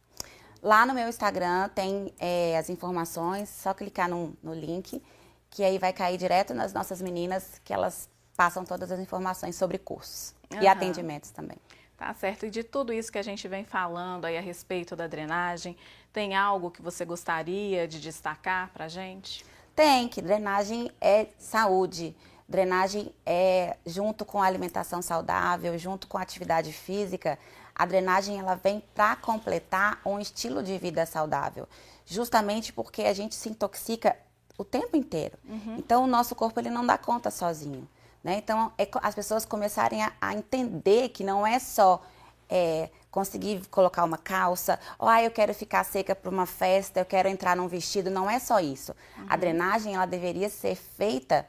Lá 0.62 0.86
no 0.86 0.94
meu 0.94 1.08
Instagram 1.08 1.68
tem 1.68 2.12
é, 2.18 2.56
as 2.58 2.68
informações, 2.68 3.48
só 3.48 3.74
clicar 3.74 4.08
no, 4.08 4.36
no 4.42 4.54
link, 4.54 5.02
que 5.50 5.62
aí 5.62 5.78
vai 5.78 5.92
cair 5.92 6.18
direto 6.18 6.54
nas 6.54 6.72
nossas 6.72 7.00
meninas, 7.00 7.60
que 7.64 7.72
elas 7.72 8.08
passam 8.36 8.64
todas 8.64 8.90
as 8.90 9.00
informações 9.00 9.56
sobre 9.56 9.78
cursos 9.78 10.34
uhum. 10.52 10.60
e 10.60 10.68
atendimentos 10.68 11.30
também. 11.30 11.56
Tá 11.96 12.12
certo. 12.12 12.44
E 12.44 12.50
de 12.50 12.62
tudo 12.62 12.92
isso 12.92 13.10
que 13.10 13.18
a 13.18 13.22
gente 13.22 13.48
vem 13.48 13.64
falando 13.64 14.26
aí 14.26 14.36
a 14.36 14.40
respeito 14.40 14.94
da 14.94 15.06
drenagem, 15.06 15.76
tem 16.12 16.36
algo 16.36 16.70
que 16.70 16.82
você 16.82 17.04
gostaria 17.04 17.88
de 17.88 18.00
destacar 18.00 18.70
para 18.72 18.84
a 18.84 18.88
gente? 18.88 19.44
Tem, 19.74 20.08
que 20.08 20.20
drenagem 20.20 20.90
é 21.00 21.28
saúde. 21.38 22.14
Drenagem 22.48 23.12
é, 23.24 23.76
junto 23.84 24.24
com 24.24 24.42
a 24.42 24.46
alimentação 24.46 25.00
saudável, 25.00 25.76
junto 25.78 26.06
com 26.06 26.18
a 26.18 26.22
atividade 26.22 26.72
física, 26.72 27.38
A 27.76 27.84
drenagem 27.84 28.38
ela 28.38 28.54
vem 28.54 28.82
para 28.94 29.14
completar 29.16 30.00
um 30.02 30.18
estilo 30.18 30.62
de 30.62 30.78
vida 30.78 31.04
saudável, 31.04 31.68
justamente 32.06 32.72
porque 32.72 33.02
a 33.02 33.12
gente 33.12 33.34
se 33.34 33.50
intoxica 33.50 34.16
o 34.56 34.64
tempo 34.64 34.96
inteiro. 34.96 35.36
Uhum. 35.46 35.76
Então 35.78 36.04
o 36.04 36.06
nosso 36.06 36.34
corpo 36.34 36.58
ele 36.58 36.70
não 36.70 36.86
dá 36.86 36.96
conta 36.96 37.30
sozinho. 37.30 37.86
Né? 38.24 38.38
Então 38.38 38.72
é, 38.78 38.88
as 39.02 39.14
pessoas 39.14 39.44
começarem 39.44 40.02
a, 40.02 40.10
a, 40.18 40.32
entender 40.32 41.10
que 41.10 41.22
não 41.22 41.46
é 41.46 41.58
só 41.58 42.02
é, 42.48 42.88
conseguir 43.10 43.66
colocar 43.70 44.04
uma 44.04 44.16
calça, 44.16 44.80
ou 44.98 45.06
ah, 45.06 45.22
eu 45.22 45.30
quero 45.30 45.52
ficar 45.52 45.84
seca 45.84 46.14
para 46.14 46.30
uma 46.30 46.46
festa, 46.46 47.00
eu 47.00 47.04
quero 47.04 47.28
entrar 47.28 47.54
num 47.54 47.68
vestido, 47.68 48.10
não 48.10 48.28
é 48.28 48.38
só 48.38 48.58
isso. 48.58 48.96
Uhum. 49.18 49.26
A 49.28 49.36
drenagem 49.36 49.94
ela 49.96 50.06
deveria 50.06 50.48
ser 50.48 50.76
feita 50.76 51.46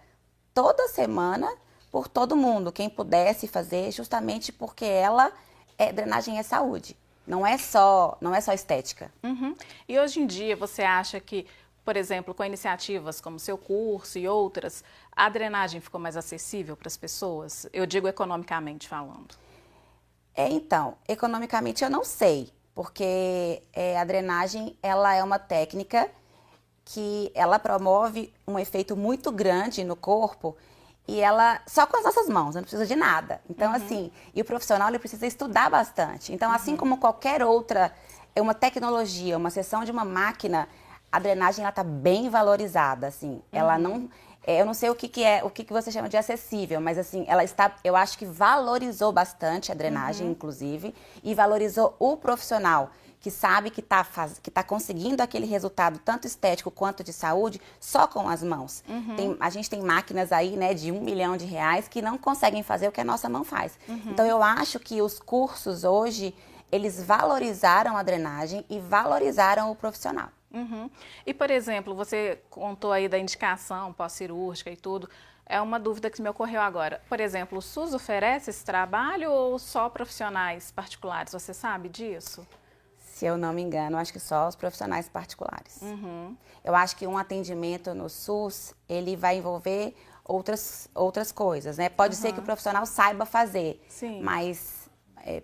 toda 0.53 0.89
semana 0.89 1.49
por 1.89 2.09
todo 2.09 2.35
mundo, 2.35 2.71
quem 2.71 2.89
pudesse 2.89 3.47
fazer, 3.47 3.91
justamente 3.91 4.51
porque 4.51 4.83
ela 4.83 5.31
é 5.77 5.91
drenagem 5.91 6.39
é 6.39 6.43
saúde. 6.43 6.97
Não 7.25 7.45
é 7.45 7.57
só, 7.57 8.17
não 8.21 8.33
é 8.33 8.39
só 8.39 8.53
estética. 8.53 9.11
Uhum. 9.21 9.55
E 9.87 9.99
hoje 9.99 10.21
em 10.21 10.25
dia 10.25 10.55
você 10.55 10.81
acha 10.81 11.19
que, 11.19 11.45
por 11.83 11.97
exemplo, 11.97 12.33
com 12.33 12.43
iniciativas 12.43 13.19
como 13.19 13.37
seu 13.37 13.57
curso 13.57 14.17
e 14.17 14.27
outras, 14.27 14.83
a 15.11 15.27
drenagem 15.27 15.81
ficou 15.81 15.99
mais 15.99 16.15
acessível 16.15 16.77
para 16.77 16.87
as 16.87 16.95
pessoas? 16.95 17.67
Eu 17.73 17.85
digo 17.85 18.07
economicamente 18.07 18.87
falando. 18.87 19.35
É, 20.33 20.47
então, 20.49 20.95
economicamente 21.07 21.83
eu 21.83 21.89
não 21.89 22.03
sei, 22.03 22.53
porque 22.73 23.61
é, 23.73 23.97
a 23.99 24.05
drenagem 24.05 24.77
ela 24.81 25.13
é 25.13 25.23
uma 25.23 25.39
técnica 25.39 26.09
que 26.85 27.29
ela 27.35 27.59
promove 27.59 28.33
um 28.47 28.57
efeito 28.57 28.95
muito 28.95 29.31
grande 29.31 29.83
no 29.83 29.95
corpo 29.95 30.55
e 31.07 31.19
ela 31.19 31.61
só 31.65 31.85
com 31.85 31.97
as 31.97 32.03
nossas 32.03 32.27
mãos, 32.27 32.55
não 32.55 32.61
precisa 32.61 32.85
de 32.85 32.95
nada. 32.95 33.41
Então, 33.49 33.69
uhum. 33.69 33.77
assim, 33.77 34.11
e 34.35 34.41
o 34.41 34.45
profissional 34.45 34.89
ele 34.89 34.99
precisa 34.99 35.25
estudar 35.25 35.69
bastante. 35.69 36.33
Então, 36.33 36.51
assim 36.51 36.71
uhum. 36.71 36.77
como 36.77 36.97
qualquer 36.97 37.43
outra, 37.43 37.93
é 38.35 38.41
uma 38.41 38.53
tecnologia, 38.53 39.37
uma 39.37 39.49
sessão 39.49 39.85
de 39.85 39.91
uma 39.91 40.03
máquina, 40.03 40.67
a 41.11 41.19
drenagem 41.19 41.63
ela 41.63 41.71
tá 41.71 41.83
bem 41.83 42.29
valorizada, 42.29 43.07
assim. 43.07 43.31
Uhum. 43.31 43.41
Ela 43.51 43.77
não 43.77 44.09
é, 44.47 44.61
eu 44.61 44.65
não 44.65 44.73
sei 44.73 44.89
o 44.89 44.95
que, 44.95 45.09
que 45.09 45.21
é, 45.21 45.43
o 45.43 45.49
que, 45.49 45.65
que 45.65 45.73
você 45.73 45.91
chama 45.91 46.07
de 46.07 46.15
acessível, 46.15 46.79
mas 46.79 46.97
assim, 46.97 47.25
ela 47.27 47.43
está, 47.43 47.75
eu 47.83 47.97
acho 47.97 48.17
que 48.17 48.25
valorizou 48.25 49.11
bastante 49.11 49.73
a 49.73 49.75
drenagem, 49.75 50.25
uhum. 50.25 50.31
inclusive, 50.31 50.95
e 51.21 51.35
valorizou 51.35 51.97
o 51.99 52.15
profissional 52.15 52.89
que 53.19 53.31
sabe 53.31 53.69
que 53.69 53.79
está 53.79 54.05
que 54.41 54.51
tá 54.51 54.63
conseguindo 54.63 55.21
aquele 55.21 55.45
resultado 55.45 55.99
tanto 55.99 56.27
estético 56.27 56.69
quanto 56.69 57.03
de 57.03 57.11
saúde 57.11 57.59
só 57.79 58.07
com 58.07 58.29
as 58.29 58.43
mãos. 58.43 58.83
Uhum. 58.87 59.15
Tem, 59.15 59.37
a 59.39 59.49
gente 59.49 59.69
tem 59.69 59.81
máquinas 59.81 60.31
aí, 60.31 60.55
né, 60.55 60.73
de 60.73 60.91
um 60.91 61.01
milhão 61.01 61.35
de 61.35 61.45
reais 61.45 61.87
que 61.87 62.01
não 62.01 62.17
conseguem 62.17 62.63
fazer 62.63 62.87
o 62.87 62.91
que 62.91 63.01
a 63.01 63.05
nossa 63.05 63.27
mão 63.27 63.43
faz. 63.43 63.77
Uhum. 63.87 64.01
Então 64.07 64.25
eu 64.25 64.41
acho 64.43 64.79
que 64.79 65.01
os 65.01 65.19
cursos 65.19 65.83
hoje 65.83 66.33
eles 66.71 67.01
valorizaram 67.03 67.95
a 67.97 68.03
drenagem 68.03 68.65
e 68.69 68.79
valorizaram 68.79 69.71
o 69.71 69.75
profissional. 69.75 70.29
Uhum. 70.53 70.89
E, 71.25 71.33
por 71.33 71.51
exemplo, 71.51 71.95
você 71.95 72.41
contou 72.49 72.91
aí 72.91 73.07
da 73.07 73.17
indicação 73.17 73.93
pós-cirúrgica 73.93 74.69
e 74.69 74.75
tudo. 74.75 75.09
É 75.45 75.61
uma 75.61 75.79
dúvida 75.79 76.09
que 76.09 76.21
me 76.21 76.29
ocorreu 76.29 76.59
agora. 76.59 77.01
Por 77.07 77.19
exemplo, 77.19 77.59
o 77.59 77.61
SUS 77.61 77.93
oferece 77.93 78.49
esse 78.49 78.65
trabalho 78.65 79.31
ou 79.31 79.57
só 79.57 79.87
profissionais 79.89 80.71
particulares? 80.71 81.31
Você 81.31 81.53
sabe 81.53 81.87
disso? 81.87 82.45
Se 83.17 83.25
eu 83.25 83.35
não 83.35 83.51
me 83.51 83.63
engano, 83.63 83.97
acho 83.97 84.13
que 84.13 84.19
só 84.19 84.47
os 84.47 84.55
profissionais 84.55 85.09
particulares. 85.09 85.81
Uhum. 85.81 86.37
Eu 86.63 86.75
acho 86.75 86.95
que 86.95 87.07
um 87.07 87.17
atendimento 87.17 87.91
no 87.95 88.07
SUS, 88.07 88.75
ele 88.87 89.15
vai 89.15 89.37
envolver 89.37 89.95
outras, 90.23 90.87
outras 90.93 91.31
coisas, 91.31 91.79
né? 91.79 91.89
Pode 91.89 92.15
uhum. 92.15 92.21
ser 92.21 92.33
que 92.33 92.39
o 92.39 92.43
profissional 92.43 92.85
saiba 92.85 93.25
fazer, 93.25 93.83
Sim. 93.89 94.21
mas 94.21 94.87
é, 95.25 95.41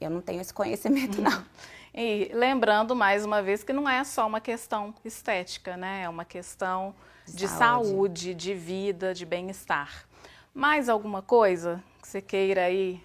eu 0.00 0.10
não 0.10 0.20
tenho 0.20 0.40
esse 0.40 0.52
conhecimento, 0.52 1.18
uhum. 1.18 1.30
não. 1.30 1.44
E 1.94 2.30
lembrando 2.32 2.96
mais 2.96 3.22
uma 3.22 3.42
vez 3.42 3.62
que 3.62 3.72
não 3.72 3.86
é 3.86 4.02
só 4.02 4.26
uma 4.26 4.40
questão 4.40 4.94
estética, 5.04 5.76
né? 5.76 6.04
É 6.04 6.08
uma 6.08 6.24
questão 6.24 6.94
de 7.26 7.46
saúde, 7.46 7.88
saúde 7.90 8.34
de 8.34 8.54
vida, 8.54 9.12
de 9.12 9.26
bem-estar. 9.26 10.06
Mais 10.54 10.88
alguma 10.88 11.20
coisa 11.20 11.84
que 12.00 12.08
você 12.08 12.22
queira 12.22 12.64
aí 12.64 13.00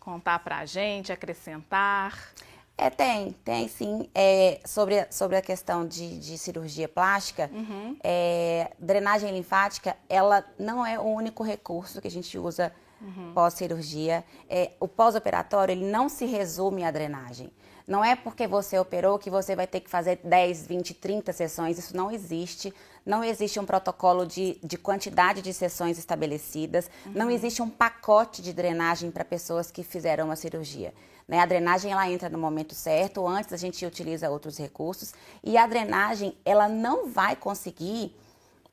contar 0.00 0.40
para 0.40 0.58
a 0.58 0.66
gente, 0.66 1.12
acrescentar? 1.12 2.34
É, 2.76 2.90
tem, 2.90 3.32
tem 3.44 3.68
sim. 3.68 4.08
É, 4.14 4.60
sobre, 4.64 5.06
sobre 5.10 5.36
a 5.36 5.42
questão 5.42 5.86
de, 5.86 6.18
de 6.18 6.36
cirurgia 6.36 6.88
plástica, 6.88 7.48
uhum. 7.52 7.96
é, 8.02 8.72
drenagem 8.78 9.30
linfática, 9.30 9.96
ela 10.08 10.44
não 10.58 10.84
é 10.84 10.98
o 10.98 11.04
único 11.04 11.42
recurso 11.44 12.00
que 12.00 12.08
a 12.08 12.10
gente 12.10 12.36
usa 12.36 12.72
uhum. 13.00 13.32
pós-cirurgia. 13.32 14.24
É, 14.48 14.72
o 14.80 14.88
pós-operatório, 14.88 15.72
ele 15.72 15.86
não 15.86 16.08
se 16.08 16.26
resume 16.26 16.84
à 16.84 16.90
drenagem. 16.90 17.52
Não 17.86 18.02
é 18.02 18.16
porque 18.16 18.46
você 18.46 18.78
operou 18.78 19.18
que 19.18 19.28
você 19.28 19.54
vai 19.54 19.66
ter 19.66 19.80
que 19.80 19.90
fazer 19.90 20.18
10, 20.24 20.66
20, 20.66 20.94
30 20.94 21.32
sessões. 21.32 21.78
Isso 21.78 21.96
não 21.96 22.10
existe. 22.10 22.74
Não 23.04 23.22
existe 23.22 23.60
um 23.60 23.66
protocolo 23.66 24.24
de, 24.24 24.58
de 24.62 24.78
quantidade 24.78 25.42
de 25.42 25.52
sessões 25.52 25.98
estabelecidas. 25.98 26.90
Uhum. 27.04 27.12
Não 27.12 27.30
existe 27.30 27.60
um 27.60 27.68
pacote 27.68 28.40
de 28.40 28.52
drenagem 28.52 29.10
para 29.10 29.24
pessoas 29.24 29.70
que 29.70 29.82
fizeram 29.82 30.26
uma 30.26 30.36
cirurgia. 30.36 30.94
Né? 31.28 31.38
A 31.38 31.46
drenagem 31.46 31.92
ela 31.92 32.10
entra 32.10 32.28
no 32.28 32.38
momento 32.38 32.74
certo. 32.74 33.26
Antes 33.26 33.52
a 33.52 33.56
gente 33.56 33.84
utiliza 33.84 34.30
outros 34.30 34.56
recursos. 34.56 35.12
E 35.42 35.56
a 35.58 35.66
drenagem 35.66 36.36
ela 36.44 36.68
não 36.68 37.10
vai 37.10 37.36
conseguir 37.36 38.16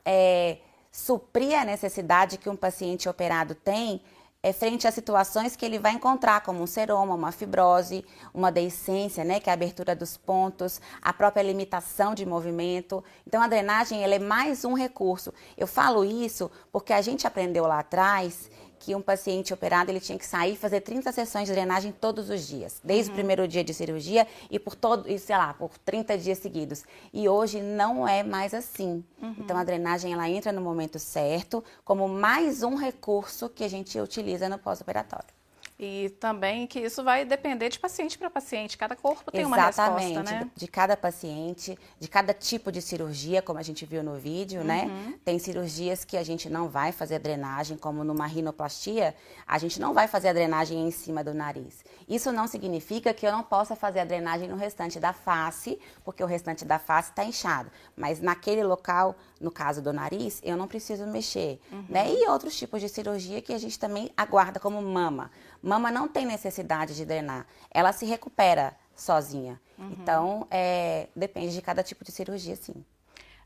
é, 0.05 0.57
suprir 0.91 1.59
a 1.59 1.65
necessidade 1.65 2.37
que 2.37 2.49
um 2.49 2.55
paciente 2.55 3.09
operado 3.09 3.55
tem 3.55 4.01
é, 4.43 4.51
frente 4.51 4.87
a 4.87 4.91
situações 4.91 5.55
que 5.55 5.63
ele 5.63 5.77
vai 5.77 5.93
encontrar, 5.93 6.41
como 6.41 6.63
um 6.63 6.67
seroma, 6.67 7.13
uma 7.13 7.31
fibrose, 7.31 8.03
uma 8.33 8.51
deiscência, 8.51 9.23
né, 9.23 9.39
que 9.39 9.49
é 9.49 9.51
a 9.51 9.53
abertura 9.53 9.95
dos 9.95 10.17
pontos, 10.17 10.81
a 10.99 11.13
própria 11.13 11.43
limitação 11.43 12.15
de 12.15 12.25
movimento. 12.25 13.03
Então, 13.27 13.39
a 13.39 13.47
drenagem 13.47 14.03
ela 14.03 14.15
é 14.15 14.19
mais 14.19 14.65
um 14.65 14.73
recurso. 14.73 15.31
Eu 15.55 15.67
falo 15.67 16.03
isso 16.03 16.49
porque 16.71 16.91
a 16.91 17.01
gente 17.01 17.27
aprendeu 17.27 17.67
lá 17.67 17.79
atrás 17.79 18.49
que 18.81 18.95
um 18.95 19.01
paciente 19.01 19.53
operado 19.53 19.91
ele 19.91 19.99
tinha 19.99 20.17
que 20.17 20.25
sair 20.25 20.53
e 20.53 20.57
fazer 20.57 20.81
30 20.81 21.11
sessões 21.11 21.47
de 21.47 21.53
drenagem 21.53 21.91
todos 21.91 22.31
os 22.31 22.47
dias, 22.47 22.81
desde 22.83 23.09
uhum. 23.09 23.13
o 23.13 23.15
primeiro 23.15 23.47
dia 23.47 23.63
de 23.63 23.73
cirurgia 23.73 24.27
e 24.49 24.57
por 24.57 24.73
todo, 24.73 25.07
e, 25.07 25.19
sei 25.19 25.37
lá, 25.37 25.53
por 25.53 25.77
30 25.77 26.17
dias 26.17 26.39
seguidos. 26.39 26.83
E 27.13 27.29
hoje 27.29 27.61
não 27.61 28.07
é 28.07 28.23
mais 28.23 28.55
assim. 28.55 29.03
Uhum. 29.21 29.35
Então 29.37 29.55
a 29.55 29.63
drenagem 29.63 30.11
ela 30.11 30.27
entra 30.27 30.51
no 30.51 30.61
momento 30.61 30.97
certo, 30.97 31.63
como 31.85 32.07
mais 32.07 32.63
um 32.63 32.75
recurso 32.75 33.47
que 33.47 33.63
a 33.63 33.69
gente 33.69 33.99
utiliza 33.99 34.49
no 34.49 34.57
pós-operatório. 34.57 35.40
E 35.83 36.09
também 36.19 36.67
que 36.67 36.79
isso 36.79 37.03
vai 37.03 37.25
depender 37.25 37.67
de 37.67 37.79
paciente 37.79 38.15
para 38.15 38.29
paciente. 38.29 38.77
Cada 38.77 38.95
corpo 38.95 39.31
tem 39.31 39.41
Exatamente, 39.41 39.79
uma 39.79 40.19
resposta, 40.19 40.35
né? 40.35 40.51
De, 40.53 40.59
de 40.59 40.67
cada 40.67 40.95
paciente, 40.95 41.79
de 41.99 42.07
cada 42.07 42.35
tipo 42.35 42.71
de 42.71 42.83
cirurgia, 42.83 43.41
como 43.41 43.57
a 43.57 43.63
gente 43.63 43.83
viu 43.83 44.03
no 44.03 44.13
vídeo, 44.13 44.63
né? 44.63 44.83
uhum. 44.83 45.09
né? 45.09 45.13
Tem 45.25 45.39
cirurgias 45.39 46.05
que 46.05 46.17
a 46.17 46.23
gente 46.23 46.51
não 46.51 46.69
vai 46.69 46.91
fazer 46.91 47.17
drenagem, 47.17 47.77
como 47.77 48.03
numa 48.03 48.27
rinoplastia, 48.27 49.15
a 49.47 49.57
gente 49.57 49.81
não 49.81 49.91
vai 49.91 50.07
fazer 50.07 50.29
a 50.29 50.33
drenagem 50.33 50.87
em 50.87 50.91
cima 50.91 51.23
do 51.23 51.33
nariz. 51.33 51.83
Isso 52.07 52.31
não 52.31 52.45
significa 52.45 53.11
que 53.11 53.25
eu 53.25 53.31
não 53.31 53.41
possa 53.41 53.75
fazer 53.75 54.01
a 54.01 54.05
drenagem 54.05 54.47
no 54.47 54.55
restante 54.55 54.99
da 54.99 55.13
face, 55.13 55.79
porque 56.05 56.23
o 56.23 56.27
restante 56.27 56.63
da 56.63 56.77
face 56.77 57.09
está 57.09 57.25
inchado. 57.25 57.71
Mas 57.95 58.21
naquele 58.21 58.63
local, 58.63 59.15
no 59.41 59.51
caso 59.51 59.81
do 59.81 59.91
nariz, 59.91 60.39
eu 60.43 60.55
não 60.55 60.67
preciso 60.67 61.05
mexer, 61.07 61.59
uhum. 61.71 61.85
né? 61.89 62.11
E 62.11 62.27
outros 62.29 62.57
tipos 62.57 62.79
de 62.79 62.87
cirurgia 62.87 63.41
que 63.41 63.53
a 63.53 63.57
gente 63.57 63.77
também 63.77 64.11
aguarda 64.15 64.59
como 64.59 64.81
mama. 64.81 65.31
Mama 65.61 65.91
não 65.91 66.07
tem 66.07 66.25
necessidade 66.25 66.95
de 66.95 67.03
drenar, 67.03 67.45
ela 67.69 67.91
se 67.91 68.05
recupera 68.05 68.75
sozinha. 68.95 69.59
Uhum. 69.77 69.95
Então, 69.99 70.47
é, 70.51 71.07
depende 71.15 71.53
de 71.53 71.61
cada 71.61 71.83
tipo 71.83 72.05
de 72.05 72.11
cirurgia, 72.11 72.55
sim. 72.55 72.85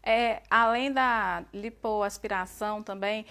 É, 0.04 0.44
além 0.52 0.92
da 0.92 1.44
lipoaspiração 1.52 2.84
também, 2.84 3.26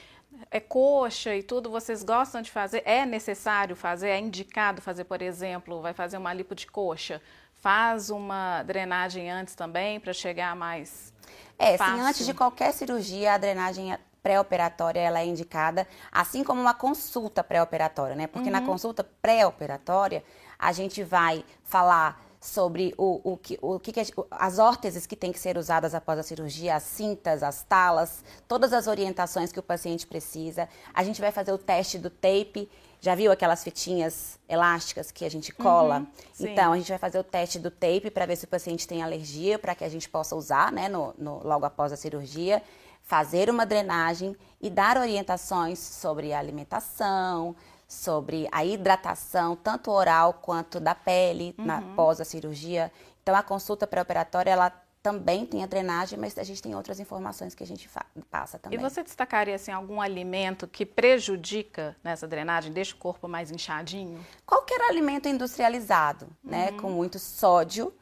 é 0.51 0.59
coxa 0.59 1.35
e 1.35 1.43
tudo, 1.43 1.71
vocês 1.71 2.03
gostam 2.03 2.43
de 2.43 2.51
fazer? 2.51 2.83
É 2.85 3.07
necessário 3.07 3.77
fazer? 3.77 4.09
É 4.09 4.19
indicado 4.19 4.83
fazer, 4.83 5.05
por 5.05 5.23
exemplo, 5.23 5.81
vai 5.81 5.93
fazer 5.93 6.17
uma 6.17 6.33
lipo 6.33 6.55
de 6.55 6.67
coxa? 6.67 7.23
Faz 7.65 8.11
uma 8.11 8.63
drenagem 8.63 9.31
antes 9.31 9.55
também 9.55 9.99
para 9.99 10.13
chegar 10.13 10.55
mais 10.55 11.15
É, 11.59 11.79
fácil. 11.79 11.95
sim, 11.95 12.01
antes 12.03 12.27
de 12.27 12.35
qualquer 12.35 12.75
cirurgia, 12.75 13.33
a 13.33 13.39
drenagem 13.39 13.97
pré-operatória 14.23 15.01
ela 15.01 15.21
é 15.21 15.25
indicada, 15.25 15.89
assim 16.13 16.45
como 16.45 16.61
uma 16.61 16.75
consulta 16.75 17.43
pré-operatória, 17.43 18.15
né? 18.15 18.27
Porque 18.27 18.51
uhum. 18.51 18.53
na 18.53 18.61
consulta 18.61 19.03
pré-operatória 19.03 20.23
a 20.59 20.73
gente 20.73 21.03
vai 21.03 21.43
falar 21.63 22.23
sobre 22.39 22.93
o, 22.99 23.33
o, 23.33 23.37
que, 23.39 23.59
o 23.63 23.81
que, 23.81 23.93
as 24.31 24.59
órteses 24.59 25.07
que 25.07 25.17
têm 25.17 25.33
que 25.33 25.39
ser 25.39 25.57
usadas 25.57 25.95
após 25.95 26.19
a 26.19 26.23
cirurgia, 26.23 26.77
as 26.77 26.83
cintas, 26.83 27.43
as 27.43 27.63
talas, 27.63 28.23
todas 28.47 28.75
as 28.75 28.87
orientações 28.87 29.51
que 29.51 29.59
o 29.59 29.63
paciente 29.63 30.07
precisa. 30.07 30.69
A 30.93 31.03
gente 31.03 31.19
vai 31.19 31.33
fazer 31.33 31.53
o 31.53 31.57
teste 31.57 31.99
do 31.99 32.11
tape. 32.11 32.69
Já 33.05 33.15
viu 33.15 33.31
aquelas 33.31 33.63
fitinhas 33.63 34.39
elásticas 34.49 35.11
que 35.11 35.27
a 35.27 35.31
gente 35.31 35.53
cola? 35.53 35.99
Uhum, 35.99 36.07
então, 36.41 36.73
a 36.73 36.77
gente 36.79 36.89
vai 36.89 36.97
fazer 36.97 37.19
o 37.19 37.23
teste 37.23 37.59
do 37.59 37.71
tape 37.71 38.11
para 38.11 38.25
ver 38.25 38.35
se 38.35 38.47
o 38.47 38.49
paciente 38.49 38.89
tem 38.89 39.03
alergia, 39.03 39.59
para 39.59 39.75
que 39.75 39.85
a 39.85 39.91
gente 39.91 40.09
possa 40.09 40.35
usar 40.35 40.73
né, 40.73 40.89
no, 40.89 41.15
no, 41.19 41.47
logo 41.47 41.67
após 41.67 41.93
a 41.93 41.99
cirurgia 41.99 42.63
fazer 43.03 43.51
uma 43.51 43.67
drenagem 43.67 44.35
e 44.59 44.71
dar 44.71 44.97
orientações 44.97 45.79
sobre 45.79 46.33
alimentação, 46.33 47.55
sobre 47.87 48.49
a 48.51 48.65
hidratação, 48.65 49.55
tanto 49.55 49.91
oral 49.91 50.39
quanto 50.41 50.81
da 50.81 50.95
pele, 50.95 51.55
uhum. 51.59 51.67
na, 51.67 51.83
pós 51.95 52.23
a 52.23 52.25
cirurgia. 52.25 52.91
Então, 53.23 53.37
a 53.37 53.43
consulta 53.43 53.87
pré-operatória, 53.87 54.51
ela 54.51 54.73
também 55.05 55.45
tem 55.45 55.63
a 55.63 55.67
drenagem, 55.67 56.19
mas 56.19 56.39
a 56.39 56.43
gente 56.43 56.63
tem 56.63 56.75
outras 56.75 56.99
informações 56.99 57.55
que 57.55 57.63
a 57.63 57.67
gente 57.67 57.91
passa 58.31 58.59
também. 58.59 58.79
E 58.79 58.83
você 58.83 59.03
destacaria 59.03 59.55
assim, 59.55 59.71
algum 59.71 60.01
alimento 60.01 60.67
que 60.67 60.87
prejudica 60.87 61.95
nessa 62.03 62.27
drenagem, 62.27 62.73
deixa 62.73 62.95
o 62.95 62.99
corpo 62.99 63.29
mais 63.29 63.51
inchadinho? 63.51 64.25
Qualquer 64.47 64.81
alimento 64.81 65.29
industrializado, 65.29 66.27
né, 66.43 66.71
uhum. 66.71 66.77
com 66.79 66.91
muito 66.91 67.19
sódio, 67.19 67.93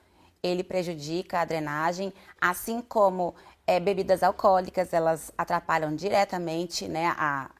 ele 0.40 0.62
prejudica 0.62 1.40
a 1.40 1.44
drenagem, 1.44 2.12
assim 2.40 2.80
como 2.80 3.34
é, 3.66 3.80
bebidas 3.80 4.22
alcoólicas, 4.22 4.92
elas 4.92 5.32
atrapalham 5.36 5.96
diretamente, 5.96 6.86
né, 6.86 7.12
a, 7.18 7.50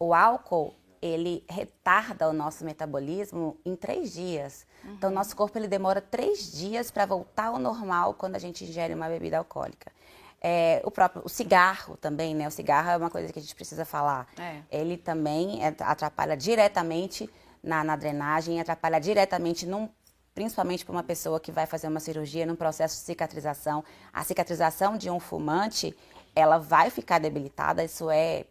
o 0.00 0.14
álcool 0.14 0.74
ele 1.06 1.44
retarda 1.48 2.28
o 2.28 2.32
nosso 2.32 2.64
metabolismo 2.64 3.56
em 3.64 3.74
três 3.74 4.12
dias. 4.12 4.66
Uhum. 4.84 4.94
Então, 4.94 5.10
nosso 5.10 5.34
corpo 5.36 5.58
ele 5.58 5.68
demora 5.68 6.00
três 6.00 6.52
dias 6.52 6.90
para 6.90 7.06
voltar 7.06 7.46
ao 7.46 7.58
normal 7.58 8.14
quando 8.14 8.36
a 8.36 8.38
gente 8.38 8.64
ingere 8.64 8.94
uma 8.94 9.08
bebida 9.08 9.38
alcoólica. 9.38 9.92
É, 10.40 10.82
o 10.84 10.90
próprio 10.90 11.22
o 11.24 11.28
cigarro 11.28 11.96
também, 11.96 12.34
né? 12.34 12.46
O 12.46 12.50
cigarro 12.50 12.90
é 12.90 12.96
uma 12.96 13.10
coisa 13.10 13.32
que 13.32 13.38
a 13.38 13.42
gente 13.42 13.54
precisa 13.54 13.84
falar. 13.84 14.28
É. 14.38 14.60
Ele 14.70 14.96
também 14.96 15.64
é, 15.64 15.74
atrapalha 15.80 16.36
diretamente 16.36 17.28
na, 17.62 17.82
na 17.82 17.96
drenagem, 17.96 18.60
atrapalha 18.60 19.00
diretamente 19.00 19.66
num 19.66 19.88
principalmente 20.34 20.84
para 20.84 20.92
uma 20.92 21.02
pessoa 21.02 21.40
que 21.40 21.50
vai 21.50 21.64
fazer 21.64 21.88
uma 21.88 21.98
cirurgia 21.98 22.44
num 22.44 22.54
processo 22.54 22.96
de 22.96 23.06
cicatrização. 23.06 23.82
A 24.12 24.22
cicatrização 24.22 24.98
de 24.98 25.08
um 25.08 25.18
fumante, 25.18 25.96
ela 26.34 26.58
vai 26.58 26.90
ficar 26.90 27.18
debilitada, 27.18 27.82
isso 27.82 28.10
é 28.10 28.44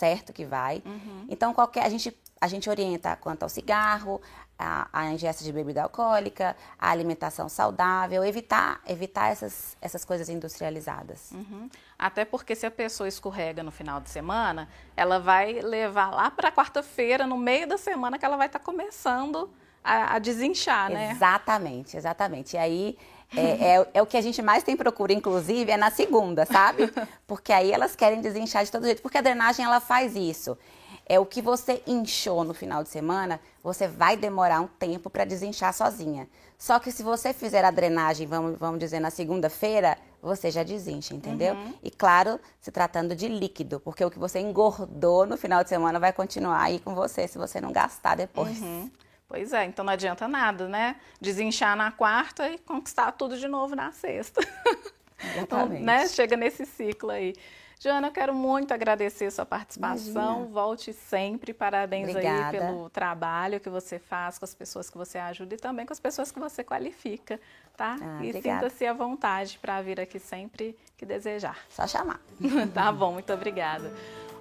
certo 0.00 0.32
que 0.32 0.44
vai. 0.44 0.82
Uhum. 0.84 1.26
Então, 1.28 1.52
qualquer, 1.52 1.84
a, 1.84 1.88
gente, 1.90 2.16
a 2.40 2.48
gente 2.48 2.70
orienta 2.70 3.14
quanto 3.16 3.42
ao 3.42 3.48
cigarro, 3.50 4.20
a, 4.58 4.88
a, 4.92 5.12
ingesta 5.12 5.44
de 5.44 5.52
bebida 5.52 5.82
alcoólica, 5.82 6.56
a 6.78 6.90
alimentação 6.90 7.48
saudável, 7.48 8.24
evitar, 8.24 8.80
evitar 8.86 9.30
essas, 9.30 9.76
essas 9.80 10.04
coisas 10.04 10.28
industrializadas. 10.28 11.30
Uhum. 11.32 11.68
Até 11.98 12.24
porque 12.24 12.54
se 12.54 12.64
a 12.66 12.70
pessoa 12.70 13.08
escorrega 13.08 13.62
no 13.62 13.70
final 13.70 14.00
de 14.00 14.08
semana, 14.08 14.68
ela 14.96 15.18
vai 15.18 15.60
levar 15.60 16.10
lá 16.10 16.30
para 16.30 16.50
quarta-feira, 16.50 17.26
no 17.26 17.36
meio 17.36 17.66
da 17.66 17.76
semana, 17.76 18.18
que 18.18 18.24
ela 18.24 18.36
vai 18.36 18.46
estar 18.46 18.58
tá 18.58 18.64
começando 18.64 19.50
a, 19.84 20.16
a 20.16 20.18
desinchar, 20.18 20.90
né? 20.90 21.10
Exatamente, 21.10 21.96
exatamente. 21.96 22.54
E 22.54 22.58
aí 22.58 22.98
é, 23.36 23.76
é, 23.76 23.90
é, 23.94 24.02
o 24.02 24.06
que 24.06 24.16
a 24.16 24.20
gente 24.20 24.42
mais 24.42 24.62
tem 24.62 24.76
procura, 24.76 25.12
inclusive, 25.12 25.70
é 25.70 25.76
na 25.76 25.90
segunda, 25.90 26.44
sabe? 26.44 26.92
Porque 27.26 27.52
aí 27.52 27.72
elas 27.72 27.94
querem 27.94 28.20
desinchar 28.20 28.64
de 28.64 28.72
todo 28.72 28.84
jeito, 28.84 29.02
porque 29.02 29.18
a 29.18 29.22
drenagem 29.22 29.64
ela 29.64 29.80
faz 29.80 30.16
isso. 30.16 30.58
É 31.06 31.18
o 31.18 31.26
que 31.26 31.40
você 31.40 31.82
inchou 31.86 32.44
no 32.44 32.54
final 32.54 32.82
de 32.82 32.88
semana, 32.88 33.40
você 33.62 33.86
vai 33.86 34.16
demorar 34.16 34.60
um 34.60 34.66
tempo 34.66 35.10
para 35.10 35.24
desinchar 35.24 35.72
sozinha. 35.72 36.28
Só 36.58 36.78
que 36.78 36.92
se 36.92 37.02
você 37.02 37.32
fizer 37.32 37.64
a 37.64 37.70
drenagem, 37.70 38.26
vamos, 38.26 38.58
vamos 38.58 38.78
dizer, 38.78 39.00
na 39.00 39.10
segunda-feira, 39.10 39.96
você 40.22 40.50
já 40.50 40.62
desincha, 40.62 41.14
entendeu? 41.14 41.54
Uhum. 41.54 41.74
E 41.82 41.90
claro, 41.90 42.38
se 42.60 42.70
tratando 42.70 43.16
de 43.16 43.28
líquido, 43.28 43.80
porque 43.80 44.04
o 44.04 44.10
que 44.10 44.18
você 44.18 44.40
engordou 44.40 45.26
no 45.26 45.36
final 45.36 45.62
de 45.62 45.68
semana 45.68 45.98
vai 45.98 46.12
continuar 46.12 46.62
aí 46.62 46.78
com 46.78 46.94
você 46.94 47.26
se 47.26 47.38
você 47.38 47.60
não 47.60 47.72
gastar 47.72 48.16
depois. 48.16 48.60
Uhum. 48.60 48.90
Pois 49.30 49.52
é, 49.52 49.64
então 49.64 49.84
não 49.84 49.92
adianta 49.92 50.26
nada, 50.26 50.68
né? 50.68 50.96
Desinchar 51.20 51.76
na 51.76 51.92
quarta 51.92 52.48
e 52.48 52.58
conquistar 52.58 53.12
tudo 53.12 53.38
de 53.38 53.46
novo 53.46 53.76
na 53.76 53.92
sexta. 53.92 54.40
Exatamente. 55.22 55.40
então, 55.40 55.68
né? 55.68 56.08
Chega 56.08 56.36
nesse 56.36 56.66
ciclo 56.66 57.10
aí. 57.10 57.36
Joana, 57.78 58.08
eu 58.08 58.12
quero 58.12 58.34
muito 58.34 58.74
agradecer 58.74 59.26
a 59.26 59.30
sua 59.30 59.46
participação. 59.46 60.38
Imagina. 60.38 60.52
Volte 60.52 60.92
sempre. 60.92 61.54
Parabéns 61.54 62.08
Obrigada. 62.08 62.58
aí 62.58 62.58
pelo 62.58 62.90
trabalho 62.90 63.60
que 63.60 63.70
você 63.70 64.00
faz 64.00 64.36
com 64.36 64.44
as 64.44 64.52
pessoas 64.52 64.90
que 64.90 64.98
você 64.98 65.16
ajuda 65.16 65.54
e 65.54 65.58
também 65.58 65.86
com 65.86 65.92
as 65.92 66.00
pessoas 66.00 66.32
que 66.32 66.40
você 66.40 66.64
qualifica, 66.64 67.40
tá? 67.76 67.96
Ah, 68.02 68.24
e 68.24 68.32
sinta-se 68.32 68.84
à 68.84 68.92
vontade 68.92 69.60
para 69.60 69.80
vir 69.80 70.00
aqui 70.00 70.18
sempre 70.18 70.76
que 70.98 71.06
desejar. 71.06 71.56
Só 71.68 71.86
chamar. 71.86 72.20
tá 72.74 72.90
bom, 72.90 73.12
muito 73.12 73.32
obrigada. 73.32 73.92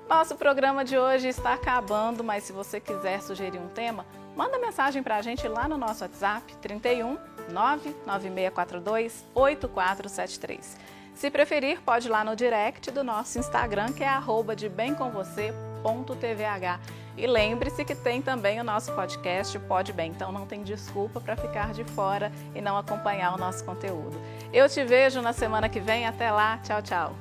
Nosso 0.09 0.35
programa 0.35 0.83
de 0.83 0.97
hoje 0.97 1.27
está 1.27 1.53
acabando, 1.53 2.23
mas 2.23 2.43
se 2.43 2.51
você 2.51 2.79
quiser 2.79 3.21
sugerir 3.21 3.59
um 3.59 3.69
tema, 3.69 4.03
manda 4.39 4.57
mensagem 4.57 5.03
para 5.03 5.17
a 5.17 5.21
gente 5.21 5.45
lá 5.49 5.67
no 5.67 5.77
nosso 5.77 6.01
WhatsApp 6.01 6.55
31 6.61 7.17
99642 7.49 9.25
8473. 9.35 10.77
Se 11.13 11.29
preferir, 11.29 11.81
pode 11.81 12.07
ir 12.07 12.09
lá 12.09 12.23
no 12.23 12.37
direct 12.37 12.89
do 12.89 13.03
nosso 13.03 13.37
Instagram, 13.37 13.91
que 13.91 14.01
é 14.01 14.07
arroba 14.07 14.55
de 14.55 14.69
bemcomvocê.tvh. 14.69 16.79
E 17.17 17.27
lembre-se 17.27 17.83
que 17.83 17.93
tem 17.93 18.21
também 18.21 18.61
o 18.61 18.63
nosso 18.63 18.93
podcast 18.93 19.59
Pode 19.59 19.91
Bem, 19.91 20.11
então 20.11 20.31
não 20.31 20.45
tem 20.45 20.63
desculpa 20.63 21.19
para 21.19 21.35
ficar 21.35 21.73
de 21.73 21.83
fora 21.83 22.31
e 22.55 22.61
não 22.61 22.77
acompanhar 22.77 23.35
o 23.35 23.37
nosso 23.37 23.65
conteúdo. 23.65 24.17
Eu 24.53 24.69
te 24.69 24.85
vejo 24.85 25.21
na 25.21 25.33
semana 25.33 25.67
que 25.67 25.81
vem, 25.81 26.07
até 26.07 26.31
lá, 26.31 26.59
tchau, 26.59 26.81
tchau. 26.81 27.13